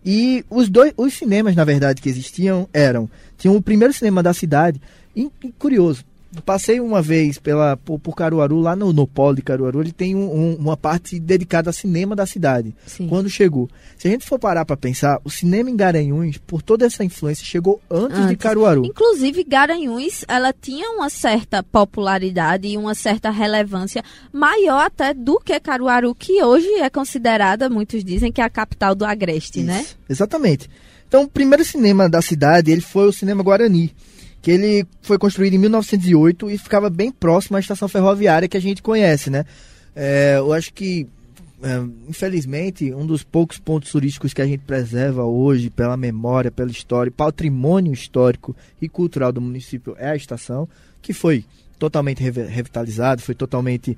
E 0.02 0.42
os 0.48 0.70
dois, 0.70 0.94
os 0.96 1.12
cinemas, 1.12 1.54
na 1.54 1.64
verdade, 1.64 2.00
que 2.00 2.08
existiam 2.08 2.66
eram, 2.72 3.10
tinham 3.36 3.54
o 3.54 3.60
primeiro 3.60 3.92
cinema 3.92 4.22
da 4.22 4.32
cidade, 4.32 4.80
e, 5.14 5.28
e 5.44 5.52
curioso, 5.58 6.04
passei 6.44 6.78
uma 6.80 7.00
vez 7.00 7.38
pela, 7.38 7.76
por, 7.76 7.98
por, 7.98 8.14
Caruaru, 8.14 8.60
lá 8.60 8.76
no, 8.76 8.92
no 8.92 9.06
polo 9.06 9.36
de 9.36 9.42
Caruaru, 9.42 9.80
ele 9.80 9.92
tem 9.92 10.14
um, 10.14 10.30
um, 10.30 10.54
uma 10.56 10.76
parte 10.76 11.18
dedicada 11.18 11.70
ao 11.70 11.72
cinema 11.72 12.14
da 12.14 12.26
cidade. 12.26 12.74
Sim. 12.86 13.08
Quando 13.08 13.30
chegou. 13.30 13.68
Se 13.96 14.08
a 14.08 14.10
gente 14.10 14.26
for 14.26 14.38
parar 14.38 14.64
para 14.64 14.76
pensar, 14.76 15.20
o 15.24 15.30
cinema 15.30 15.70
em 15.70 15.76
Garanhuns, 15.76 16.38
por 16.38 16.60
toda 16.60 16.86
essa 16.86 17.02
influência, 17.02 17.44
chegou 17.44 17.80
antes, 17.90 18.18
antes, 18.18 18.28
de 18.28 18.36
Caruaru. 18.36 18.84
Inclusive, 18.84 19.42
Garanhuns, 19.42 20.24
ela 20.28 20.52
tinha 20.52 20.90
uma 20.90 21.08
certa 21.08 21.62
popularidade 21.62 22.68
e 22.68 22.76
uma 22.76 22.94
certa 22.94 23.30
relevância 23.30 24.02
maior 24.32 24.84
até 24.84 25.14
do 25.14 25.40
que 25.40 25.58
Caruaru, 25.58 26.14
que 26.14 26.42
hoje 26.42 26.68
é 26.74 26.90
considerada, 26.90 27.70
muitos 27.70 28.04
dizem, 28.04 28.30
que 28.30 28.40
é 28.40 28.44
a 28.44 28.50
capital 28.50 28.94
do 28.94 29.04
Agreste, 29.04 29.62
né? 29.62 29.80
Isso, 29.80 29.94
né? 29.94 30.04
Exatamente. 30.08 30.68
Então, 31.06 31.22
o 31.22 31.28
primeiro 31.28 31.64
cinema 31.64 32.06
da 32.06 32.20
cidade, 32.20 32.70
ele 32.70 32.82
foi 32.82 33.08
o 33.08 33.12
Cinema 33.12 33.42
Guarani 33.42 33.94
que 34.40 34.50
ele 34.50 34.86
foi 35.02 35.18
construído 35.18 35.54
em 35.54 35.58
1908 35.58 36.50
e 36.50 36.58
ficava 36.58 36.88
bem 36.88 37.10
próximo 37.10 37.56
à 37.56 37.60
estação 37.60 37.88
ferroviária 37.88 38.48
que 38.48 38.56
a 38.56 38.60
gente 38.60 38.82
conhece, 38.82 39.30
né? 39.30 39.44
É, 39.94 40.36
eu 40.38 40.52
acho 40.52 40.72
que, 40.72 41.06
é, 41.62 41.82
infelizmente, 42.08 42.92
um 42.94 43.04
dos 43.04 43.24
poucos 43.24 43.58
pontos 43.58 43.90
turísticos 43.90 44.32
que 44.32 44.40
a 44.40 44.46
gente 44.46 44.64
preserva 44.64 45.24
hoje 45.24 45.70
pela 45.70 45.96
memória, 45.96 46.50
pela 46.50 46.70
história, 46.70 47.10
patrimônio 47.10 47.92
histórico 47.92 48.54
e 48.80 48.88
cultural 48.88 49.32
do 49.32 49.40
município 49.40 49.96
é 49.98 50.10
a 50.10 50.16
estação, 50.16 50.68
que 51.02 51.12
foi 51.12 51.44
totalmente 51.78 52.22
revitalizado, 52.22 53.22
foi 53.22 53.34
totalmente 53.34 53.96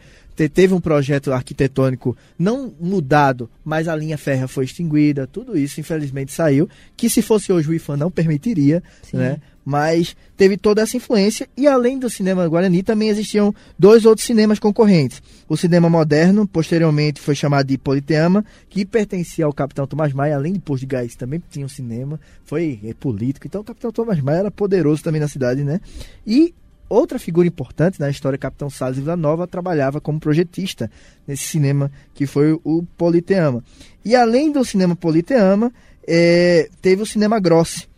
teve 0.48 0.72
um 0.72 0.80
projeto 0.80 1.32
arquitetônico 1.32 2.16
não 2.38 2.72
mudado, 2.80 3.50
mas 3.64 3.88
a 3.88 3.96
linha 3.96 4.16
férrea 4.16 4.48
foi 4.48 4.64
extinguida, 4.64 5.26
tudo 5.26 5.58
isso 5.58 5.80
infelizmente 5.80 6.32
saiu, 6.32 6.68
que 6.96 7.10
se 7.10 7.20
fosse 7.20 7.52
hoje 7.52 7.68
o 7.68 7.74
IFAM 7.74 7.96
não 7.96 8.10
permitiria, 8.10 8.82
Sim. 9.02 9.18
né? 9.18 9.38
Mas 9.64 10.16
teve 10.36 10.56
toda 10.56 10.82
essa 10.82 10.96
influência 10.96 11.48
e 11.56 11.66
além 11.66 11.98
do 11.98 12.08
cinema 12.08 12.48
Guarani 12.48 12.82
também 12.82 13.08
existiam 13.08 13.54
dois 13.78 14.04
outros 14.04 14.26
cinemas 14.26 14.58
concorrentes. 14.58 15.22
O 15.48 15.56
cinema 15.56 15.88
moderno, 15.88 16.46
posteriormente 16.46 17.20
foi 17.20 17.34
chamado 17.34 17.66
de 17.66 17.76
Politeama, 17.76 18.44
que 18.68 18.84
pertencia 18.84 19.44
ao 19.44 19.52
Capitão 19.52 19.86
Tomás 19.86 20.12
Maia, 20.12 20.36
além 20.36 20.54
de 20.54 20.60
Posto 20.60 20.80
de 20.80 20.86
Gás, 20.86 21.14
também 21.14 21.42
tinha 21.50 21.66
um 21.66 21.68
cinema, 21.68 22.18
foi 22.44 22.80
é, 22.84 22.94
político, 22.94 23.46
então 23.46 23.60
o 23.60 23.64
Capitão 23.64 23.92
Tomás 23.92 24.20
Maia 24.20 24.38
era 24.38 24.50
poderoso 24.50 25.02
também 25.02 25.20
na 25.20 25.28
cidade, 25.28 25.62
né? 25.62 25.80
E 26.26 26.54
Outra 26.90 27.20
figura 27.20 27.46
importante 27.46 28.00
na 28.00 28.10
história, 28.10 28.36
Capitão 28.36 28.68
Salles 28.68 28.98
Vila 28.98 29.16
Nova, 29.16 29.46
trabalhava 29.46 30.00
como 30.00 30.18
projetista 30.18 30.90
nesse 31.24 31.44
cinema 31.44 31.88
que 32.12 32.26
foi 32.26 32.58
o 32.64 32.82
Politeama. 32.98 33.62
E 34.04 34.16
além 34.16 34.50
do 34.50 34.64
cinema 34.64 34.96
Politeama, 34.96 35.72
é, 36.04 36.68
teve 36.82 37.00
o 37.00 37.06
cinema 37.06 37.38
Grossi, 37.38 37.88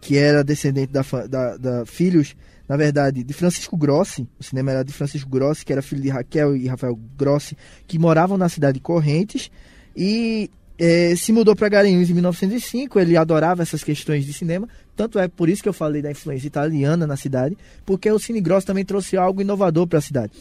que 0.00 0.16
era 0.16 0.42
descendente 0.42 0.92
da, 0.92 1.02
da, 1.28 1.56
da, 1.56 1.86
filhos, 1.86 2.34
na 2.68 2.76
verdade, 2.76 3.22
de 3.22 3.32
Francisco 3.34 3.76
Grossi. 3.76 4.26
O 4.38 4.44
cinema 4.44 4.70
era 4.70 4.84
de 4.84 4.92
Francisco 4.92 5.28
Grossi, 5.28 5.64
que 5.64 5.72
era 5.72 5.82
filho 5.82 6.02
de 6.02 6.08
Raquel 6.08 6.56
e 6.56 6.66
Rafael 6.66 6.98
Grossi, 7.16 7.56
que 7.86 7.98
moravam 7.98 8.38
na 8.38 8.48
cidade 8.48 8.74
de 8.74 8.80
Correntes. 8.80 9.50
E 9.96 10.50
é, 10.78 11.14
se 11.14 11.30
mudou 11.30 11.54
para 11.54 11.68
Garanhuns 11.68 12.08
em 12.08 12.14
1905, 12.14 12.98
ele 12.98 13.14
adorava 13.14 13.62
essas 13.62 13.84
questões 13.84 14.24
de 14.24 14.32
cinema, 14.32 14.66
tanto 14.96 15.18
é 15.18 15.28
por 15.28 15.50
isso 15.50 15.62
que 15.62 15.68
eu 15.68 15.74
falei 15.74 16.00
da 16.00 16.10
influência 16.10 16.46
italiana 16.46 17.06
na 17.06 17.16
cidade, 17.16 17.54
porque 17.84 18.10
o 18.10 18.18
Cine 18.18 18.40
Grosso 18.40 18.66
também 18.66 18.84
trouxe 18.84 19.14
algo 19.14 19.42
inovador 19.42 19.86
para 19.86 19.98
a 19.98 20.02
cidade. 20.02 20.32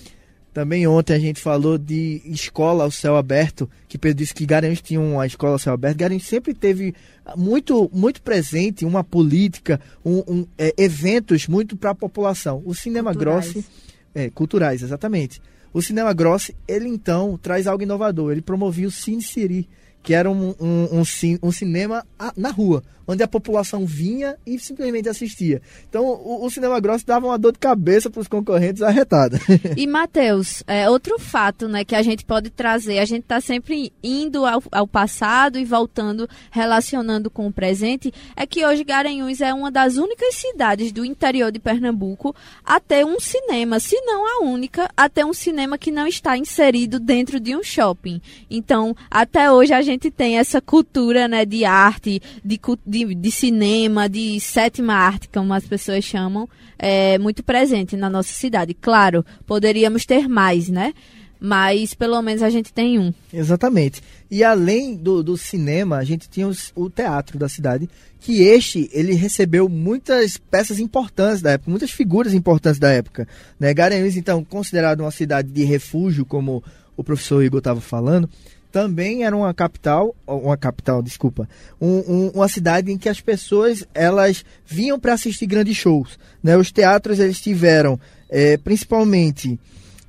Também 0.54 0.88
ontem 0.88 1.14
a 1.14 1.20
gente 1.20 1.40
falou 1.40 1.78
de 1.78 2.22
escola 2.26 2.84
ao 2.84 2.92
céu 2.92 3.16
aberto, 3.16 3.70
que 3.88 3.98
Pedro 3.98 4.18
disse 4.18 4.34
que 4.34 4.46
Garanhuns 4.46 4.82
tinha 4.82 5.00
uma 5.00 5.26
escola 5.26 5.54
ao 5.54 5.60
céu 5.60 5.74
aberto. 5.74 5.98
Garanhuns 5.98 6.26
sempre 6.26 6.54
teve 6.54 6.96
muito, 7.38 7.90
muito 7.94 8.22
presente 8.22 8.84
uma 8.84 9.04
política, 9.04 9.80
um, 10.04 10.18
um, 10.28 10.48
é, 10.58 10.74
eventos 10.78 11.48
muito 11.48 11.78
para 11.78 11.92
a 11.92 11.96
população. 11.96 12.64
O 12.66 12.74
cinema 12.74 13.12
culturais. 13.14 13.54
Grossi, 13.54 13.68
é, 14.16 14.30
culturais, 14.30 14.82
exatamente. 14.82 15.40
O 15.72 15.82
cinema 15.84 16.14
Grossi, 16.14 16.56
ele 16.68 16.90
então 16.90 17.38
traz 17.38 17.68
algo 17.68 17.84
inovador. 17.84 18.32
Ele 18.32 18.42
promovia 18.42 18.88
o 18.88 18.92
Cine 18.92 19.22
Siri, 19.22 19.70
que 20.02 20.14
era 20.14 20.30
um, 20.30 20.56
um, 20.60 21.00
um, 21.00 21.04
um, 21.44 21.52
cinema 21.52 22.06
na 22.36 22.52
rua, 22.52 22.84
onde 23.10 23.24
a 23.24 23.28
população 23.28 23.88
vinha 23.88 24.38
e 24.46 24.60
simplesmente 24.60 25.10
assistia. 25.10 25.62
Então, 25.90 26.06
o, 26.06 26.46
o 26.46 26.50
cinema 26.52 26.80
grosso 26.80 27.06
dava 27.08 27.26
uma 27.26 27.40
dor 27.40 27.54
de 27.54 27.58
cabeça 27.58 28.08
para 28.08 28.22
os 28.22 28.28
concorrentes 28.28 28.84
arretada. 28.84 29.40
E, 29.76 29.88
Matheus, 29.88 30.64
é, 30.68 30.90
outro 30.90 31.18
fato 31.20 31.68
né, 31.68 31.86
que 31.86 31.96
a 31.96 32.02
gente 32.02 32.26
pode 32.26 32.50
trazer, 32.50 33.00
a 33.00 33.06
gente 33.06 33.24
está 33.24 33.40
sempre 33.40 33.94
indo 34.04 34.46
ao, 34.46 34.62
ao, 34.72 34.88
passado 34.88 35.58
e 35.58 35.66
voltando, 35.66 36.28
relacionando 36.52 37.30
com 37.30 37.48
o 37.48 37.54
presente, 37.54 38.12
é 38.36 38.46
que 38.46 38.66
hoje 38.66 38.84
Garanhuns 38.84 39.42
é 39.42 39.54
uma 39.54 39.72
das 39.72 39.98
únicas 39.98 40.36
cidades 40.36 40.92
do 40.92 41.06
interior 41.06 41.52
de 41.52 41.60
Pernambuco 41.60 42.36
a 42.66 42.80
ter 42.80 43.06
um 43.06 43.20
cinema, 43.20 43.80
se 43.80 44.00
não 44.02 44.26
a 44.26 44.46
única, 44.46 44.90
a 44.98 45.08
ter 45.08 45.26
um 45.26 45.34
cinema 45.34 45.78
que 45.78 45.92
não 45.92 46.08
está 46.08 46.38
inserido 46.38 47.00
dentro 47.00 47.40
de 47.40 47.56
um 47.56 47.64
shopping. 47.64 48.22
Então, 48.50 48.96
até 49.10 49.52
hoje 49.52 49.74
a 49.74 49.82
gente 49.82 49.89
tem 49.98 50.38
essa 50.38 50.62
cultura 50.62 51.28
né, 51.28 51.46
de 51.46 51.66
arte, 51.66 52.22
de, 52.44 52.60
de, 52.86 53.16
de 53.16 53.32
cinema, 53.32 54.10
de 54.10 54.40
sétima 54.40 54.94
arte, 54.94 55.30
como 55.30 55.54
as 55.54 55.66
pessoas 55.66 56.04
chamam, 56.04 56.48
é, 56.78 57.18
muito 57.18 57.42
presente 57.42 57.96
na 57.96 58.10
nossa 58.10 58.34
cidade. 58.34 58.74
Claro, 58.74 59.26
poderíamos 59.48 60.06
ter 60.06 60.28
mais, 60.28 60.70
né? 60.70 60.94
mas 61.40 61.94
pelo 61.94 62.22
menos 62.22 62.44
a 62.44 62.50
gente 62.50 62.74
tem 62.74 63.00
um. 63.00 63.14
Exatamente. 63.34 64.04
E 64.30 64.44
além 64.44 64.96
do, 64.96 65.24
do 65.24 65.38
cinema, 65.38 65.98
a 65.98 66.04
gente 66.04 66.30
tinha 66.30 66.48
os, 66.48 66.72
o 66.76 66.90
teatro 66.90 67.40
da 67.40 67.48
cidade, 67.48 67.90
que 68.20 68.42
este 68.42 68.90
ele 68.92 69.14
recebeu 69.14 69.70
muitas 69.70 70.38
peças 70.38 70.80
importantes 70.80 71.42
da 71.42 71.52
época, 71.52 71.72
muitas 71.72 71.92
figuras 71.92 72.34
importantes 72.34 72.80
da 72.80 72.92
época. 72.92 73.28
Né? 73.60 73.74
Garanhuns, 73.74 74.18
então, 74.18 74.44
considerado 74.44 75.02
uma 75.02 75.12
cidade 75.12 75.50
de 75.50 75.64
refúgio, 75.64 76.26
como 76.26 76.62
o 76.98 77.04
professor 77.04 77.42
Igor 77.42 77.60
estava 77.60 77.80
falando, 77.80 78.30
também 78.72 79.24
era 79.24 79.36
uma 79.36 79.54
capital, 79.54 80.16
uma 80.28 80.58
capital, 80.58 81.02
desculpa, 81.02 81.48
um, 81.82 81.98
um, 81.98 82.28
uma 82.36 82.48
cidade 82.48 82.92
em 82.92 82.98
que 82.98 83.10
as 83.10 83.20
pessoas 83.20 83.86
elas 83.94 84.46
vinham 84.66 85.00
para 85.00 85.14
assistir 85.14 85.46
grandes 85.46 85.76
shows. 85.76 86.20
Né? 86.44 86.56
Os 86.56 86.72
teatros 86.72 87.20
eles 87.20 87.42
tiveram 87.42 88.00
é, 88.30 88.58
principalmente 88.58 89.60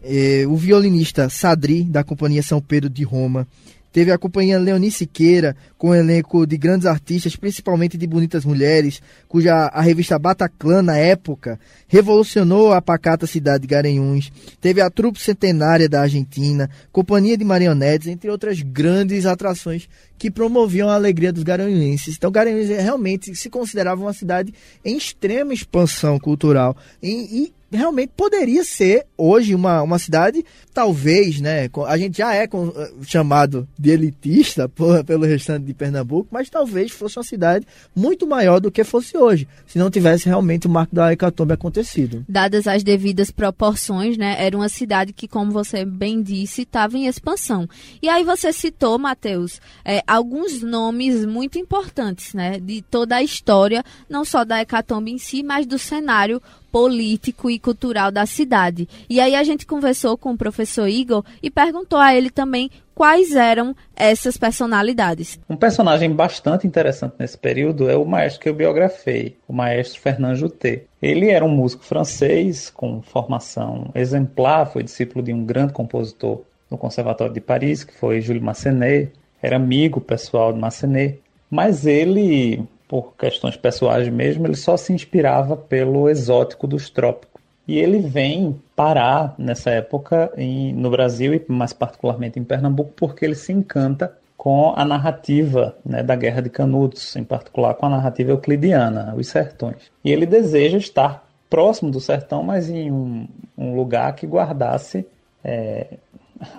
é, 0.02 0.44
o 0.46 0.56
violinista 0.56 1.28
Sadri 1.28 1.84
da 1.84 2.04
Companhia 2.04 2.42
São 2.42 2.60
Pedro 2.60 2.90
de 2.90 3.02
Roma, 3.02 3.46
Teve 3.92 4.12
a 4.12 4.18
companhia 4.18 4.58
Leoni 4.58 4.90
Siqueira, 4.90 5.56
com 5.80 5.88
um 5.88 5.94
elenco 5.94 6.46
de 6.46 6.58
grandes 6.58 6.84
artistas, 6.84 7.34
principalmente 7.34 7.96
de 7.96 8.06
bonitas 8.06 8.44
mulheres, 8.44 9.00
cuja 9.26 9.54
a 9.54 9.80
revista 9.80 10.18
Bataclan, 10.18 10.82
na 10.82 10.98
época, 10.98 11.58
revolucionou 11.88 12.74
a 12.74 12.82
pacata 12.82 13.26
cidade 13.26 13.62
de 13.62 13.68
Garanhuns. 13.68 14.30
Teve 14.60 14.82
a 14.82 14.90
trupe 14.90 15.18
centenária 15.18 15.88
da 15.88 16.02
Argentina, 16.02 16.68
companhia 16.92 17.34
de 17.34 17.46
marionetes, 17.46 18.08
entre 18.08 18.30
outras 18.30 18.60
grandes 18.60 19.24
atrações 19.24 19.88
que 20.18 20.30
promoviam 20.30 20.90
a 20.90 20.96
alegria 20.96 21.32
dos 21.32 21.44
garanhuenses. 21.44 22.14
Então, 22.14 22.30
Garanhuns 22.30 22.68
realmente 22.68 23.34
se 23.34 23.48
considerava 23.48 24.02
uma 24.02 24.12
cidade 24.12 24.52
em 24.84 24.98
extrema 24.98 25.54
expansão 25.54 26.18
cultural 26.18 26.76
e, 27.02 27.44
e 27.44 27.54
realmente 27.76 28.12
poderia 28.16 28.64
ser 28.64 29.06
hoje 29.16 29.54
uma, 29.54 29.80
uma 29.82 29.98
cidade, 29.98 30.44
talvez, 30.74 31.40
né? 31.40 31.70
A 31.86 31.96
gente 31.96 32.18
já 32.18 32.34
é 32.34 32.46
com, 32.46 32.68
eh, 32.68 32.90
chamado 33.06 33.68
de 33.78 33.90
elitista 33.90 34.68
por, 34.74 35.04
pelo 35.04 35.24
restante 35.24 35.69
de 35.70 35.74
Pernambuco, 35.74 36.28
mas 36.30 36.50
talvez 36.50 36.90
fosse 36.90 37.18
uma 37.18 37.24
cidade 37.24 37.66
muito 37.94 38.26
maior 38.26 38.60
do 38.60 38.70
que 38.70 38.84
fosse 38.84 39.16
hoje, 39.16 39.48
se 39.66 39.78
não 39.78 39.90
tivesse 39.90 40.26
realmente 40.26 40.66
o 40.66 40.70
marco 40.70 40.94
da 40.94 41.12
hecatombe 41.12 41.52
acontecido. 41.52 42.24
Dadas 42.28 42.66
as 42.66 42.82
devidas 42.82 43.30
proporções, 43.30 44.16
né? 44.16 44.36
Era 44.38 44.56
uma 44.56 44.68
cidade 44.68 45.12
que, 45.12 45.28
como 45.28 45.50
você 45.50 45.84
bem 45.84 46.22
disse, 46.22 46.62
estava 46.62 46.96
em 46.96 47.06
expansão. 47.06 47.68
E 48.02 48.08
aí 48.08 48.24
você 48.24 48.52
citou, 48.52 48.98
Matheus, 48.98 49.60
é, 49.84 50.02
alguns 50.06 50.62
nomes 50.62 51.24
muito 51.24 51.58
importantes, 51.58 52.34
né? 52.34 52.58
De 52.58 52.82
toda 52.82 53.16
a 53.16 53.22
história, 53.22 53.84
não 54.08 54.24
só 54.24 54.44
da 54.44 54.60
hecatombe 54.60 55.10
em 55.10 55.18
si, 55.18 55.42
mas 55.42 55.66
do 55.66 55.78
cenário 55.78 56.40
político 56.70 57.50
e 57.50 57.58
cultural 57.58 58.10
da 58.10 58.26
cidade. 58.26 58.88
E 59.08 59.20
aí 59.20 59.34
a 59.34 59.42
gente 59.42 59.66
conversou 59.66 60.16
com 60.16 60.32
o 60.32 60.38
professor 60.38 60.88
Igor 60.88 61.24
e 61.42 61.50
perguntou 61.50 61.98
a 61.98 62.14
ele 62.14 62.30
também 62.30 62.70
quais 62.94 63.34
eram 63.34 63.74
essas 63.96 64.36
personalidades. 64.36 65.40
Um 65.48 65.56
personagem 65.56 66.12
bastante 66.12 66.66
interessante 66.66 67.14
nesse 67.18 67.38
período 67.38 67.88
é 67.88 67.96
o 67.96 68.04
maestro 68.04 68.42
que 68.42 68.48
eu 68.48 68.54
biografei, 68.54 69.36
o 69.48 69.52
maestro 69.52 70.00
Fernand 70.00 70.34
Juté. 70.34 70.84
Ele 71.00 71.30
era 71.30 71.44
um 71.44 71.48
músico 71.48 71.82
francês 71.82 72.68
com 72.68 73.00
formação 73.00 73.90
exemplar, 73.94 74.70
foi 74.70 74.82
discípulo 74.82 75.24
de 75.24 75.32
um 75.32 75.44
grande 75.44 75.72
compositor 75.72 76.42
no 76.70 76.76
Conservatório 76.76 77.32
de 77.32 77.40
Paris, 77.40 77.84
que 77.84 77.94
foi 77.94 78.20
Jules 78.20 78.42
Massenet, 78.42 79.10
era 79.42 79.56
amigo 79.56 80.00
pessoal 80.00 80.52
de 80.52 80.58
Massenet, 80.58 81.20
mas 81.50 81.86
ele 81.86 82.62
por 82.90 83.14
questões 83.16 83.56
pessoais 83.56 84.08
mesmo, 84.08 84.48
ele 84.48 84.56
só 84.56 84.76
se 84.76 84.92
inspirava 84.92 85.56
pelo 85.56 86.08
exótico 86.08 86.66
dos 86.66 86.90
trópicos. 86.90 87.40
E 87.68 87.78
ele 87.78 88.00
vem 88.00 88.60
parar 88.74 89.32
nessa 89.38 89.70
época 89.70 90.32
em, 90.36 90.72
no 90.72 90.90
Brasil 90.90 91.32
e 91.32 91.44
mais 91.46 91.72
particularmente 91.72 92.40
em 92.40 92.42
Pernambuco 92.42 92.90
porque 92.96 93.24
ele 93.24 93.36
se 93.36 93.52
encanta 93.52 94.12
com 94.36 94.72
a 94.74 94.84
narrativa 94.84 95.76
né, 95.86 96.02
da 96.02 96.16
Guerra 96.16 96.42
de 96.42 96.50
Canudos, 96.50 97.14
em 97.14 97.22
particular 97.22 97.74
com 97.74 97.86
a 97.86 97.90
narrativa 97.90 98.32
euclidiana, 98.32 99.14
os 99.16 99.28
sertões. 99.28 99.92
E 100.04 100.10
ele 100.10 100.26
deseja 100.26 100.76
estar 100.76 101.24
próximo 101.48 101.92
do 101.92 102.00
sertão, 102.00 102.42
mas 102.42 102.68
em 102.68 102.90
um, 102.90 103.28
um 103.56 103.76
lugar 103.76 104.16
que 104.16 104.26
guardasse 104.26 105.06
é, 105.44 105.86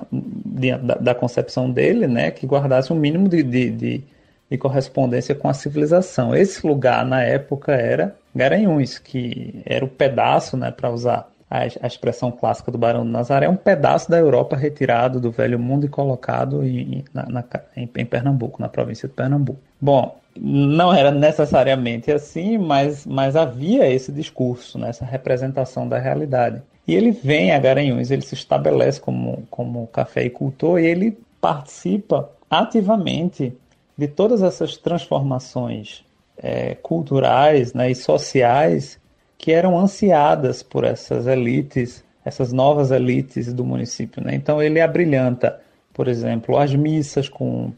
da, 0.10 0.96
da, 0.96 1.14
concepção 1.14 1.70
dele, 1.70 2.08
né, 2.08 2.32
que 2.32 2.48
guardasse 2.48 2.94
um 2.94 2.96
mínimo 2.96 3.28
de, 3.28 3.44
de, 3.44 3.70
de 3.70 4.04
e 4.52 4.58
correspondência 4.58 5.34
com 5.34 5.48
a 5.48 5.54
civilização. 5.54 6.36
Esse 6.36 6.68
lugar, 6.68 7.06
na 7.06 7.24
época, 7.24 7.72
era 7.72 8.14
Garanhuns, 8.36 9.00
que 9.00 9.62
era 9.66 9.86
o 9.86 9.88
pedaço, 9.88 10.58
né, 10.58 10.70
para 10.70 10.92
usar 10.92 11.32
a, 11.50 11.60
a, 11.60 11.88
expressão 11.88 12.32
clássica 12.32 12.70
do 12.70 12.78
Barão 12.78 13.06
do 13.06 13.12
Nazaré, 13.12 13.46
é 13.46 13.50
um 13.50 13.56
pedaço 13.56 14.12
da 14.12 14.18
Europa 14.18 14.58
retirado 14.58 15.22
do 15.22 15.32
velho 15.32 15.58
mundo 15.58 15.86
e 15.86 15.90
colocado 15.90 16.64
em, 16.66 17.04
na, 17.14 17.26
na, 17.28 17.44
em, 17.76 17.90
em, 17.96 18.06
Pernambuco, 18.06 18.62
na 18.62 18.68
província 18.68 19.08
de 19.08 19.14
Pernambuco. 19.14 19.60
Bom, 19.80 20.18
não 20.36 20.94
era 20.94 21.12
necessariamente 21.12 22.12
assim, 22.12 22.58
mas, 22.58 23.06
mas 23.06 23.38
havia 23.38 23.90
esse 23.90 24.12
discurso, 24.12 24.78
né, 24.78 24.90
essa 24.90 25.06
representação 25.06 25.88
da 25.88 25.98
realidade. 25.98 26.62
E 26.86 26.94
ele 26.94 27.12
vem 27.12 27.54
a 27.54 27.60
Garanhuns, 27.60 28.12
ele 28.12 28.22
se 28.22 28.34
estabelece 28.34 29.00
como, 29.00 29.46
como 29.50 29.88
cafeicultor 29.88 30.80
e 30.80 30.86
ele 30.86 31.18
participa 31.40 32.30
ativamente 32.50 33.54
de 34.02 34.08
todas 34.08 34.42
essas 34.42 34.78
transformações 34.78 36.04
é, 36.36 36.74
culturais 36.74 37.72
né, 37.72 37.92
e 37.92 37.94
sociais 37.94 39.00
que 39.38 39.52
eram 39.52 39.78
ansiadas 39.78 40.64
por 40.64 40.84
essas 40.84 41.28
elites, 41.28 42.04
essas 42.26 42.52
novas 42.52 42.90
elites 42.90 43.54
do 43.54 43.64
município. 43.64 44.24
Né? 44.24 44.34
Então 44.34 44.60
ele 44.60 44.82
abrilhanta, 44.82 45.62
por 45.94 46.08
exemplo, 46.08 46.58
as 46.58 46.74
missas 46.74 47.30
com 47.30 47.72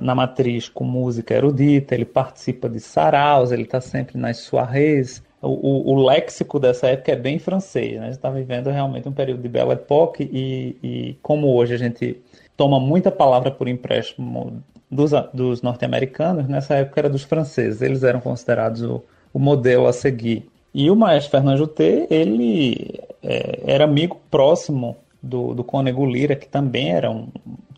na 0.00 0.16
matriz 0.16 0.68
com 0.68 0.82
música 0.82 1.32
erudita, 1.34 1.94
ele 1.94 2.06
participa 2.06 2.68
de 2.68 2.80
saraus, 2.80 3.52
ele 3.52 3.62
está 3.62 3.80
sempre 3.80 4.18
nas 4.18 4.38
soirées. 4.38 5.22
O, 5.40 5.48
o, 5.48 5.92
o, 5.92 6.06
léxico 6.06 6.58
dessa 6.58 6.88
época 6.88 7.12
é 7.12 7.16
bem 7.16 7.38
francês, 7.38 7.92
né? 7.92 8.00
a 8.00 8.04
gente 8.06 8.14
está 8.14 8.30
vivendo 8.30 8.68
realmente 8.68 9.08
um 9.08 9.12
período 9.12 9.42
de 9.42 9.48
Belle 9.48 9.72
Époque 9.72 10.28
e, 10.32 10.76
e 10.82 11.18
como 11.22 11.54
hoje 11.54 11.74
a 11.74 11.78
gente 11.78 12.20
toma 12.56 12.80
muita 12.80 13.12
palavra 13.12 13.50
por 13.50 13.68
empréstimo 13.68 14.60
dos, 14.90 15.10
dos 15.32 15.62
norte-americanos, 15.62 16.48
nessa 16.48 16.74
época 16.74 17.00
era 17.00 17.10
dos 17.10 17.24
franceses, 17.24 17.82
eles 17.82 18.02
eram 18.02 18.20
considerados 18.20 18.82
o, 18.82 19.02
o 19.32 19.38
modelo 19.38 19.86
a 19.86 19.92
seguir. 19.92 20.48
E 20.72 20.90
o 20.90 20.96
maestro 20.96 21.30
Fernando 21.32 21.58
Juté, 21.58 22.06
ele 22.10 23.00
é, 23.22 23.62
era 23.66 23.84
amigo 23.84 24.20
próximo 24.30 24.96
do, 25.22 25.54
do 25.54 25.64
Cônego 25.64 26.04
Lira, 26.04 26.36
que 26.36 26.46
também 26.46 26.92
era 26.92 27.10
um, 27.10 27.28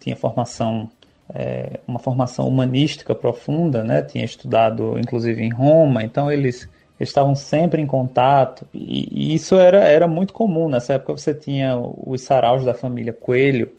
tinha 0.01 0.17
formação, 0.17 0.91
é, 1.35 1.81
uma 1.87 1.99
formação 1.99 2.47
humanística 2.47 3.15
profunda, 3.15 3.83
né? 3.83 4.03
tinha 4.03 4.25
estudado 4.25 4.99
inclusive 4.99 5.43
em 5.43 5.51
Roma, 5.51 6.03
então 6.03 6.31
eles, 6.31 6.69
eles 6.99 7.09
estavam 7.09 7.35
sempre 7.35 7.81
em 7.81 7.87
contato, 7.87 8.67
e, 8.75 9.09
e, 9.11 9.35
isso 9.35 9.55
era, 9.55 9.85
era 9.85 10.07
muito 10.07 10.33
comum. 10.33 10.69
Nessa 10.69 10.95
época 10.95 11.17
você 11.17 11.33
tinha 11.33 11.79
os 11.79 12.21
saraus 12.21 12.65
da 12.65 12.75
família 12.75 13.13
Coelho, 13.13 13.71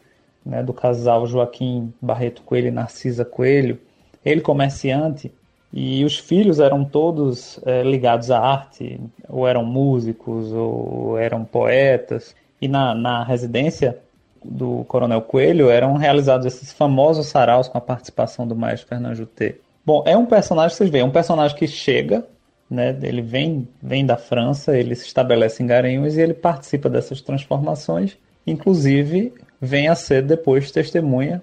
né? 0.44 0.62
do 0.62 0.72
casal 0.72 1.26
Joaquim 1.26 1.92
Barreto 2.00 2.42
Coelho 2.42 2.68
e 2.68 2.72
Narcisa 2.72 3.24
Coelho, 3.24 3.78
ele 4.24 4.40
comerciante, 4.40 5.32
e 5.72 6.04
os 6.04 6.18
filhos 6.18 6.58
eram 6.58 6.84
todos 6.84 7.60
é, 7.64 7.82
ligados 7.82 8.30
à 8.30 8.40
arte, 8.40 9.00
ou 9.28 9.46
eram 9.46 9.64
músicos, 9.64 10.52
ou 10.52 11.16
eram 11.16 11.44
poetas. 11.44 12.34
E 12.60 12.66
na, 12.66 12.92
na 12.94 13.22
residência 13.22 13.98
do 14.44 14.84
Coronel 14.84 15.22
Coelho 15.22 15.70
eram 15.70 15.94
realizados 15.94 16.46
esses 16.46 16.72
famosos 16.72 17.28
saraus 17.28 17.68
com 17.68 17.78
a 17.78 17.80
participação 17.80 18.46
do 18.46 18.56
maestro 18.56 18.88
Fernando 18.88 19.14
Juté. 19.14 19.56
Bom, 19.84 20.02
é 20.06 20.16
um 20.16 20.26
personagem, 20.26 20.76
vocês 20.76 20.90
veem, 20.90 21.02
é 21.02 21.06
um 21.06 21.10
personagem 21.10 21.56
que 21.56 21.66
chega, 21.66 22.26
né, 22.68 22.96
ele 23.02 23.22
vem, 23.22 23.68
vem 23.82 24.04
da 24.04 24.16
França, 24.16 24.76
ele 24.76 24.94
se 24.94 25.06
estabelece 25.06 25.62
em 25.62 25.66
Garanhuns 25.66 26.16
e 26.16 26.20
ele 26.20 26.34
participa 26.34 26.88
dessas 26.88 27.20
transformações, 27.20 28.16
inclusive 28.46 29.32
vem 29.60 29.88
a 29.88 29.94
ser 29.94 30.22
depois 30.22 30.70
testemunha 30.70 31.42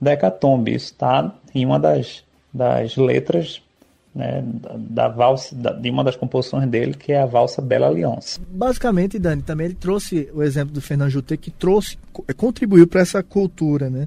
da 0.00 0.12
Hecatombe. 0.12 0.74
Isso 0.74 0.92
está 0.92 1.34
em 1.54 1.64
uma 1.64 1.78
das 1.78 2.24
das 2.52 2.96
letras 2.96 3.62
né, 4.14 4.44
da, 4.44 4.74
da 4.76 5.08
valsa, 5.08 5.54
da, 5.54 5.72
de 5.72 5.88
uma 5.88 6.04
das 6.04 6.16
composições 6.16 6.68
dele, 6.68 6.94
que 6.94 7.12
é 7.12 7.22
a 7.22 7.26
valsa 7.26 7.62
Bela 7.62 7.86
Aliança. 7.86 8.38
Basicamente, 8.50 9.18
Dani, 9.18 9.42
também 9.42 9.66
ele 9.66 9.74
trouxe 9.74 10.28
o 10.34 10.42
exemplo 10.42 10.74
do 10.74 10.82
Fernando 10.82 11.10
Juté, 11.10 11.36
que 11.36 11.50
trouxe, 11.50 11.96
contribuiu 12.36 12.86
para 12.86 13.00
essa 13.00 13.22
cultura, 13.22 13.88
né? 13.88 14.06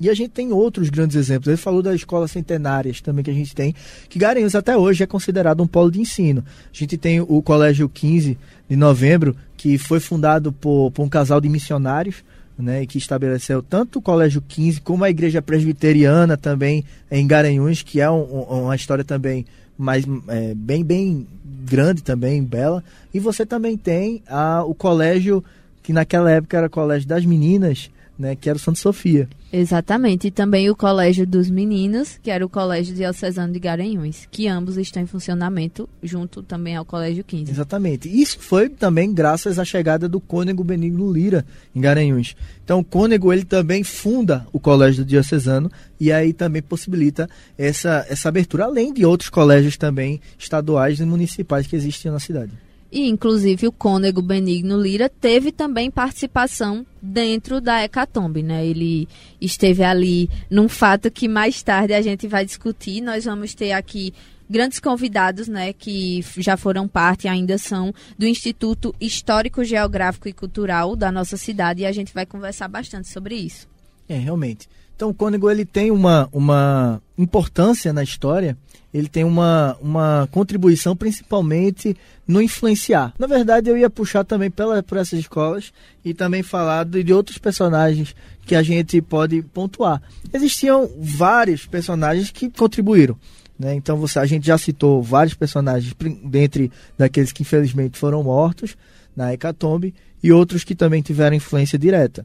E 0.00 0.10
a 0.10 0.14
gente 0.14 0.30
tem 0.30 0.52
outros 0.52 0.90
grandes 0.90 1.16
exemplos. 1.16 1.46
Ele 1.46 1.56
falou 1.56 1.80
das 1.80 1.94
escolas 1.94 2.32
centenárias 2.32 3.00
também 3.00 3.24
que 3.24 3.30
a 3.30 3.34
gente 3.34 3.54
tem, 3.54 3.72
que 4.08 4.18
Garanhuns 4.18 4.56
até 4.56 4.76
hoje 4.76 5.04
é 5.04 5.06
considerado 5.06 5.62
um 5.62 5.68
polo 5.68 5.90
de 5.90 6.00
ensino. 6.00 6.44
A 6.44 6.76
gente 6.76 6.98
tem 6.98 7.20
o 7.20 7.40
Colégio 7.40 7.88
15 7.88 8.36
de 8.68 8.76
Novembro, 8.76 9.36
que 9.56 9.78
foi 9.78 10.00
fundado 10.00 10.52
por, 10.52 10.90
por 10.90 11.04
um 11.04 11.08
casal 11.08 11.40
de 11.40 11.48
missionários, 11.48 12.24
né, 12.58 12.86
que 12.86 12.98
estabeleceu 12.98 13.62
tanto 13.62 13.98
o 13.98 14.02
Colégio 14.02 14.42
15 14.46 14.80
como 14.80 15.04
a 15.04 15.10
Igreja 15.10 15.42
Presbiteriana 15.42 16.36
também 16.36 16.84
em 17.10 17.26
Garanhuns, 17.26 17.82
que 17.82 18.00
é 18.00 18.10
um, 18.10 18.22
um, 18.22 18.64
uma 18.64 18.76
história 18.76 19.04
também 19.04 19.44
mais 19.76 20.04
é, 20.28 20.54
bem 20.54 20.84
bem 20.84 21.26
grande 21.64 22.02
também, 22.02 22.42
bela. 22.42 22.82
E 23.12 23.18
você 23.18 23.44
também 23.44 23.76
tem 23.76 24.22
a, 24.28 24.62
o 24.64 24.74
colégio 24.74 25.42
que 25.82 25.92
naquela 25.92 26.30
época 26.30 26.56
era 26.56 26.66
o 26.66 26.70
Colégio 26.70 27.06
das 27.06 27.24
Meninas, 27.26 27.90
né, 28.18 28.36
que 28.36 28.48
era 28.48 28.56
o 28.56 28.60
Santa 28.60 28.78
Sofia. 28.78 29.28
Exatamente, 29.52 30.26
e 30.26 30.30
também 30.30 30.68
o 30.68 30.74
Colégio 30.74 31.24
dos 31.24 31.48
Meninos, 31.48 32.18
que 32.20 32.30
era 32.30 32.44
o 32.44 32.48
Colégio 32.48 32.94
Diocesano 32.94 33.52
de 33.52 33.60
Garanhuns, 33.60 34.26
que 34.28 34.48
ambos 34.48 34.76
estão 34.76 35.02
em 35.02 35.06
funcionamento 35.06 35.88
junto 36.02 36.42
também 36.42 36.74
ao 36.74 36.84
Colégio 36.84 37.22
15. 37.22 37.52
Exatamente. 37.52 38.08
Isso 38.08 38.38
foi 38.40 38.68
também 38.68 39.12
graças 39.12 39.58
à 39.58 39.64
chegada 39.64 40.08
do 40.08 40.18
Cônego 40.18 40.64
Benigno 40.64 41.12
Lira 41.12 41.46
em 41.74 41.80
Garanhuns. 41.80 42.34
Então, 42.64 42.80
o 42.80 42.84
Cônego 42.84 43.32
ele 43.32 43.44
também 43.44 43.84
funda 43.84 44.46
o 44.52 44.58
Colégio 44.58 45.04
Diocesano 45.04 45.70
e 46.00 46.10
aí 46.10 46.32
também 46.32 46.62
possibilita 46.62 47.28
essa, 47.56 48.04
essa 48.08 48.28
abertura, 48.28 48.64
além 48.64 48.92
de 48.92 49.04
outros 49.04 49.30
colégios 49.30 49.76
também 49.76 50.20
estaduais 50.36 50.98
e 50.98 51.04
municipais 51.04 51.66
que 51.66 51.76
existiam 51.76 52.12
na 52.12 52.18
cidade. 52.18 52.52
E, 52.90 53.08
inclusive, 53.08 53.66
o 53.66 53.72
cônego 53.72 54.22
Benigno 54.22 54.80
Lira 54.80 55.08
teve 55.08 55.50
também 55.50 55.90
participação 55.90 56.86
dentro 57.02 57.60
da 57.60 57.82
Hecatombe, 57.82 58.42
né? 58.42 58.64
Ele 58.64 59.08
esteve 59.40 59.82
ali 59.82 60.30
num 60.48 60.68
fato 60.68 61.10
que 61.10 61.26
mais 61.26 61.62
tarde 61.62 61.92
a 61.92 62.00
gente 62.00 62.28
vai 62.28 62.44
discutir. 62.44 63.00
Nós 63.00 63.24
vamos 63.24 63.52
ter 63.54 63.72
aqui 63.72 64.14
grandes 64.48 64.78
convidados, 64.78 65.48
né, 65.48 65.72
que 65.72 66.24
já 66.36 66.56
foram 66.56 66.86
parte, 66.86 67.26
ainda 67.26 67.58
são 67.58 67.92
do 68.18 68.26
Instituto 68.26 68.94
Histórico, 69.00 69.64
Geográfico 69.64 70.28
e 70.28 70.32
Cultural 70.32 70.94
da 70.94 71.10
nossa 71.10 71.36
cidade 71.36 71.82
e 71.82 71.86
a 71.86 71.92
gente 71.92 72.12
vai 72.12 72.26
conversar 72.26 72.68
bastante 72.68 73.08
sobre 73.08 73.34
isso. 73.34 73.66
É, 74.08 74.18
realmente. 74.18 74.68
Então, 74.96 75.10
o 75.10 75.14
cônego 75.14 75.50
ele 75.50 75.64
tem 75.64 75.90
uma, 75.90 76.28
uma 76.32 77.02
importância 77.18 77.92
na 77.92 78.02
história 78.02 78.56
ele 78.94 79.08
tem 79.08 79.24
uma, 79.24 79.76
uma 79.80 80.28
contribuição 80.30 80.94
principalmente 80.94 81.96
no 82.28 82.40
influenciar. 82.40 83.12
Na 83.18 83.26
verdade, 83.26 83.68
eu 83.68 83.76
ia 83.76 83.90
puxar 83.90 84.22
também 84.22 84.48
pela, 84.48 84.84
por 84.84 84.96
essas 84.96 85.18
escolas 85.18 85.72
e 86.04 86.14
também 86.14 86.44
falar 86.44 86.84
de, 86.84 87.02
de 87.02 87.12
outros 87.12 87.36
personagens 87.36 88.14
que 88.46 88.54
a 88.54 88.62
gente 88.62 89.02
pode 89.02 89.42
pontuar. 89.42 90.00
Existiam 90.32 90.88
vários 90.96 91.66
personagens 91.66 92.30
que 92.30 92.48
contribuíram. 92.48 93.18
Né? 93.58 93.74
Então 93.74 93.96
você, 93.96 94.20
a 94.20 94.26
gente 94.26 94.46
já 94.46 94.56
citou 94.56 95.02
vários 95.02 95.34
personagens, 95.34 95.92
dentre 96.24 96.70
daqueles 96.96 97.32
que 97.32 97.42
infelizmente 97.42 97.98
foram 97.98 98.22
mortos 98.22 98.76
na 99.16 99.32
Hecatombe, 99.32 99.92
e 100.22 100.32
outros 100.32 100.64
que 100.64 100.74
também 100.74 101.02
tiveram 101.02 101.36
influência 101.36 101.78
direta. 101.78 102.24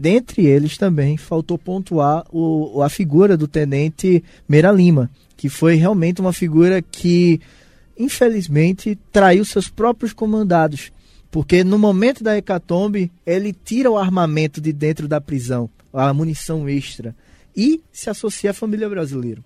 Dentre 0.00 0.46
eles 0.46 0.78
também 0.78 1.18
faltou 1.18 1.58
pontuar 1.58 2.24
o, 2.32 2.80
a 2.80 2.88
figura 2.88 3.36
do 3.36 3.46
tenente 3.46 4.24
Meira 4.48 4.72
Lima, 4.72 5.10
que 5.36 5.50
foi 5.50 5.74
realmente 5.74 6.22
uma 6.22 6.32
figura 6.32 6.80
que, 6.80 7.38
infelizmente, 7.98 8.98
traiu 9.12 9.44
seus 9.44 9.68
próprios 9.68 10.14
comandados. 10.14 10.90
Porque 11.30 11.62
no 11.62 11.78
momento 11.78 12.24
da 12.24 12.34
hecatombe, 12.34 13.12
ele 13.26 13.52
tira 13.52 13.90
o 13.90 13.98
armamento 13.98 14.58
de 14.58 14.72
dentro 14.72 15.06
da 15.06 15.20
prisão, 15.20 15.68
a 15.92 16.14
munição 16.14 16.66
extra, 16.66 17.14
e 17.54 17.82
se 17.92 18.08
associa 18.08 18.52
à 18.52 18.54
família 18.54 18.88
brasileira. 18.88 19.42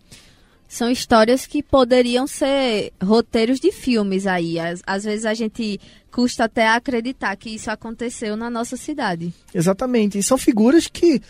São 0.74 0.90
histórias 0.90 1.46
que 1.46 1.62
poderiam 1.62 2.26
ser 2.26 2.92
roteiros 3.00 3.60
de 3.60 3.70
filmes 3.70 4.26
aí. 4.26 4.58
Às, 4.58 4.82
às 4.84 5.04
vezes 5.04 5.24
a 5.24 5.32
gente 5.32 5.80
custa 6.10 6.46
até 6.46 6.66
acreditar 6.66 7.36
que 7.36 7.50
isso 7.50 7.70
aconteceu 7.70 8.36
na 8.36 8.50
nossa 8.50 8.76
cidade. 8.76 9.32
Exatamente. 9.54 10.18
E 10.18 10.22
são 10.24 10.36
figuras 10.36 10.88
que 10.88 11.22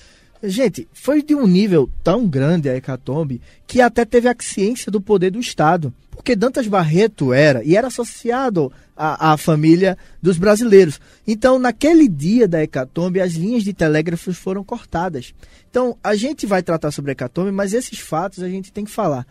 Gente, 0.47 0.87
foi 0.93 1.23
de 1.23 1.35
um 1.35 1.47
nível 1.47 1.89
tão 2.03 2.27
grande 2.27 2.69
a 2.69 2.77
hecatombe 2.77 3.41
que 3.67 3.81
até 3.81 4.05
teve 4.05 4.29
a 4.29 4.37
ciência 4.39 4.93
do 4.93 5.01
poder 5.01 5.31
do 5.31 5.41
Estado. 5.41 5.93
Porque 6.15 6.37
Dantas 6.37 6.67
Barreto 6.67 7.33
era, 7.33 7.63
e 7.65 7.77
era 7.77 7.89
associado 7.89 8.73
à, 8.97 9.33
à 9.33 9.37
família 9.37 9.99
dos 10.23 10.39
brasileiros. 10.39 11.01
Então, 11.27 11.59
naquele 11.59 12.09
dia 12.09 12.49
da 12.49 12.63
hecatombe, 12.63 13.21
as 13.21 13.33
linhas 13.33 13.63
de 13.63 13.73
telégrafos 13.73 14.37
foram 14.37 14.65
cortadas. 14.65 15.35
Então, 15.71 15.97
a 16.03 16.15
gente 16.15 16.47
vai 16.47 16.63
tratar 16.63 16.91
sobre 16.91 17.11
a 17.11 17.13
hecatombe, 17.13 17.51
mas 17.51 17.73
esses 17.73 17.99
fatos 17.99 18.43
a 18.43 18.49
gente 18.49 18.73
tem 18.73 18.85
que 18.85 18.91
falar. 18.91 19.27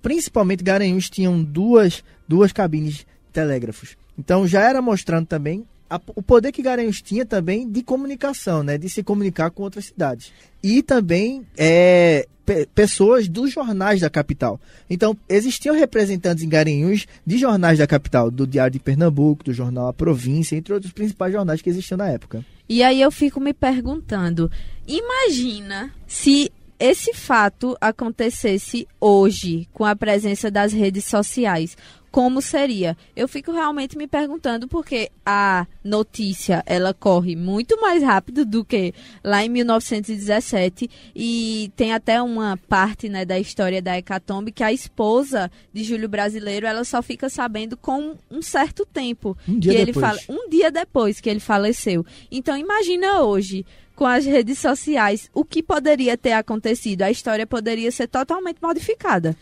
Principalmente, 0.00 0.64
Garanhuns 0.64 1.08
tinham 1.08 1.42
duas, 1.42 2.02
duas 2.26 2.52
cabines 2.52 2.94
de 2.94 3.06
telégrafos. 3.32 3.96
Então, 4.18 4.46
já 4.46 4.62
era 4.62 4.82
mostrando 4.82 5.26
também 5.26 5.64
a, 5.92 6.00
o 6.16 6.22
poder 6.22 6.52
que 6.52 6.62
Garanhuns 6.62 7.02
tinha 7.02 7.26
também 7.26 7.70
de 7.70 7.82
comunicação, 7.82 8.62
né, 8.62 8.78
de 8.78 8.88
se 8.88 9.02
comunicar 9.02 9.50
com 9.50 9.62
outras 9.62 9.86
cidades. 9.86 10.32
E 10.62 10.82
também 10.82 11.46
é, 11.56 12.26
pe 12.44 12.66
pessoas 12.74 13.28
dos 13.28 13.52
jornais 13.52 14.00
da 14.00 14.10
capital. 14.10 14.60
Então, 14.88 15.16
existiam 15.28 15.74
representantes 15.74 16.44
em 16.44 16.48
Garanhuns 16.48 17.06
de 17.26 17.38
jornais 17.38 17.78
da 17.78 17.86
capital, 17.86 18.30
do 18.30 18.46
Diário 18.46 18.72
de 18.72 18.78
Pernambuco, 18.78 19.44
do 19.44 19.52
jornal 19.52 19.88
A 19.88 19.92
Província, 19.92 20.56
entre 20.56 20.74
outros 20.74 20.92
principais 20.92 21.32
jornais 21.32 21.62
que 21.62 21.70
existiam 21.70 21.98
na 21.98 22.08
época. 22.08 22.44
E 22.68 22.82
aí 22.82 23.00
eu 23.00 23.10
fico 23.10 23.40
me 23.40 23.52
perguntando, 23.52 24.50
imagina 24.86 25.92
se 26.06 26.50
esse 26.78 27.14
fato 27.14 27.76
acontecesse 27.80 28.88
hoje 29.00 29.68
com 29.72 29.84
a 29.84 29.94
presença 29.94 30.50
das 30.50 30.72
redes 30.72 31.04
sociais, 31.04 31.76
como 32.12 32.42
seria? 32.42 32.94
Eu 33.16 33.26
fico 33.26 33.50
realmente 33.50 33.96
me 33.96 34.06
perguntando 34.06 34.68
porque 34.68 35.10
a 35.24 35.66
notícia 35.82 36.62
ela 36.66 36.92
corre 36.92 37.34
muito 37.34 37.80
mais 37.80 38.02
rápido 38.02 38.44
do 38.44 38.62
que 38.62 38.92
lá 39.24 39.42
em 39.42 39.48
1917 39.48 40.90
e 41.16 41.72
tem 41.74 41.94
até 41.94 42.20
uma 42.20 42.58
parte 42.68 43.08
né, 43.08 43.24
da 43.24 43.40
história 43.40 43.80
da 43.80 43.96
hecatombe 43.96 44.52
que 44.52 44.62
a 44.62 44.70
esposa 44.70 45.50
de 45.72 45.82
Júlio 45.82 46.06
Brasileiro 46.06 46.66
ela 46.66 46.84
só 46.84 47.00
fica 47.00 47.30
sabendo 47.30 47.78
com 47.78 48.14
um 48.30 48.42
certo 48.42 48.84
tempo 48.84 49.34
um 49.48 49.58
dia 49.58 49.72
que 49.72 49.78
ele 49.78 49.92
depois. 49.92 50.06
fala 50.06 50.18
um 50.28 50.50
dia 50.50 50.70
depois 50.70 51.18
que 51.18 51.30
ele 51.30 51.40
faleceu. 51.40 52.04
Então 52.30 52.58
imagina 52.58 53.22
hoje 53.22 53.64
com 53.96 54.04
as 54.04 54.26
redes 54.26 54.58
sociais, 54.58 55.30
o 55.32 55.46
que 55.46 55.62
poderia 55.62 56.18
ter 56.18 56.32
acontecido? 56.32 57.02
A 57.02 57.10
história 57.10 57.46
poderia 57.46 57.90
ser 57.90 58.06
totalmente 58.06 58.58
modificada. 58.60 59.34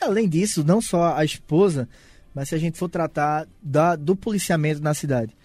Além 0.00 0.28
disso, 0.28 0.62
não 0.62 0.80
só 0.80 1.14
a 1.14 1.24
esposa, 1.24 1.88
mas 2.38 2.50
se 2.50 2.54
a 2.54 2.58
gente 2.58 2.78
for 2.78 2.88
tratar 2.88 3.48
da, 3.60 3.96
do 3.96 4.14
policiamento 4.14 4.80
na 4.80 4.94
cidade. 4.94 5.36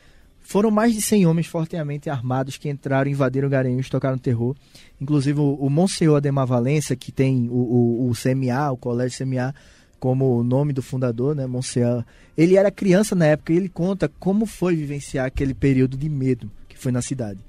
Foram 0.41 0.69
mais 0.69 0.93
de 0.93 1.01
100 1.01 1.25
homens 1.25 1.47
fortemente 1.47 2.07
armados 2.07 2.55
que 2.55 2.69
entraram, 2.69 3.09
invadiram 3.09 3.49
Garanhuns, 3.49 3.89
tocaram 3.89 4.15
terror. 4.15 4.55
Inclusive 5.01 5.39
o, 5.39 5.55
o 5.55 5.71
Monsenhor 5.71 6.17
Ademar 6.17 6.45
Valença, 6.45 6.95
que 6.95 7.11
tem 7.11 7.49
o, 7.49 7.55
o, 7.55 8.09
o 8.11 8.13
CMA, 8.13 8.69
o 8.71 8.77
Colégio 8.77 9.25
CMA, 9.25 9.55
como 9.99 10.37
o 10.37 10.43
nome 10.43 10.71
do 10.71 10.83
fundador, 10.83 11.33
né, 11.33 11.47
Monsenhor, 11.47 12.05
ele 12.37 12.57
era 12.57 12.69
criança 12.69 13.15
na 13.15 13.25
época 13.25 13.53
e 13.53 13.57
ele 13.57 13.69
conta 13.69 14.07
como 14.19 14.45
foi 14.45 14.75
vivenciar 14.75 15.25
aquele 15.25 15.55
período 15.55 15.97
de 15.97 16.07
medo 16.07 16.51
que 16.69 16.77
foi 16.77 16.91
na 16.91 17.01
cidade. 17.01 17.39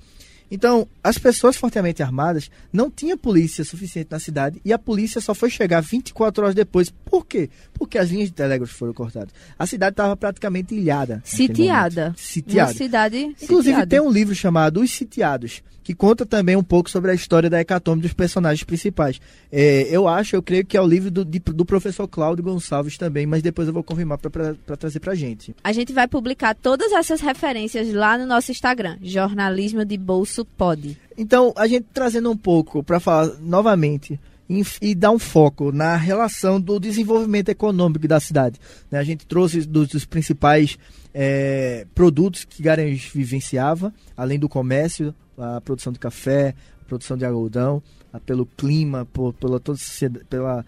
Então, 0.54 0.86
as 1.02 1.18
pessoas 1.18 1.56
fortemente 1.56 2.00
armadas 2.00 2.48
não 2.72 2.88
tinha 2.88 3.16
polícia 3.16 3.64
suficiente 3.64 4.06
na 4.12 4.20
cidade 4.20 4.60
e 4.64 4.72
a 4.72 4.78
polícia 4.78 5.20
só 5.20 5.34
foi 5.34 5.50
chegar 5.50 5.80
24 5.80 6.44
horas 6.44 6.54
depois. 6.54 6.90
Por 6.90 7.26
quê? 7.26 7.50
Porque 7.72 7.98
as 7.98 8.08
linhas 8.08 8.28
de 8.28 8.34
telégrafo 8.34 8.72
foram 8.72 8.92
cortadas. 8.92 9.30
A 9.58 9.66
cidade 9.66 9.94
estava 9.94 10.16
praticamente 10.16 10.72
ilhada. 10.72 11.20
Sitiada. 11.24 12.14
Sitiada. 12.16 12.70
Uma 12.70 12.76
cidade 12.76 13.16
Inclusive 13.42 13.64
sitiada. 13.64 13.86
tem 13.88 14.00
um 14.00 14.12
livro 14.12 14.32
chamado 14.32 14.80
Os 14.80 14.92
Sitiados, 14.92 15.60
que 15.82 15.92
conta 15.92 16.24
também 16.24 16.54
um 16.54 16.62
pouco 16.62 16.88
sobre 16.88 17.10
a 17.10 17.14
história 17.14 17.50
da 17.50 17.60
hecatombe 17.60 18.02
dos 18.02 18.12
personagens 18.12 18.62
principais. 18.62 19.20
É, 19.50 19.88
eu 19.90 20.06
acho, 20.06 20.36
eu 20.36 20.42
creio 20.42 20.64
que 20.64 20.76
é 20.76 20.80
o 20.80 20.86
livro 20.86 21.10
do, 21.10 21.24
do 21.24 21.64
professor 21.64 22.06
Cláudio 22.06 22.44
Gonçalves 22.44 22.96
também, 22.96 23.26
mas 23.26 23.42
depois 23.42 23.66
eu 23.66 23.74
vou 23.74 23.82
confirmar 23.82 24.18
para 24.18 24.76
trazer 24.76 25.00
pra 25.00 25.16
gente. 25.16 25.52
A 25.64 25.72
gente 25.72 25.92
vai 25.92 26.06
publicar 26.06 26.54
todas 26.54 26.92
essas 26.92 27.20
referências 27.20 27.92
lá 27.92 28.16
no 28.16 28.24
nosso 28.24 28.52
Instagram, 28.52 28.98
Jornalismo 29.02 29.84
de 29.84 29.96
Bolso 29.96 30.43
Pod. 30.56 30.98
Então, 31.16 31.52
a 31.56 31.66
gente 31.66 31.86
trazendo 31.92 32.30
um 32.30 32.36
pouco 32.36 32.82
para 32.82 33.00
falar 33.00 33.38
novamente 33.40 34.18
e 34.80 34.94
dar 34.94 35.10
um 35.10 35.18
foco 35.18 35.72
na 35.72 35.96
relação 35.96 36.60
do 36.60 36.78
desenvolvimento 36.78 37.48
econômico 37.48 38.06
da 38.06 38.20
cidade. 38.20 38.60
né? 38.90 38.98
A 38.98 39.04
gente 39.04 39.26
trouxe 39.26 39.60
dos, 39.60 40.04
principais 40.04 40.78
eh, 41.14 41.86
produtos 41.94 42.44
que 42.44 42.62
Garanhuns 42.62 43.10
vivenciava, 43.12 43.92
além 44.16 44.38
do 44.38 44.48
comércio, 44.48 45.14
a 45.38 45.60
produção 45.60 45.92
de 45.92 45.98
café, 45.98 46.54
a 46.82 46.84
produção 46.84 47.16
de 47.16 47.24
algodão, 47.24 47.82
pelo 48.26 48.46
clima, 48.46 49.06
por, 49.12 49.32
pela 49.32 49.58
toda 49.58 49.78
pela 50.28 50.64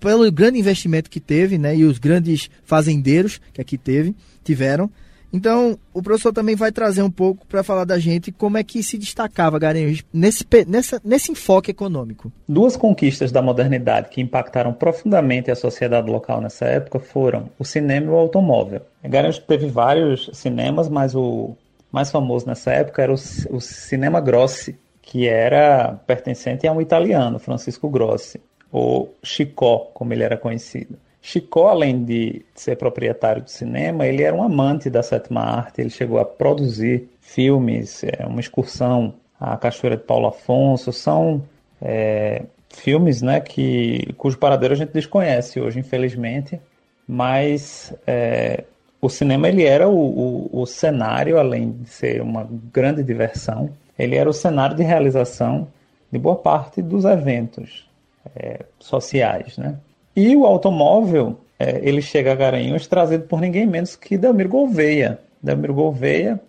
pelo 0.00 0.30
grande 0.32 0.58
investimento 0.58 1.10
que 1.10 1.20
teve, 1.20 1.58
né, 1.58 1.76
e 1.76 1.84
os 1.84 1.98
grandes 1.98 2.48
fazendeiros 2.64 3.38
que 3.52 3.60
aqui 3.60 3.76
teve, 3.76 4.14
tiveram. 4.42 4.90
Então, 5.34 5.76
o 5.92 6.00
professor 6.00 6.32
também 6.32 6.54
vai 6.54 6.70
trazer 6.70 7.02
um 7.02 7.10
pouco 7.10 7.44
para 7.48 7.64
falar 7.64 7.84
da 7.84 7.98
gente 7.98 8.30
como 8.30 8.56
é 8.56 8.62
que 8.62 8.84
se 8.84 8.96
destacava 8.96 9.58
Garanhuns 9.58 10.04
nesse, 10.12 10.46
nessa, 10.64 11.00
nesse 11.04 11.32
enfoque 11.32 11.72
econômico. 11.72 12.30
Duas 12.48 12.76
conquistas 12.76 13.32
da 13.32 13.42
modernidade 13.42 14.10
que 14.10 14.20
impactaram 14.20 14.72
profundamente 14.72 15.50
a 15.50 15.56
sociedade 15.56 16.08
local 16.08 16.40
nessa 16.40 16.66
época 16.66 17.00
foram 17.00 17.50
o 17.58 17.64
cinema 17.64 18.06
e 18.06 18.10
o 18.10 18.14
automóvel. 18.14 18.82
Garanhuns 19.02 19.40
teve 19.40 19.66
vários 19.66 20.30
cinemas, 20.32 20.88
mas 20.88 21.16
o 21.16 21.56
mais 21.90 22.12
famoso 22.12 22.46
nessa 22.46 22.70
época 22.70 23.02
era 23.02 23.12
o, 23.12 23.16
o 23.50 23.60
Cinema 23.60 24.20
Grossi, 24.20 24.78
que 25.02 25.26
era 25.26 25.94
pertencente 26.06 26.64
a 26.64 26.70
um 26.70 26.80
italiano, 26.80 27.40
Francisco 27.40 27.88
Grossi, 27.88 28.40
ou 28.70 29.12
Chicó, 29.20 29.90
como 29.92 30.12
ele 30.12 30.22
era 30.22 30.36
conhecido. 30.36 30.96
Chicó, 31.26 31.68
além 31.68 32.04
de 32.04 32.44
ser 32.54 32.76
proprietário 32.76 33.40
do 33.40 33.48
cinema, 33.48 34.06
ele 34.06 34.22
era 34.22 34.36
um 34.36 34.42
amante 34.42 34.90
da 34.90 35.02
sétima 35.02 35.40
arte, 35.40 35.80
ele 35.80 35.88
chegou 35.88 36.18
a 36.18 36.24
produzir 36.24 37.08
filmes, 37.18 38.04
é, 38.04 38.26
uma 38.26 38.40
excursão 38.40 39.14
à 39.40 39.56
Cachoeira 39.56 39.96
de 39.96 40.02
Paulo 40.02 40.26
Afonso, 40.26 40.92
são 40.92 41.42
é, 41.80 42.42
filmes 42.68 43.22
né, 43.22 43.40
que, 43.40 44.12
cujo 44.18 44.36
paradeiro 44.36 44.74
a 44.74 44.76
gente 44.76 44.92
desconhece 44.92 45.58
hoje, 45.58 45.80
infelizmente, 45.80 46.60
mas 47.08 47.94
é, 48.06 48.64
o 49.00 49.08
cinema 49.08 49.48
ele 49.48 49.64
era 49.64 49.88
o, 49.88 50.50
o, 50.52 50.60
o 50.60 50.66
cenário, 50.66 51.38
além 51.38 51.72
de 51.72 51.88
ser 51.88 52.20
uma 52.20 52.46
grande 52.70 53.02
diversão, 53.02 53.70
ele 53.98 54.14
era 54.14 54.28
o 54.28 54.34
cenário 54.34 54.76
de 54.76 54.82
realização 54.82 55.68
de 56.12 56.18
boa 56.18 56.36
parte 56.36 56.82
dos 56.82 57.06
eventos 57.06 57.88
é, 58.36 58.60
sociais, 58.78 59.56
né? 59.56 59.78
E 60.16 60.36
o 60.36 60.46
automóvel, 60.46 61.40
é, 61.58 61.80
ele 61.82 62.00
chega 62.00 62.32
a 62.32 62.34
Garanhuns 62.34 62.86
trazido 62.86 63.24
por 63.24 63.40
ninguém 63.40 63.66
menos 63.66 63.96
que 63.96 64.16
Delmiro 64.16 64.48
Gouveia. 64.48 65.18
Delmiro 65.42 65.74
Gouveia 65.74 66.40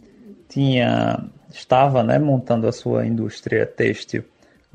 tinha, 0.48 1.24
estava 1.52 2.04
né, 2.04 2.20
montando 2.20 2.68
a 2.68 2.72
sua 2.72 3.06
indústria 3.06 3.66
têxtil 3.66 4.24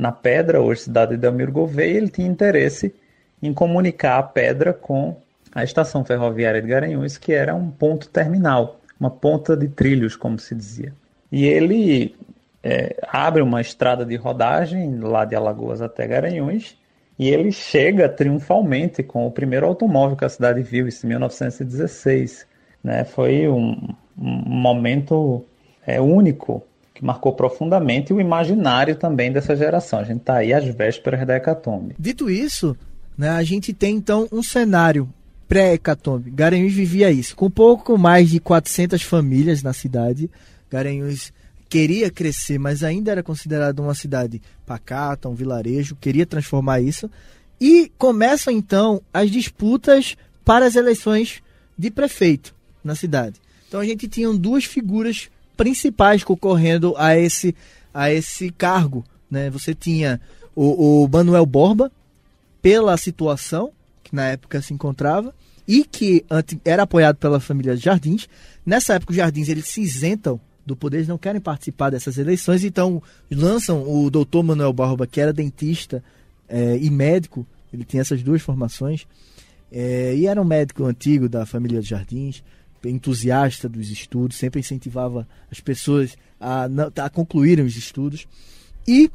na 0.00 0.10
Pedra, 0.10 0.62
hoje 0.62 0.82
cidade 0.82 1.12
de 1.12 1.18
Delmiro 1.18 1.52
Gouveia, 1.52 1.98
ele 1.98 2.08
tinha 2.08 2.26
interesse 2.26 2.94
em 3.42 3.52
comunicar 3.52 4.18
a 4.18 4.22
Pedra 4.22 4.72
com 4.72 5.16
a 5.54 5.62
estação 5.62 6.04
ferroviária 6.04 6.62
de 6.62 6.68
Garanhuns, 6.68 7.18
que 7.18 7.32
era 7.32 7.54
um 7.54 7.70
ponto 7.70 8.08
terminal, 8.08 8.80
uma 8.98 9.10
ponta 9.10 9.54
de 9.54 9.68
trilhos, 9.68 10.16
como 10.16 10.38
se 10.38 10.54
dizia. 10.54 10.94
E 11.30 11.44
ele 11.44 12.14
é, 12.62 12.96
abre 13.08 13.42
uma 13.42 13.60
estrada 13.60 14.04
de 14.04 14.16
rodagem 14.16 14.98
lá 15.00 15.24
de 15.26 15.36
Alagoas 15.36 15.82
até 15.82 16.06
Garanhuns 16.06 16.79
e 17.20 17.28
ele 17.28 17.52
chega 17.52 18.08
triunfalmente 18.08 19.02
com 19.02 19.26
o 19.26 19.30
primeiro 19.30 19.66
automóvel 19.66 20.16
que 20.16 20.24
a 20.24 20.28
cidade 20.30 20.62
viu, 20.62 20.88
isso 20.88 21.04
em 21.04 21.10
1916. 21.10 22.46
Né? 22.82 23.04
Foi 23.04 23.46
um, 23.46 23.76
um 24.16 24.48
momento 24.48 25.44
é, 25.86 26.00
único 26.00 26.64
que 26.94 27.04
marcou 27.04 27.34
profundamente 27.34 28.10
o 28.14 28.22
imaginário 28.22 28.96
também 28.96 29.30
dessa 29.30 29.54
geração. 29.54 29.98
A 29.98 30.04
gente 30.04 30.20
está 30.20 30.36
aí 30.36 30.54
às 30.54 30.64
vésperas 30.64 31.26
da 31.26 31.36
hecatombe. 31.36 31.94
Dito 31.98 32.30
isso, 32.30 32.74
né, 33.18 33.28
a 33.28 33.42
gente 33.42 33.74
tem 33.74 33.96
então 33.96 34.26
um 34.32 34.42
cenário 34.42 35.06
pré-hecatombe. 35.46 36.30
Garanhuns 36.30 36.72
vivia 36.72 37.10
isso, 37.10 37.36
com 37.36 37.50
pouco 37.50 37.98
mais 37.98 38.30
de 38.30 38.40
400 38.40 39.02
famílias 39.02 39.62
na 39.62 39.74
cidade. 39.74 40.30
Garanhuns 40.70 41.34
queria 41.70 42.10
crescer, 42.10 42.58
mas 42.58 42.82
ainda 42.82 43.12
era 43.12 43.22
considerado 43.22 43.78
uma 43.78 43.94
cidade 43.94 44.42
pacata, 44.66 45.28
um 45.28 45.34
vilarejo, 45.34 45.96
queria 45.96 46.26
transformar 46.26 46.80
isso. 46.80 47.08
E 47.60 47.92
começam 47.96 48.52
então 48.52 49.00
as 49.14 49.30
disputas 49.30 50.16
para 50.44 50.66
as 50.66 50.74
eleições 50.74 51.40
de 51.78 51.90
prefeito 51.90 52.54
na 52.82 52.96
cidade. 52.96 53.40
Então 53.68 53.78
a 53.78 53.84
gente 53.84 54.08
tinha 54.08 54.32
duas 54.32 54.64
figuras 54.64 55.30
principais 55.56 56.24
concorrendo 56.24 56.94
a 56.98 57.16
esse, 57.16 57.54
a 57.94 58.12
esse 58.12 58.50
cargo. 58.50 59.04
Né? 59.30 59.48
Você 59.50 59.72
tinha 59.72 60.20
o, 60.56 61.04
o 61.04 61.08
Manuel 61.08 61.46
Borba, 61.46 61.92
pela 62.60 62.96
situação 62.96 63.70
que 64.02 64.14
na 64.14 64.26
época 64.26 64.60
se 64.60 64.74
encontrava 64.74 65.32
e 65.68 65.84
que 65.84 66.24
era 66.64 66.82
apoiado 66.82 67.16
pela 67.16 67.38
família 67.38 67.76
Jardins. 67.76 68.28
Nessa 68.66 68.94
época, 68.94 69.12
os 69.12 69.16
Jardins 69.16 69.48
eles 69.48 69.66
se 69.66 69.80
isentam 69.80 70.40
do 70.70 70.76
poder, 70.76 70.98
eles 70.98 71.08
não 71.08 71.18
querem 71.18 71.40
participar 71.40 71.90
dessas 71.90 72.16
eleições, 72.16 72.64
então 72.64 73.02
lançam 73.30 73.82
o 73.82 74.10
doutor 74.10 74.42
Manuel 74.42 74.72
Borba, 74.72 75.06
que 75.06 75.20
era 75.20 75.32
dentista 75.32 76.02
eh, 76.48 76.78
e 76.80 76.88
médico, 76.90 77.46
ele 77.72 77.84
tinha 77.84 78.00
essas 78.00 78.22
duas 78.22 78.40
formações, 78.40 79.06
eh, 79.70 80.14
e 80.16 80.26
era 80.26 80.40
um 80.40 80.44
médico 80.44 80.84
antigo 80.84 81.28
da 81.28 81.44
família 81.44 81.82
Jardins, 81.82 82.42
entusiasta 82.84 83.68
dos 83.68 83.90
estudos, 83.90 84.36
sempre 84.36 84.60
incentivava 84.60 85.26
as 85.50 85.60
pessoas 85.60 86.16
a, 86.40 86.66
a 87.04 87.10
concluírem 87.10 87.64
os 87.64 87.76
estudos. 87.76 88.26
E 88.88 89.10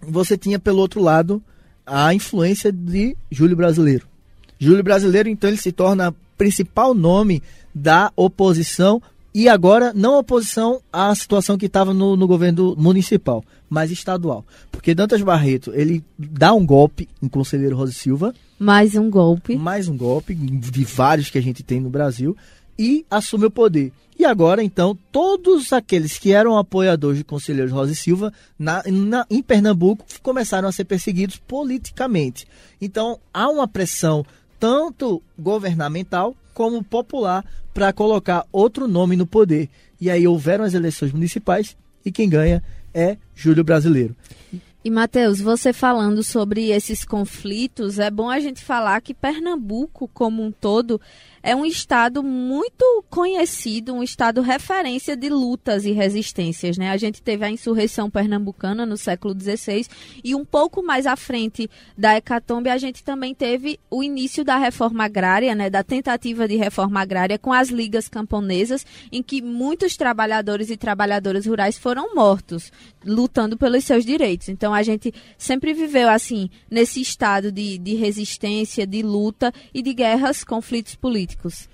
você 0.00 0.36
tinha, 0.36 0.58
pelo 0.58 0.78
outro 0.78 1.00
lado, 1.00 1.40
a 1.86 2.12
influência 2.12 2.72
de 2.72 3.16
Júlio 3.30 3.56
Brasileiro. 3.56 4.08
Júlio 4.58 4.82
Brasileiro, 4.82 5.28
então, 5.28 5.48
ele 5.48 5.56
se 5.56 5.70
torna 5.70 6.14
principal 6.36 6.92
nome 6.92 7.42
da 7.74 8.12
oposição 8.16 9.00
e 9.34 9.48
agora 9.48 9.92
não 9.94 10.18
oposição 10.18 10.82
à 10.92 11.14
situação 11.14 11.56
que 11.56 11.66
estava 11.66 11.94
no, 11.94 12.16
no, 12.16 12.26
governo 12.26 12.76
municipal, 12.76 13.42
mas 13.68 13.90
estadual. 13.90 14.44
Porque 14.70 14.94
Dantas 14.94 15.22
Barreto, 15.22 15.72
ele 15.74 16.04
dá 16.18 16.52
um 16.52 16.66
golpe 16.66 17.08
em 17.22 17.28
Conselheiro 17.28 17.76
Rosa 17.76 17.92
Silva. 17.92 18.34
Mais 18.58 18.94
um 18.94 19.10
golpe. 19.10 19.56
Mais 19.56 19.88
um 19.88 19.96
golpe, 19.96 20.34
de 20.34 20.84
vários 20.84 21.30
que 21.30 21.38
a 21.38 21.42
gente 21.42 21.62
tem 21.62 21.80
no 21.80 21.88
Brasil, 21.88 22.36
e 22.78 23.06
assume 23.10 23.46
o 23.46 23.50
poder. 23.50 23.92
E 24.18 24.24
agora, 24.24 24.62
então, 24.62 24.96
todos 25.10 25.72
aqueles 25.72 26.18
que 26.18 26.32
eram 26.32 26.58
apoiadores 26.58 27.18
de 27.18 27.24
Conselheiro 27.24 27.72
Rosa 27.72 27.94
Silva 27.94 28.32
na, 28.58 28.82
na, 28.86 29.26
em 29.30 29.42
Pernambuco 29.42 30.04
começaram 30.22 30.68
a 30.68 30.72
ser 30.72 30.84
perseguidos 30.84 31.38
politicamente. 31.38 32.46
Então, 32.80 33.18
há 33.32 33.48
uma 33.48 33.66
pressão 33.66 34.24
tanto 34.60 35.22
governamental 35.38 36.36
como 36.54 36.82
popular 36.82 37.44
para 37.72 37.92
colocar 37.92 38.46
outro 38.52 38.86
nome 38.86 39.16
no 39.16 39.26
poder. 39.26 39.68
E 40.00 40.10
aí 40.10 40.26
houveram 40.26 40.64
as 40.64 40.74
eleições 40.74 41.12
municipais 41.12 41.76
e 42.04 42.10
quem 42.10 42.28
ganha 42.28 42.62
é 42.92 43.16
Júlio 43.34 43.64
Brasileiro. 43.64 44.14
E 44.84 44.90
Matheus, 44.90 45.40
você 45.40 45.72
falando 45.72 46.24
sobre 46.24 46.70
esses 46.70 47.04
conflitos, 47.04 48.00
é 48.00 48.10
bom 48.10 48.28
a 48.28 48.40
gente 48.40 48.64
falar 48.64 49.00
que 49.00 49.14
Pernambuco, 49.14 50.10
como 50.12 50.42
um 50.42 50.50
todo, 50.50 51.00
é 51.42 51.56
um 51.56 51.66
estado 51.66 52.22
muito 52.22 53.04
conhecido, 53.10 53.92
um 53.92 54.02
estado 54.02 54.40
referência 54.40 55.16
de 55.16 55.28
lutas 55.28 55.84
e 55.84 55.90
resistências. 55.90 56.78
Né? 56.78 56.90
A 56.90 56.96
gente 56.96 57.20
teve 57.20 57.44
a 57.44 57.50
insurreição 57.50 58.08
pernambucana 58.08 58.86
no 58.86 58.96
século 58.96 59.34
XVI 59.38 59.86
e 60.22 60.34
um 60.34 60.44
pouco 60.44 60.82
mais 60.82 61.06
à 61.06 61.16
frente 61.16 61.68
da 61.98 62.16
hecatombe 62.16 62.70
a 62.70 62.78
gente 62.78 63.02
também 63.02 63.34
teve 63.34 63.80
o 63.90 64.02
início 64.04 64.44
da 64.44 64.56
reforma 64.56 65.04
agrária, 65.04 65.54
né? 65.54 65.68
da 65.68 65.82
tentativa 65.82 66.46
de 66.46 66.56
reforma 66.56 67.00
agrária 67.00 67.38
com 67.38 67.52
as 67.52 67.68
ligas 67.68 68.08
camponesas, 68.08 68.86
em 69.10 69.22
que 69.22 69.42
muitos 69.42 69.96
trabalhadores 69.96 70.70
e 70.70 70.76
trabalhadoras 70.76 71.46
rurais 71.46 71.76
foram 71.76 72.14
mortos, 72.14 72.70
lutando 73.04 73.56
pelos 73.56 73.84
seus 73.84 74.04
direitos. 74.04 74.48
Então 74.48 74.72
a 74.72 74.82
gente 74.82 75.12
sempre 75.36 75.74
viveu 75.74 76.08
assim, 76.08 76.48
nesse 76.70 77.00
estado 77.00 77.50
de, 77.50 77.78
de 77.78 77.94
resistência, 77.94 78.86
de 78.86 79.02
luta 79.02 79.52
e 79.74 79.82
de 79.82 79.92
guerras, 79.92 80.44
conflitos 80.44 80.94
políticos 80.94 81.31
políticos. 81.32 81.68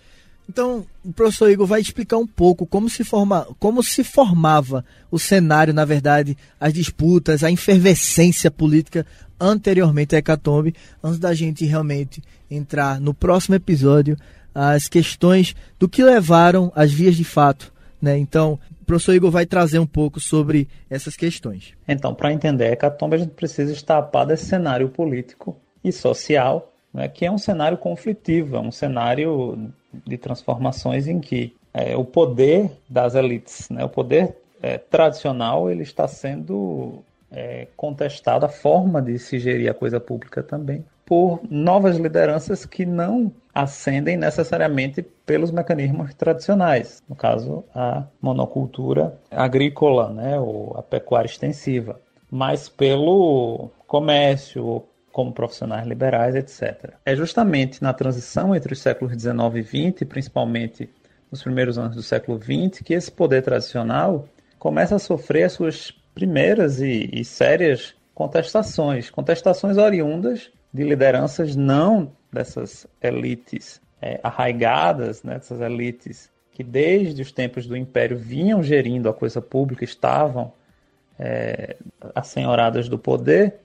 Então, 0.48 0.86
o 1.04 1.12
professor 1.12 1.50
Igor 1.50 1.66
vai 1.66 1.80
explicar 1.80 2.16
um 2.16 2.26
pouco 2.26 2.66
como 2.66 2.88
se, 2.88 3.04
forma, 3.04 3.46
como 3.58 3.82
se 3.82 4.02
formava 4.02 4.82
o 5.10 5.18
cenário, 5.18 5.74
na 5.74 5.84
verdade, 5.84 6.36
as 6.58 6.72
disputas, 6.72 7.44
a 7.44 7.52
efervescência 7.52 8.50
política 8.50 9.04
anteriormente 9.38 10.16
à 10.16 10.18
Hecatombe, 10.18 10.74
antes 11.04 11.18
da 11.18 11.34
gente 11.34 11.66
realmente 11.66 12.22
entrar 12.50 12.98
no 12.98 13.12
próximo 13.12 13.56
episódio 13.56 14.16
as 14.54 14.88
questões 14.88 15.54
do 15.78 15.88
que 15.88 16.02
levaram 16.02 16.72
às 16.74 16.90
vias 16.90 17.14
de 17.14 17.24
fato. 17.24 17.70
Né? 18.00 18.16
Então, 18.16 18.58
o 18.80 18.84
professor 18.86 19.12
Igor 19.12 19.30
vai 19.30 19.44
trazer 19.44 19.78
um 19.78 19.86
pouco 19.86 20.18
sobre 20.18 20.66
essas 20.88 21.14
questões. 21.14 21.74
Então, 21.86 22.14
para 22.14 22.32
entender 22.32 22.68
a 22.68 22.72
Hecatombe, 22.72 23.16
a 23.16 23.18
gente 23.18 23.34
precisa 23.34 23.70
estar 23.70 24.00
desse 24.24 24.46
cenário 24.46 24.88
político 24.88 25.60
e 25.84 25.92
social 25.92 26.72
né, 26.92 27.08
que 27.08 27.24
é 27.24 27.30
um 27.30 27.38
cenário 27.38 27.78
conflitivo, 27.78 28.56
é 28.56 28.60
um 28.60 28.72
cenário 28.72 29.72
de 30.06 30.18
transformações 30.18 31.06
em 31.06 31.20
que 31.20 31.54
é, 31.72 31.96
o 31.96 32.04
poder 32.04 32.70
das 32.88 33.14
elites, 33.14 33.68
né, 33.70 33.84
o 33.84 33.88
poder 33.88 34.36
é, 34.62 34.78
tradicional, 34.78 35.70
ele 35.70 35.82
está 35.82 36.08
sendo 36.08 37.04
é, 37.30 37.68
contestado, 37.76 38.46
a 38.46 38.48
forma 38.48 39.00
de 39.00 39.18
se 39.18 39.38
gerir 39.38 39.70
a 39.70 39.74
coisa 39.74 40.00
pública 40.00 40.42
também, 40.42 40.84
por 41.04 41.40
novas 41.48 41.96
lideranças 41.96 42.66
que 42.66 42.84
não 42.84 43.32
ascendem 43.54 44.16
necessariamente 44.16 45.02
pelos 45.24 45.50
mecanismos 45.50 46.14
tradicionais, 46.14 47.02
no 47.08 47.16
caso 47.16 47.64
a 47.74 48.04
monocultura 48.20 49.18
agrícola, 49.30 50.10
né, 50.10 50.38
ou 50.38 50.76
a 50.76 50.82
pecuária 50.82 51.28
extensiva, 51.28 52.00
mas 52.30 52.68
pelo 52.68 53.70
comércio, 53.86 54.84
como 55.18 55.32
profissionais 55.32 55.84
liberais, 55.84 56.36
etc. 56.36 56.92
É 57.04 57.16
justamente 57.16 57.82
na 57.82 57.92
transição 57.92 58.54
entre 58.54 58.72
os 58.72 58.78
séculos 58.78 59.20
XIX 59.20 59.34
e 59.56 59.62
XX, 59.64 60.08
principalmente 60.08 60.88
nos 61.28 61.42
primeiros 61.42 61.76
anos 61.76 61.96
do 61.96 62.04
século 62.04 62.40
XX, 62.40 62.80
que 62.84 62.94
esse 62.94 63.10
poder 63.10 63.42
tradicional 63.42 64.28
começa 64.60 64.94
a 64.94 64.98
sofrer 65.00 65.42
as 65.42 65.54
suas 65.54 65.90
primeiras 66.14 66.80
e, 66.80 67.10
e 67.12 67.24
sérias 67.24 67.96
contestações, 68.14 69.10
contestações 69.10 69.76
oriundas 69.76 70.52
de 70.72 70.84
lideranças 70.84 71.56
não 71.56 72.12
dessas 72.32 72.86
elites 73.02 73.80
é, 74.00 74.20
arraigadas, 74.22 75.24
né, 75.24 75.34
dessas 75.34 75.60
elites 75.60 76.30
que 76.52 76.62
desde 76.62 77.22
os 77.22 77.32
tempos 77.32 77.66
do 77.66 77.76
Império 77.76 78.16
vinham 78.16 78.62
gerindo 78.62 79.08
a 79.08 79.12
coisa 79.12 79.42
pública, 79.42 79.82
estavam 79.82 80.52
é, 81.18 81.74
assenhoradas 82.14 82.88
do 82.88 82.96
poder, 82.96 83.58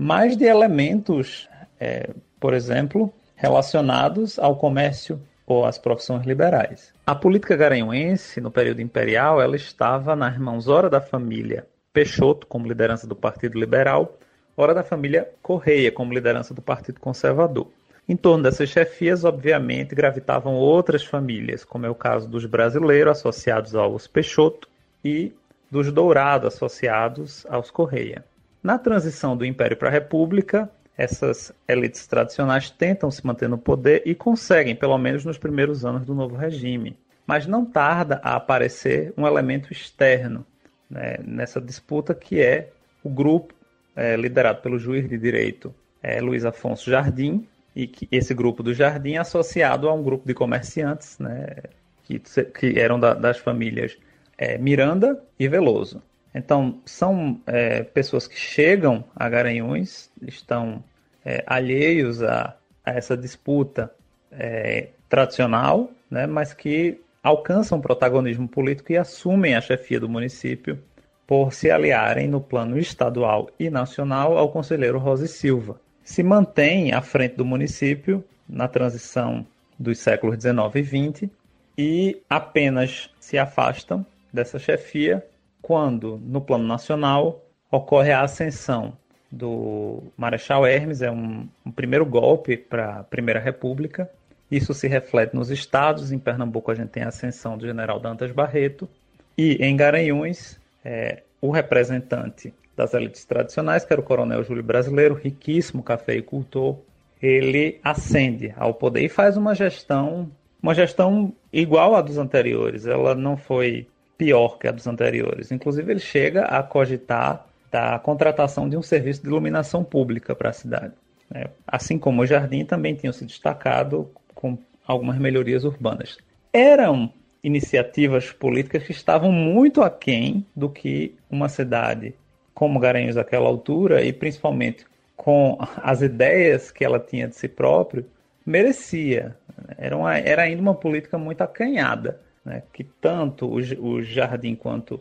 mas 0.00 0.36
de 0.36 0.44
elementos, 0.44 1.48
é, 1.80 2.10
por 2.38 2.54
exemplo, 2.54 3.12
relacionados 3.34 4.38
ao 4.38 4.54
comércio 4.54 5.20
ou 5.44 5.66
às 5.66 5.76
profissões 5.76 6.24
liberais. 6.24 6.94
A 7.04 7.16
política 7.16 7.56
garanhuense, 7.56 8.40
no 8.40 8.48
período 8.48 8.80
imperial, 8.80 9.42
ela 9.42 9.56
estava 9.56 10.14
nas 10.14 10.38
mãos 10.38 10.68
ora 10.68 10.88
da 10.88 11.00
família 11.00 11.66
Peixoto, 11.92 12.46
como 12.46 12.68
liderança 12.68 13.08
do 13.08 13.16
Partido 13.16 13.58
Liberal, 13.58 14.16
ora 14.56 14.72
da 14.72 14.84
família 14.84 15.28
Correia, 15.42 15.90
como 15.90 16.14
liderança 16.14 16.54
do 16.54 16.62
Partido 16.62 17.00
Conservador. 17.00 17.66
Em 18.08 18.16
torno 18.16 18.44
dessas 18.44 18.68
chefias, 18.68 19.24
obviamente, 19.24 19.96
gravitavam 19.96 20.54
outras 20.54 21.04
famílias, 21.04 21.64
como 21.64 21.86
é 21.86 21.90
o 21.90 21.94
caso 21.94 22.28
dos 22.28 22.46
brasileiros 22.46 23.18
associados 23.18 23.74
aos 23.74 24.06
Peixoto 24.06 24.68
e 25.04 25.32
dos 25.68 25.90
Dourado 25.90 26.46
associados 26.46 27.44
aos 27.50 27.68
Correia. 27.68 28.24
Na 28.62 28.78
transição 28.78 29.36
do 29.36 29.44
Império 29.44 29.76
para 29.76 29.88
a 29.88 29.92
República, 29.92 30.70
essas 30.96 31.52
elites 31.68 32.06
tradicionais 32.06 32.70
tentam 32.70 33.10
se 33.10 33.24
manter 33.24 33.48
no 33.48 33.56
poder 33.56 34.02
e 34.04 34.14
conseguem, 34.14 34.74
pelo 34.74 34.98
menos 34.98 35.24
nos 35.24 35.38
primeiros 35.38 35.84
anos 35.84 36.04
do 36.04 36.14
novo 36.14 36.34
regime. 36.34 36.98
Mas 37.24 37.46
não 37.46 37.64
tarda 37.64 38.20
a 38.24 38.34
aparecer 38.34 39.12
um 39.16 39.26
elemento 39.26 39.72
externo 39.72 40.44
né, 40.90 41.18
nessa 41.24 41.60
disputa, 41.60 42.14
que 42.14 42.40
é 42.40 42.70
o 43.04 43.08
grupo 43.08 43.54
é, 43.94 44.16
liderado 44.16 44.60
pelo 44.60 44.78
juiz 44.78 45.08
de 45.08 45.16
direito 45.16 45.72
é, 46.02 46.20
Luiz 46.20 46.44
Afonso 46.44 46.90
Jardim, 46.90 47.46
e 47.76 47.86
que 47.86 48.08
esse 48.10 48.34
grupo 48.34 48.62
do 48.62 48.74
Jardim 48.74 49.14
é 49.14 49.18
associado 49.18 49.88
a 49.88 49.94
um 49.94 50.02
grupo 50.02 50.26
de 50.26 50.34
comerciantes 50.34 51.16
né, 51.20 51.56
que, 52.02 52.18
que 52.18 52.78
eram 52.78 52.98
da, 52.98 53.14
das 53.14 53.38
famílias 53.38 53.96
é, 54.36 54.58
Miranda 54.58 55.22
e 55.38 55.46
Veloso. 55.46 56.02
Então, 56.38 56.80
são 56.86 57.40
é, 57.48 57.82
pessoas 57.82 58.28
que 58.28 58.38
chegam 58.38 59.02
a 59.14 59.28
Garanhuns, 59.28 60.08
estão 60.22 60.84
é, 61.24 61.42
alheios 61.44 62.22
a, 62.22 62.56
a, 62.86 62.92
essa 62.92 63.16
disputa 63.16 63.92
é, 64.30 64.90
tradicional, 65.08 65.90
né, 66.08 66.28
mas 66.28 66.54
que 66.54 67.00
alcançam 67.20 67.80
protagonismo 67.80 68.46
político 68.46 68.92
e 68.92 68.96
assumem 68.96 69.56
a 69.56 69.60
chefia 69.60 69.98
do 69.98 70.08
município 70.08 70.78
por 71.26 71.52
se 71.52 71.72
aliarem 71.72 72.28
no 72.28 72.40
plano 72.40 72.78
estadual 72.78 73.50
e 73.58 73.68
nacional 73.68 74.38
ao 74.38 74.48
conselheiro 74.48 74.98
Rosa 75.00 75.26
Silva. 75.26 75.80
Se 76.04 76.22
mantêm 76.22 76.92
à 76.92 77.02
frente 77.02 77.34
do 77.34 77.44
município 77.44 78.24
na 78.48 78.68
transição 78.68 79.44
dos 79.76 79.98
séculos 79.98 80.36
19 80.36 80.78
e 80.78 80.82
20 80.82 81.30
e 81.76 82.22
apenas 82.30 83.10
se 83.18 83.36
afastam 83.36 84.06
dessa 84.32 84.56
chefia 84.58 85.26
quando, 85.60 86.20
no 86.24 86.40
plano 86.40 86.64
nacional, 86.64 87.44
ocorre 87.70 88.12
a 88.12 88.22
ascensão 88.22 88.96
do 89.30 90.02
Marechal 90.16 90.66
Hermes, 90.66 91.02
é 91.02 91.10
um, 91.10 91.46
um 91.64 91.70
primeiro 91.70 92.06
golpe 92.06 92.56
para 92.56 93.00
a 93.00 93.04
Primeira 93.04 93.40
República. 93.40 94.10
Isso 94.50 94.72
se 94.72 94.88
reflete 94.88 95.34
nos 95.34 95.50
estados. 95.50 96.10
Em 96.10 96.18
Pernambuco, 96.18 96.70
a 96.70 96.74
gente 96.74 96.88
tem 96.88 97.02
a 97.02 97.08
ascensão 97.08 97.58
do 97.58 97.66
general 97.66 98.00
Dantas 98.00 98.32
Barreto. 98.32 98.88
E 99.36 99.56
em 99.60 99.76
Garanhuns, 99.76 100.58
é, 100.84 101.22
o 101.40 101.50
representante 101.50 102.52
das 102.74 102.94
elites 102.94 103.24
tradicionais, 103.24 103.84
que 103.84 103.92
era 103.92 104.00
o 104.00 104.04
coronel 104.04 104.42
Júlio 104.42 104.62
Brasileiro, 104.62 105.14
riquíssimo 105.14 105.82
cafeicultor, 105.82 106.78
ele 107.20 107.78
ascende 107.82 108.54
ao 108.56 108.72
poder 108.72 109.04
e 109.04 109.08
faz 109.08 109.36
uma 109.36 109.54
gestão, 109.54 110.30
uma 110.62 110.74
gestão 110.74 111.34
igual 111.52 111.94
à 111.94 112.00
dos 112.00 112.16
anteriores. 112.16 112.86
Ela 112.86 113.14
não 113.14 113.36
foi 113.36 113.86
pior 114.18 114.58
que 114.58 114.66
a 114.66 114.72
dos 114.72 114.86
anteriores. 114.86 115.52
Inclusive, 115.52 115.92
ele 115.92 116.00
chega 116.00 116.42
a 116.42 116.62
cogitar 116.62 117.46
da 117.70 117.98
contratação 118.00 118.68
de 118.68 118.76
um 118.76 118.82
serviço 118.82 119.22
de 119.22 119.28
iluminação 119.28 119.84
pública 119.84 120.34
para 120.34 120.50
a 120.50 120.52
cidade. 120.52 120.92
Né? 121.30 121.46
Assim 121.66 121.98
como 121.98 122.22
o 122.22 122.26
Jardim 122.26 122.64
também 122.64 122.94
tinha 122.94 123.12
se 123.12 123.24
destacado 123.24 124.10
com 124.34 124.58
algumas 124.86 125.18
melhorias 125.18 125.64
urbanas. 125.64 126.18
Eram 126.52 127.12
iniciativas 127.44 128.32
políticas 128.32 128.82
que 128.82 128.92
estavam 128.92 129.30
muito 129.30 129.82
aquém 129.82 130.44
do 130.56 130.68
que 130.68 131.14
uma 131.30 131.48
cidade 131.48 132.14
como 132.52 132.80
Garanhuns 132.80 133.16
àquela 133.16 133.46
altura 133.46 134.02
e 134.02 134.12
principalmente 134.12 134.84
com 135.16 135.56
as 135.76 136.02
ideias 136.02 136.72
que 136.72 136.84
ela 136.84 136.98
tinha 136.98 137.28
de 137.28 137.36
si 137.36 137.46
próprio 137.46 138.04
merecia. 138.44 139.36
Era, 139.76 139.96
uma, 139.96 140.16
era 140.16 140.42
ainda 140.42 140.60
uma 140.60 140.74
política 140.74 141.18
muito 141.18 141.42
acanhada 141.42 142.20
né, 142.48 142.62
que 142.72 142.82
tanto 142.82 143.46
o, 143.46 143.56
o 143.56 144.02
Jardim 144.02 144.54
quanto 144.54 145.00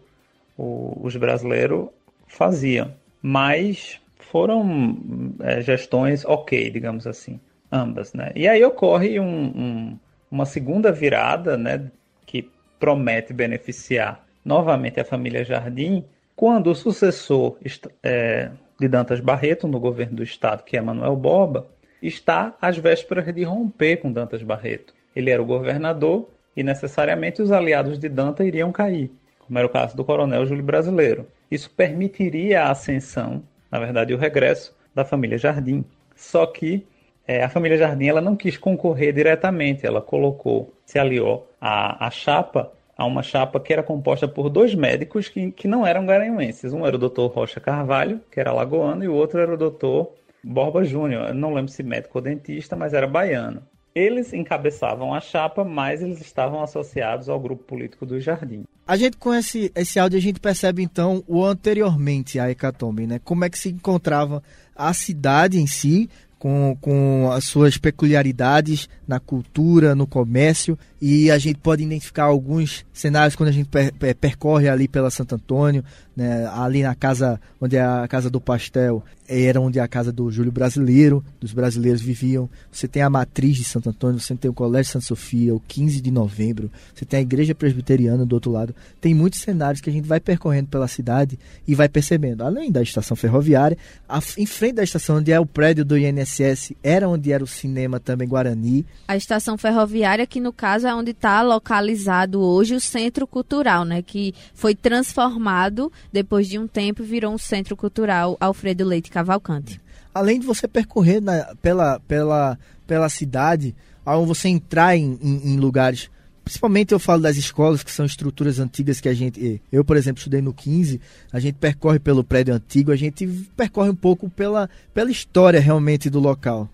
o, 0.58 1.00
os 1.02 1.16
brasileiros 1.16 1.88
faziam. 2.28 2.94
Mas 3.22 4.02
foram 4.20 5.34
é, 5.40 5.62
gestões 5.62 6.26
ok, 6.26 6.70
digamos 6.70 7.08
assim, 7.08 7.40
ambas. 7.72 8.14
Né? 8.14 8.32
E 8.36 8.48
aí 8.48 8.64
ocorre 8.64 9.20
um, 9.20 9.26
um, 9.26 10.00
uma 10.30 10.46
segunda 10.46 10.92
virada 10.92 11.58
né, 11.58 11.90
que 12.26 12.50
promete 12.78 13.34
beneficiar 13.34 14.26
novamente 14.44 15.00
a 15.00 15.06
família 15.06 15.44
Jardim, 15.44 16.06
quando 16.36 16.68
o 16.68 16.76
sucessor 16.76 17.58
é, 18.04 18.52
de 18.80 18.88
Dantas 18.88 19.20
Barreto 19.20 19.68
no 19.68 19.80
governo 19.80 20.18
do 20.18 20.24
estado, 20.24 20.64
que 20.64 20.78
é 20.78 20.82
Manuel 20.82 21.16
Boba, 21.16 21.68
está 22.02 22.56
às 22.62 22.78
vésperas 22.78 23.34
de 23.34 23.44
romper 23.44 23.98
com 23.98 24.12
Dantas 24.12 24.44
Barreto. 24.44 24.94
Ele 25.16 25.32
era 25.32 25.42
o 25.42 25.46
governador 25.46 26.30
e 26.58 26.64
necessariamente 26.64 27.40
os 27.40 27.52
aliados 27.52 28.00
de 28.00 28.10
Dantas 28.10 28.48
iriam 28.48 28.72
cair, 28.72 29.12
como 29.46 29.60
era 29.60 29.68
o 29.68 29.70
caso 29.70 29.96
do 29.96 30.04
coronel 30.04 30.44
Júlio 30.44 30.64
Brasileiro. 30.64 31.28
Isso 31.52 31.70
permitiria 31.70 32.64
a 32.64 32.72
ascensão, 32.72 33.44
na 33.72 33.80
verdade, 33.80 34.12
o 34.12 34.18
regresso 34.18 34.76
da 34.94 35.06
família 35.06 35.38
Jardim. 35.38 35.86
Só 36.16 36.48
que 36.48 36.84
é, 37.28 37.44
a 37.44 37.50
família 37.50 37.78
Jardim 37.78 38.08
ela 38.08 38.22
não 38.22 38.36
quis 38.36 38.58
concorrer 38.58 39.14
diretamente, 39.14 39.86
ela 39.86 40.02
colocou, 40.02 40.74
se 40.84 40.98
aliou 40.98 41.48
à, 41.62 42.08
à 42.08 42.10
chapa, 42.10 42.74
a 42.98 43.06
uma 43.06 43.22
chapa 43.22 43.60
que 43.60 43.72
era 43.72 43.84
composta 43.84 44.28
por 44.28 44.50
dois 44.50 44.74
médicos 44.74 45.30
que, 45.30 45.52
que 45.52 45.68
não 45.68 45.86
eram 45.86 46.08
garanhuenses. 46.08 46.74
Um 46.74 46.88
era 46.88 46.96
o 46.96 47.00
doutor 47.00 47.28
Rocha 47.28 47.60
Carvalho, 47.60 48.20
que 48.32 48.40
era 48.40 48.52
lagoano, 48.52 49.04
e 49.04 49.08
o 49.08 49.14
outro 49.14 49.40
era 49.40 49.54
o 49.54 49.58
doutor 49.58 50.12
Borba 50.44 50.84
Júnior. 50.84 51.36
não 51.36 51.54
lembro 51.54 51.72
se 51.72 51.84
médico 51.84 52.18
ou 52.18 52.22
dentista, 52.24 52.76
mas 52.76 52.96
era 52.96 53.06
baiano. 53.06 53.62
Eles 53.98 54.32
encabeçavam 54.32 55.12
a 55.12 55.20
chapa, 55.20 55.64
mas 55.64 56.04
eles 56.04 56.22
estavam 56.22 56.62
associados 56.62 57.30
ao 57.30 57.40
grupo 57.40 57.64
político 57.64 58.06
do 58.06 58.20
Jardim. 58.20 58.64
A 58.86 58.96
gente 58.96 59.18
com 59.18 59.34
esse, 59.34 59.72
esse 59.74 59.98
áudio, 59.98 60.20
a 60.20 60.22
gente 60.22 60.40
percebe 60.40 60.84
então 60.84 61.24
o 61.28 61.44
anteriormente 61.44 62.40
à 62.40 62.48
hecatombe, 62.48 63.08
né? 63.08 63.20
Como 63.24 63.44
é 63.44 63.50
que 63.50 63.58
se 63.58 63.70
encontrava 63.70 64.44
a 64.76 64.94
cidade 64.94 65.60
em 65.60 65.66
si, 65.66 66.08
com, 66.38 66.78
com 66.80 67.32
as 67.32 67.46
suas 67.46 67.80
peculiaridades 67.80 68.88
na 69.08 69.20
cultura, 69.20 69.96
no 69.96 70.06
comércio, 70.06 70.78
e 71.02 71.30
a 71.30 71.38
gente 71.38 71.60
pode 71.60 71.84
identificar 71.84 72.24
alguns 72.24 72.86
cenários 72.92 73.36
quando 73.36 73.50
a 73.50 73.52
gente 73.52 73.70
per, 73.70 73.94
per, 73.94 74.16
percorre 74.16 74.68
ali 74.68 74.88
pela 74.88 75.10
Santo 75.12 75.36
Antônio, 75.36 75.84
né, 76.16 76.48
ali 76.48 76.82
na 76.82 76.96
casa 76.96 77.40
onde 77.62 77.76
é 77.76 77.82
a 77.84 78.08
casa 78.08 78.30
do 78.30 78.42
pastel, 78.42 79.04
era 79.28 79.60
onde 79.60 79.78
é 79.78 79.82
a 79.82 79.88
casa 79.88 80.12
do 80.12 80.32
Júlio 80.32 80.52
Brasileiro, 80.52 81.24
dos 81.40 81.54
brasileiros 81.54 82.02
viviam. 82.02 82.50
Você 82.72 82.88
tem 82.88 83.02
a 83.02 83.10
matriz 83.10 83.58
de 83.58 83.64
Santo 83.64 83.90
Antônio, 83.90 84.20
você 84.20 84.34
tem 84.36 84.50
o 84.50 84.54
Colégio 84.54 84.94
Santa 84.94 85.06
Sofia, 85.06 85.54
o 85.54 85.60
15 85.60 86.02
de 86.02 86.10
novembro, 86.10 86.72
você 86.96 87.06
tem 87.06 87.20
a 87.20 87.22
Igreja 87.22 87.54
Presbiteriana 87.54 88.26
do 88.26 88.34
outro 88.34 88.52
lado. 88.52 88.74
Tem 89.02 89.14
muitos 89.14 89.42
cenários 89.42 89.82
que 89.82 89.90
a 89.90 89.94
gente 89.94 90.08
vai 90.08 90.20
percorrendo 90.20 90.70
pela 90.70 90.88
cidade 90.88 91.38
e 91.68 91.76
vai 91.76 91.90
percebendo. 91.90 92.44
Além 92.44 92.72
da 92.72 92.82
estação 92.82 93.16
ferroviária, 93.16 93.78
a, 94.08 94.20
em 94.38 94.46
frente 94.46 94.76
da 94.76 94.84
estação 94.84 95.18
onde 95.18 95.32
é 95.32 95.40
o 95.40 95.46
prédio 95.46 95.84
do 95.84 95.98
INSS, 95.98 96.74
era 96.82 97.08
onde 97.08 97.32
era 97.32 97.44
o 97.44 97.48
cinema 97.48 98.00
também 98.00 98.28
Guarani. 98.28 98.86
A 99.08 99.18
estação 99.18 99.58
ferroviária, 99.58 100.26
que 100.26 100.40
no 100.40 100.54
caso 100.54 100.87
é 100.88 100.96
onde 100.96 101.12
está 101.12 101.42
localizado 101.42 102.42
hoje 102.42 102.76
o 102.76 102.80
Centro 102.80 103.28
Cultural, 103.28 103.84
né? 103.86 104.02
Que 104.02 104.34
foi 104.54 104.74
transformado 104.74 105.92
depois 106.12 106.48
de 106.48 106.58
um 106.58 106.68
tempo 106.68 107.04
virou 107.04 107.34
um 107.34 107.38
Centro 107.38 107.76
Cultural 107.76 108.38
Alfredo 108.40 108.86
Leite 108.86 109.12
Cavalcante. 109.12 109.80
Além 110.14 110.40
de 110.40 110.46
você 110.46 110.68
percorrer 110.68 111.22
na, 111.22 111.56
pela, 111.62 112.00
pela, 112.02 112.58
pela 112.88 113.10
cidade, 113.10 113.76
ao 114.06 114.26
você 114.26 114.48
entrar 114.48 114.96
em, 114.96 115.18
em, 115.22 115.54
em 115.54 115.58
lugares 115.58 116.10
principalmente 116.48 116.94
eu 116.94 117.00
falo 117.00 117.22
das 117.22 117.36
escolas 117.36 117.84
que 117.84 117.92
são 117.92 118.06
estruturas 118.06 118.58
antigas 118.58 119.02
que 119.02 119.10
a 119.10 119.14
gente 119.14 119.62
eu 119.70 119.84
por 119.84 119.98
exemplo 119.98 120.20
estudei 120.20 120.42
no 120.42 120.54
15 120.54 121.02
a 121.30 121.42
gente 121.42 121.56
percorre 121.56 122.00
pelo 122.00 122.24
prédio 122.24 122.54
antigo 122.54 122.90
a 122.90 122.96
gente 122.96 123.28
percorre 123.58 123.90
um 123.90 123.96
pouco 123.96 124.30
pela 124.30 124.70
pela 124.94 125.12
história 125.12 125.60
realmente 125.60 126.10
do 126.10 126.22
local 126.22 126.70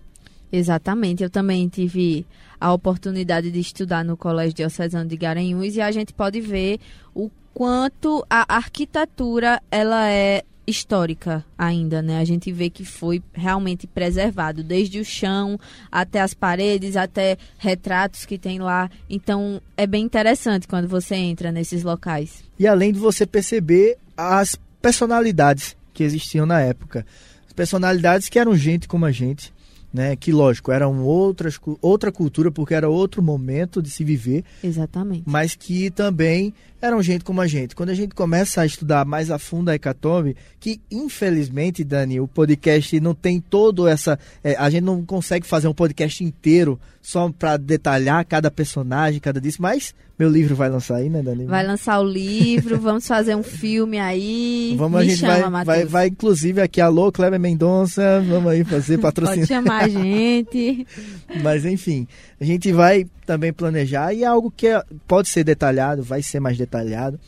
exatamente 0.56 1.22
eu 1.22 1.30
também 1.30 1.68
tive 1.68 2.26
a 2.60 2.72
oportunidade 2.72 3.50
de 3.50 3.60
estudar 3.60 4.04
no 4.04 4.16
Colégio 4.16 4.54
Diocesano 4.54 5.08
de 5.08 5.16
Garanhuns 5.16 5.76
e 5.76 5.80
a 5.80 5.90
gente 5.90 6.12
pode 6.12 6.40
ver 6.40 6.78
o 7.14 7.30
quanto 7.52 8.24
a 8.28 8.54
arquitetura 8.56 9.60
ela 9.70 10.10
é 10.10 10.42
histórica 10.66 11.44
ainda, 11.58 12.00
né? 12.00 12.18
A 12.18 12.24
gente 12.24 12.50
vê 12.50 12.70
que 12.70 12.84
foi 12.84 13.22
realmente 13.34 13.86
preservado, 13.86 14.62
desde 14.62 14.98
o 14.98 15.04
chão 15.04 15.58
até 15.92 16.20
as 16.20 16.32
paredes, 16.32 16.96
até 16.96 17.36
retratos 17.58 18.24
que 18.24 18.38
tem 18.38 18.58
lá. 18.58 18.90
Então, 19.08 19.60
é 19.76 19.86
bem 19.86 20.04
interessante 20.04 20.66
quando 20.66 20.88
você 20.88 21.16
entra 21.16 21.52
nesses 21.52 21.82
locais. 21.82 22.42
E 22.58 22.66
além 22.66 22.92
de 22.92 22.98
você 22.98 23.26
perceber 23.26 23.98
as 24.16 24.56
personalidades 24.80 25.76
que 25.92 26.02
existiam 26.02 26.46
na 26.46 26.60
época, 26.60 27.04
as 27.46 27.52
personalidades 27.52 28.28
que 28.28 28.38
eram 28.38 28.56
gente 28.56 28.88
como 28.88 29.04
a 29.04 29.12
gente, 29.12 29.52
né? 29.94 30.16
Que 30.16 30.32
lógico, 30.32 30.72
era 30.72 30.88
um 30.88 31.04
outras, 31.04 31.60
outra 31.80 32.10
cultura 32.10 32.50
porque 32.50 32.74
era 32.74 32.88
outro 32.88 33.22
momento 33.22 33.80
de 33.80 33.88
se 33.88 34.02
viver. 34.02 34.42
Exatamente. 34.62 35.22
Mas 35.24 35.54
que 35.54 35.88
também 35.88 36.52
eram 36.82 37.00
gente 37.00 37.22
como 37.22 37.40
a 37.40 37.46
gente. 37.46 37.76
Quando 37.76 37.90
a 37.90 37.94
gente 37.94 38.12
começa 38.12 38.60
a 38.60 38.66
estudar 38.66 39.04
mais 39.04 39.30
a 39.30 39.38
fundo 39.38 39.68
a 39.68 39.74
Hecatombe, 39.76 40.36
que 40.58 40.80
infelizmente, 40.90 41.84
Dani, 41.84 42.18
o 42.18 42.26
podcast 42.26 42.98
não 42.98 43.14
tem 43.14 43.40
todo 43.40 43.86
essa. 43.86 44.18
É, 44.42 44.56
a 44.56 44.68
gente 44.68 44.82
não 44.82 45.04
consegue 45.04 45.46
fazer 45.46 45.68
um 45.68 45.72
podcast 45.72 46.24
inteiro 46.24 46.78
só 47.04 47.30
para 47.30 47.58
detalhar 47.58 48.24
cada 48.24 48.50
personagem, 48.50 49.20
cada 49.20 49.38
disso, 49.38 49.60
mas 49.60 49.94
meu 50.18 50.30
livro 50.30 50.56
vai 50.56 50.70
lançar 50.70 50.96
aí, 50.96 51.10
né, 51.10 51.22
Dani? 51.22 51.44
Vai 51.44 51.62
lançar 51.66 52.00
o 52.00 52.02
livro, 52.02 52.80
vamos 52.80 53.06
fazer 53.06 53.36
um 53.36 53.42
filme 53.42 53.98
aí. 53.98 54.74
Vamos, 54.78 55.00
Me 55.00 55.06
a 55.06 55.10
gente 55.10 55.20
chama, 55.20 55.62
vai, 55.62 55.64
vai, 55.64 55.84
vai, 55.84 56.06
inclusive 56.06 56.62
aqui, 56.62 56.80
alô, 56.80 57.12
Kleber 57.12 57.38
Mendonça, 57.38 58.24
vamos 58.26 58.50
aí 58.50 58.64
fazer 58.64 58.96
patrocínio. 58.96 59.46
Pode 59.46 59.48
chamar 59.48 59.84
a 59.84 59.88
gente. 59.88 60.86
mas 61.42 61.66
enfim, 61.66 62.08
a 62.40 62.44
gente 62.44 62.72
vai 62.72 63.04
também 63.26 63.52
planejar 63.52 64.14
e 64.14 64.24
é 64.24 64.26
algo 64.26 64.50
que 64.50 64.68
é, 64.68 64.82
pode 65.06 65.28
ser 65.28 65.44
detalhado, 65.44 66.02
vai 66.02 66.22
ser 66.22 66.40
mais 66.40 66.56
detalhado, 66.56 67.20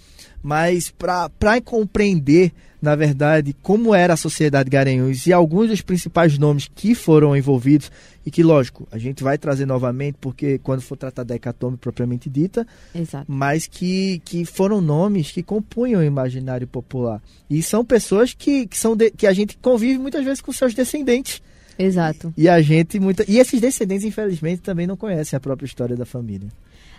mas 0.46 0.92
para 0.92 1.60
compreender, 1.60 2.52
na 2.80 2.94
verdade, 2.94 3.52
como 3.64 3.92
era 3.92 4.14
a 4.14 4.16
sociedade 4.16 4.70
Garanhuns 4.70 5.26
e 5.26 5.32
alguns 5.32 5.70
dos 5.70 5.80
principais 5.80 6.38
nomes 6.38 6.70
que 6.72 6.94
foram 6.94 7.36
envolvidos 7.36 7.90
e 8.24 8.30
que, 8.30 8.44
lógico, 8.44 8.86
a 8.92 8.96
gente 8.96 9.24
vai 9.24 9.36
trazer 9.36 9.66
novamente, 9.66 10.18
porque 10.20 10.58
quando 10.58 10.82
for 10.82 10.96
tratar 10.96 11.24
da 11.24 11.34
hecatombe 11.34 11.78
propriamente 11.78 12.30
dita, 12.30 12.64
Exato. 12.94 13.24
mas 13.26 13.66
que, 13.66 14.22
que 14.24 14.44
foram 14.44 14.80
nomes 14.80 15.32
que 15.32 15.42
compunham 15.42 16.00
o 16.00 16.04
imaginário 16.04 16.68
popular. 16.68 17.20
E 17.50 17.60
são 17.60 17.84
pessoas 17.84 18.32
que, 18.32 18.68
que, 18.68 18.78
são 18.78 18.94
de, 18.94 19.10
que 19.10 19.26
a 19.26 19.32
gente 19.32 19.58
convive 19.58 19.98
muitas 19.98 20.24
vezes 20.24 20.40
com 20.40 20.52
seus 20.52 20.74
descendentes. 20.74 21.42
Exato. 21.76 22.32
E 22.36 22.48
a 22.48 22.62
gente 22.62 23.00
muita 23.00 23.24
e 23.28 23.40
esses 23.40 23.60
descendentes 23.60 24.04
infelizmente 24.04 24.62
também 24.62 24.86
não 24.86 24.96
conhecem 24.96 25.36
a 25.36 25.40
própria 25.40 25.66
história 25.66 25.96
da 25.96 26.06
família. 26.06 26.48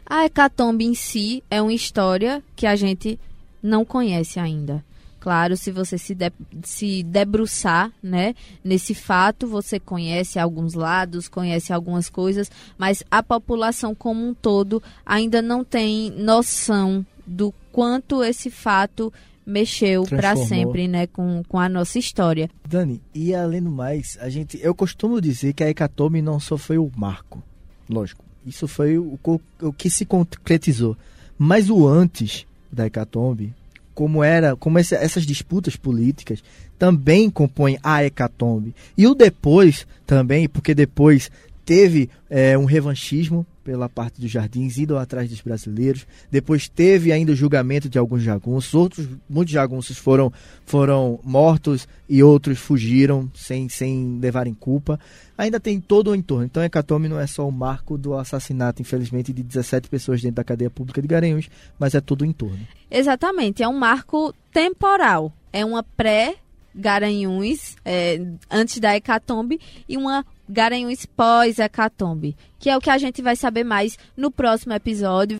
A 0.05 0.25
hecatombe 0.25 0.85
em 0.85 0.93
si 0.93 1.43
é 1.49 1.61
uma 1.61 1.73
história 1.73 2.43
que 2.55 2.65
a 2.65 2.75
gente 2.75 3.17
não 3.61 3.83
conhece 3.85 4.39
ainda. 4.39 4.83
Claro, 5.19 5.57
se 5.57 5.71
você 5.71 5.97
se, 5.97 6.15
de, 6.15 6.31
se 6.63 7.03
debruçar 7.03 7.91
né, 8.01 8.33
nesse 8.63 8.93
fato, 8.93 9.47
você 9.47 9.79
conhece 9.79 10.39
alguns 10.39 10.73
lados, 10.73 11.27
conhece 11.27 11.73
algumas 11.73 12.09
coisas, 12.09 12.49
mas 12.77 13.03
a 13.09 13.21
população 13.21 13.93
como 13.93 14.25
um 14.25 14.33
todo 14.33 14.81
ainda 15.05 15.41
não 15.41 15.63
tem 15.63 16.11
noção 16.11 17.05
do 17.25 17.53
quanto 17.71 18.23
esse 18.23 18.49
fato 18.49 19.11
mexeu 19.45 20.03
para 20.03 20.35
sempre, 20.35 20.87
né, 20.87 21.07
com, 21.07 21.43
com 21.47 21.59
a 21.59 21.67
nossa 21.67 21.97
história. 21.97 22.49
Dani, 22.67 23.01
e 23.13 23.33
além 23.33 23.61
do 23.63 23.71
mais, 23.71 24.17
a 24.21 24.29
gente, 24.29 24.59
eu 24.61 24.75
costumo 24.75 25.19
dizer 25.19 25.53
que 25.53 25.63
a 25.63 25.69
hecatombe 25.69 26.21
não 26.21 26.39
só 26.39 26.57
foi 26.57 26.77
o 26.77 26.91
marco, 26.95 27.41
lógico, 27.89 28.23
isso 28.45 28.67
foi 28.67 28.97
o, 28.97 29.19
o 29.61 29.73
que 29.73 29.89
se 29.89 30.05
concretizou, 30.05 30.95
mas 31.37 31.69
o 31.69 31.87
antes 31.87 32.45
da 32.71 32.85
hecatombe, 32.85 33.53
como 33.93 34.23
era, 34.23 34.55
como 34.55 34.77
essa, 34.77 34.95
essas 34.95 35.25
disputas 35.25 35.75
políticas 35.75 36.43
também 36.77 37.29
compõem 37.29 37.79
a 37.81 38.03
hecatombe. 38.03 38.75
E 38.95 39.07
o 39.07 39.15
depois 39.15 39.87
também, 40.05 40.47
porque 40.47 40.75
depois 40.75 41.31
teve 41.65 42.09
é, 42.29 42.57
um 42.57 42.65
revanchismo 42.65 43.45
pela 43.67 43.89
parte 43.89 44.21
dos 44.21 44.31
jardins, 44.31 44.77
indo 44.77 44.97
atrás 44.97 45.29
dos 45.29 45.41
brasileiros. 45.41 46.07
Depois 46.31 46.69
teve 46.69 47.11
ainda 47.11 47.33
o 47.33 47.35
julgamento 47.35 47.89
de 47.89 47.99
alguns 47.99 48.23
jagunços. 48.23 48.73
Outros, 48.73 49.05
muitos 49.29 49.53
jagunços 49.53 49.97
foram, 49.97 50.31
foram 50.65 51.19
mortos 51.21 51.85
e 52.07 52.23
outros 52.23 52.59
fugiram 52.59 53.29
sem, 53.35 53.67
sem 53.67 54.19
levarem 54.21 54.53
culpa. 54.53 54.97
Ainda 55.37 55.59
tem 55.59 55.81
todo 55.81 56.11
o 56.11 56.15
entorno. 56.15 56.45
Então, 56.45 56.63
Hecatombe 56.63 57.09
não 57.09 57.19
é 57.19 57.27
só 57.27 57.45
o 57.45 57.51
marco 57.51 57.97
do 57.97 58.15
assassinato, 58.15 58.81
infelizmente, 58.81 59.33
de 59.33 59.43
17 59.43 59.89
pessoas 59.89 60.21
dentro 60.21 60.37
da 60.37 60.45
cadeia 60.45 60.69
pública 60.69 61.01
de 61.01 61.07
Garanhuns, 61.09 61.49
mas 61.77 61.93
é 61.93 61.99
todo 61.99 62.21
o 62.21 62.25
entorno. 62.25 62.65
Exatamente. 62.89 63.61
É 63.63 63.67
um 63.67 63.77
marco 63.77 64.33
temporal. 64.53 65.33
É 65.51 65.65
uma 65.65 65.83
pré 65.83 66.37
Garanhuns 66.77 67.75
é, 67.83 68.19
antes 68.49 68.79
da 68.79 68.95
hecatombe 68.95 69.59
e 69.89 69.97
uma 69.97 70.25
Garanhuns 70.47 71.05
pós-hecatombe, 71.05 72.37
que 72.59 72.69
é 72.69 72.77
o 72.77 72.79
que 72.79 72.89
a 72.89 72.97
gente 72.97 73.21
vai 73.21 73.35
saber 73.35 73.63
mais 73.63 73.97
no 74.15 74.31
próximo 74.31 74.73
episódio. 74.73 75.37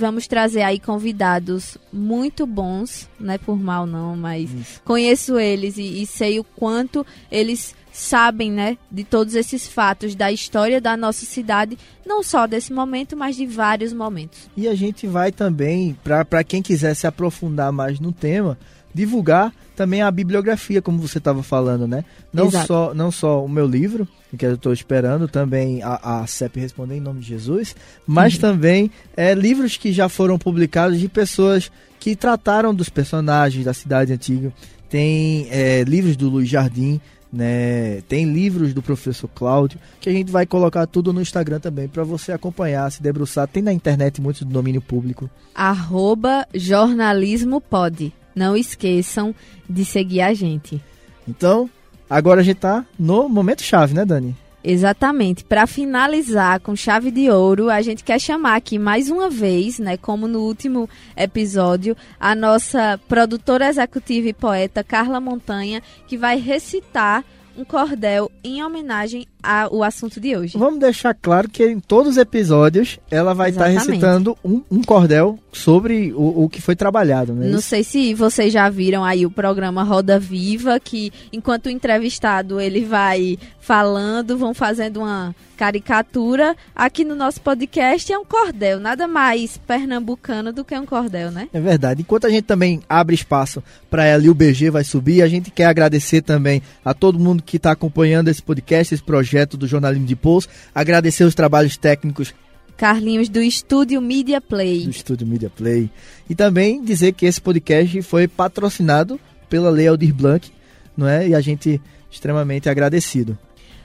Vamos 0.00 0.26
trazer 0.26 0.62
aí 0.62 0.80
convidados 0.80 1.78
muito 1.92 2.44
bons, 2.46 3.08
não 3.18 3.32
é 3.32 3.38
por 3.38 3.56
mal 3.56 3.86
não, 3.86 4.16
mas 4.16 4.80
conheço 4.84 5.38
eles 5.38 5.78
e, 5.78 6.02
e 6.02 6.06
sei 6.06 6.40
o 6.40 6.44
quanto 6.44 7.06
eles 7.30 7.74
sabem, 7.94 8.50
né, 8.50 8.76
de 8.90 9.04
todos 9.04 9.36
esses 9.36 9.68
fatos 9.68 10.16
da 10.16 10.32
história 10.32 10.80
da 10.80 10.96
nossa 10.96 11.24
cidade, 11.24 11.78
não 12.04 12.24
só 12.24 12.44
desse 12.44 12.72
momento, 12.72 13.16
mas 13.16 13.36
de 13.36 13.46
vários 13.46 13.92
momentos. 13.92 14.50
E 14.56 14.66
a 14.66 14.74
gente 14.74 15.06
vai 15.06 15.30
também, 15.30 15.96
para 16.02 16.42
quem 16.42 16.60
quiser 16.60 16.94
se 16.94 17.06
aprofundar 17.06 17.70
mais 17.70 18.00
no 18.00 18.10
tema, 18.10 18.58
divulgar 18.92 19.52
também 19.76 20.02
a 20.02 20.10
bibliografia, 20.10 20.82
como 20.82 20.98
você 20.98 21.18
estava 21.18 21.42
falando, 21.42 21.86
né? 21.86 22.04
Não 22.32 22.50
só, 22.50 22.92
não 22.94 23.12
só 23.12 23.44
o 23.44 23.48
meu 23.48 23.66
livro, 23.66 24.08
que 24.36 24.44
eu 24.44 24.54
estou 24.54 24.72
esperando, 24.72 25.28
também 25.28 25.80
a, 25.82 26.22
a 26.22 26.26
CEP 26.26 26.58
responder 26.58 26.96
em 26.96 27.00
nome 27.00 27.20
de 27.20 27.28
Jesus, 27.28 27.76
mas 28.04 28.34
uhum. 28.34 28.40
também 28.40 28.90
é, 29.16 29.34
livros 29.34 29.76
que 29.76 29.92
já 29.92 30.08
foram 30.08 30.36
publicados 30.36 30.98
de 30.98 31.08
pessoas 31.08 31.70
que 32.00 32.16
trataram 32.16 32.74
dos 32.74 32.88
personagens 32.88 33.64
da 33.64 33.72
cidade 33.72 34.12
antiga. 34.12 34.52
Tem 34.88 35.46
é, 35.50 35.84
livros 35.84 36.16
do 36.16 36.28
Luiz 36.28 36.48
Jardim, 36.48 37.00
né? 37.34 38.00
Tem 38.08 38.24
livros 38.24 38.72
do 38.72 38.82
professor 38.82 39.28
Cláudio, 39.28 39.78
que 40.00 40.08
a 40.08 40.12
gente 40.12 40.30
vai 40.30 40.46
colocar 40.46 40.86
tudo 40.86 41.12
no 41.12 41.20
Instagram 41.20 41.60
também 41.60 41.88
para 41.88 42.04
você 42.04 42.32
acompanhar, 42.32 42.90
se 42.90 43.02
debruçar. 43.02 43.48
Tem 43.48 43.62
na 43.62 43.72
internet 43.72 44.20
muitos 44.20 44.42
do 44.42 44.52
domínio 44.52 44.80
público. 44.80 45.28
Arroba 45.54 46.46
jornalismo 46.54 47.60
pode. 47.60 48.12
Não 48.34 48.56
esqueçam 48.56 49.34
de 49.68 49.84
seguir 49.84 50.20
a 50.20 50.34
gente. 50.34 50.80
Então, 51.28 51.68
agora 52.08 52.40
a 52.40 52.44
gente 52.44 52.58
tá 52.58 52.84
no 52.98 53.28
momento 53.28 53.62
chave, 53.62 53.94
né, 53.94 54.04
Dani? 54.04 54.36
Exatamente. 54.64 55.44
Para 55.44 55.66
finalizar 55.66 56.58
com 56.58 56.74
chave 56.74 57.10
de 57.10 57.30
ouro, 57.30 57.68
a 57.68 57.82
gente 57.82 58.02
quer 58.02 58.18
chamar 58.18 58.56
aqui 58.56 58.78
mais 58.78 59.10
uma 59.10 59.28
vez, 59.28 59.78
né, 59.78 59.98
como 59.98 60.26
no 60.26 60.40
último 60.40 60.88
episódio, 61.14 61.94
a 62.18 62.34
nossa 62.34 62.98
produtora 63.06 63.68
executiva 63.68 64.28
e 64.28 64.32
poeta 64.32 64.82
Carla 64.82 65.20
Montanha, 65.20 65.82
que 66.06 66.16
vai 66.16 66.38
recitar 66.38 67.22
um 67.56 67.62
cordel 67.62 68.32
em 68.42 68.64
homenagem 68.64 69.26
ao 69.44 69.82
assunto 69.82 70.20
de 70.20 70.36
hoje. 70.36 70.56
Vamos 70.56 70.80
deixar 70.80 71.14
claro 71.14 71.48
que 71.48 71.64
em 71.66 71.78
todos 71.78 72.12
os 72.12 72.16
episódios 72.16 72.98
ela 73.10 73.34
vai 73.34 73.50
estar 73.50 73.66
recitando 73.66 74.36
um, 74.44 74.62
um, 74.70 74.82
cordel 74.82 75.38
sobre 75.52 76.12
o, 76.14 76.44
o 76.44 76.48
que 76.48 76.60
foi 76.60 76.74
trabalhado. 76.74 77.34
Né? 77.34 77.48
Não 77.48 77.60
sei 77.60 77.84
se 77.84 78.14
vocês 78.14 78.52
já 78.52 78.68
viram 78.70 79.04
aí 79.04 79.26
o 79.26 79.30
programa 79.30 79.82
Roda 79.82 80.18
Viva, 80.18 80.80
que 80.80 81.12
enquanto 81.32 81.66
o 81.66 81.70
entrevistado 81.70 82.60
ele 82.60 82.84
vai 82.84 83.38
falando, 83.60 84.36
vão 84.36 84.52
fazendo 84.52 85.00
uma 85.00 85.34
caricatura. 85.56 86.56
Aqui 86.74 87.04
no 87.04 87.14
nosso 87.14 87.40
podcast 87.40 88.12
é 88.12 88.18
um 88.18 88.24
cordel, 88.24 88.80
nada 88.80 89.06
mais 89.06 89.56
pernambucano 89.56 90.52
do 90.52 90.64
que 90.64 90.76
um 90.76 90.84
cordel, 90.84 91.30
né? 91.30 91.48
É 91.52 91.60
verdade. 91.60 92.02
Enquanto 92.02 92.26
a 92.26 92.30
gente 92.30 92.44
também 92.44 92.82
abre 92.88 93.14
espaço 93.14 93.62
para 93.88 94.04
ela 94.04 94.24
e 94.24 94.28
o 94.28 94.34
BG 94.34 94.70
vai 94.70 94.84
subir, 94.84 95.22
a 95.22 95.28
gente 95.28 95.50
quer 95.50 95.66
agradecer 95.66 96.22
também 96.22 96.60
a 96.84 96.92
todo 96.92 97.18
mundo 97.18 97.42
que 97.42 97.56
está 97.56 97.70
acompanhando 97.70 98.28
esse 98.28 98.42
podcast, 98.42 98.94
esse 98.94 99.02
projeto 99.02 99.33
do 99.56 99.66
Jornalismo 99.66 100.06
de 100.06 100.16
Pulso, 100.16 100.48
agradecer 100.74 101.24
os 101.24 101.34
trabalhos 101.34 101.76
técnicos 101.76 102.34
Carlinhos 102.76 103.28
do 103.28 103.40
Estúdio 103.40 104.00
Media 104.00 104.40
Play. 104.40 104.84
Do 104.84 104.90
Estúdio 104.90 105.26
Media 105.26 105.50
Play. 105.50 105.88
E 106.28 106.34
também 106.34 106.82
dizer 106.82 107.12
que 107.12 107.26
esse 107.26 107.40
podcast 107.40 108.02
foi 108.02 108.26
patrocinado 108.26 109.20
pela 109.48 109.70
Lei 109.70 109.86
Aldir 109.86 110.12
Blanc, 110.12 110.50
não 110.96 111.06
é? 111.06 111.28
E 111.28 111.34
a 111.34 111.40
gente 111.40 111.80
extremamente 112.10 112.68
agradecido. 112.68 113.38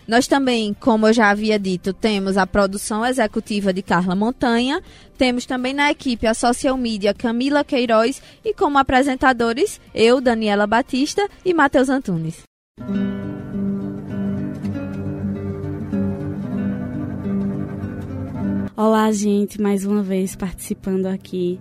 Nós 0.07 0.25
também, 0.25 0.75
como 0.79 1.07
eu 1.07 1.13
já 1.13 1.29
havia 1.29 1.59
dito, 1.59 1.93
temos 1.93 2.35
a 2.35 2.47
produção 2.47 3.05
executiva 3.05 3.71
de 3.71 3.83
Carla 3.83 4.15
Montanha, 4.15 4.81
temos 5.15 5.45
também 5.45 5.71
na 5.71 5.91
equipe 5.91 6.25
a 6.25 6.33
social 6.33 6.75
media 6.75 7.13
Camila 7.13 7.63
Queiroz 7.63 8.19
e 8.43 8.51
como 8.51 8.79
apresentadores 8.79 9.79
eu, 9.93 10.19
Daniela 10.19 10.65
Batista 10.65 11.29
e 11.45 11.53
Matheus 11.53 11.89
Antunes. 11.89 12.41
Olá, 18.81 19.11
gente, 19.11 19.61
mais 19.61 19.83
uma 19.83 20.01
vez 20.01 20.37
participando 20.37 21.07
aqui 21.07 21.59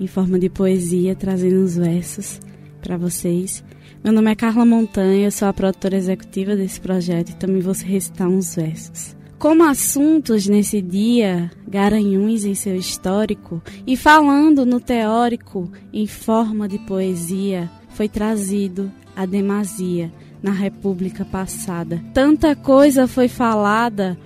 em 0.00 0.06
forma 0.06 0.38
de 0.38 0.48
poesia, 0.48 1.14
trazendo 1.14 1.62
os 1.62 1.76
versos 1.76 2.40
para 2.80 2.96
vocês. 2.96 3.62
Meu 4.02 4.10
nome 4.10 4.30
é 4.32 4.34
Carla 4.34 4.64
Montanha, 4.64 5.26
eu 5.26 5.30
sou 5.30 5.48
a 5.48 5.52
produtora 5.52 5.98
executiva 5.98 6.56
desse 6.56 6.80
projeto 6.80 7.28
e 7.28 7.36
também 7.36 7.60
vou 7.60 7.74
recitar 7.74 8.26
uns 8.26 8.56
versos. 8.56 9.14
Como 9.38 9.64
assuntos 9.64 10.46
nesse 10.46 10.80
dia, 10.80 11.50
Garanhuns 11.68 12.46
em 12.46 12.54
seu 12.54 12.74
histórico, 12.74 13.60
e 13.86 13.94
falando 13.94 14.64
no 14.64 14.80
teórico 14.80 15.70
em 15.92 16.06
forma 16.06 16.66
de 16.66 16.78
poesia, 16.78 17.70
foi 17.90 18.08
trazido 18.08 18.90
a 19.14 19.26
demasia 19.26 20.10
na 20.42 20.52
República 20.52 21.22
passada. 21.22 22.02
Tanta 22.14 22.56
coisa 22.56 23.06
foi 23.06 23.28
falada, 23.28 24.16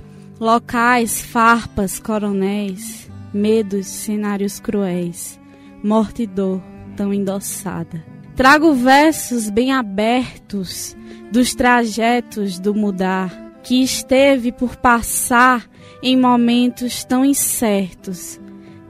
locais, 0.40 1.20
farpas, 1.20 2.00
coronéis, 2.00 3.10
medos, 3.32 3.86
cenários 3.86 4.58
cruéis, 4.58 5.38
morte 5.84 6.22
e 6.22 6.26
dor 6.26 6.62
tão 6.96 7.12
endossada. 7.12 8.02
Trago 8.34 8.72
versos 8.72 9.50
bem 9.50 9.70
abertos 9.70 10.96
dos 11.30 11.54
trajetos 11.54 12.58
do 12.58 12.74
mudar 12.74 13.30
que 13.62 13.82
esteve 13.82 14.50
por 14.50 14.76
passar 14.76 15.68
em 16.02 16.16
momentos 16.16 17.04
tão 17.04 17.22
incertos, 17.22 18.40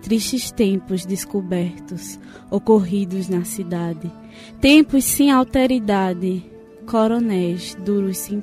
tristes 0.00 0.52
tempos 0.52 1.04
descobertos, 1.04 2.20
ocorridos 2.48 3.28
na 3.28 3.42
cidade, 3.42 4.08
tempos 4.60 5.02
sem 5.02 5.32
alteridade, 5.32 6.48
coronéis 6.86 7.74
duros 7.84 8.18
sem 8.18 8.38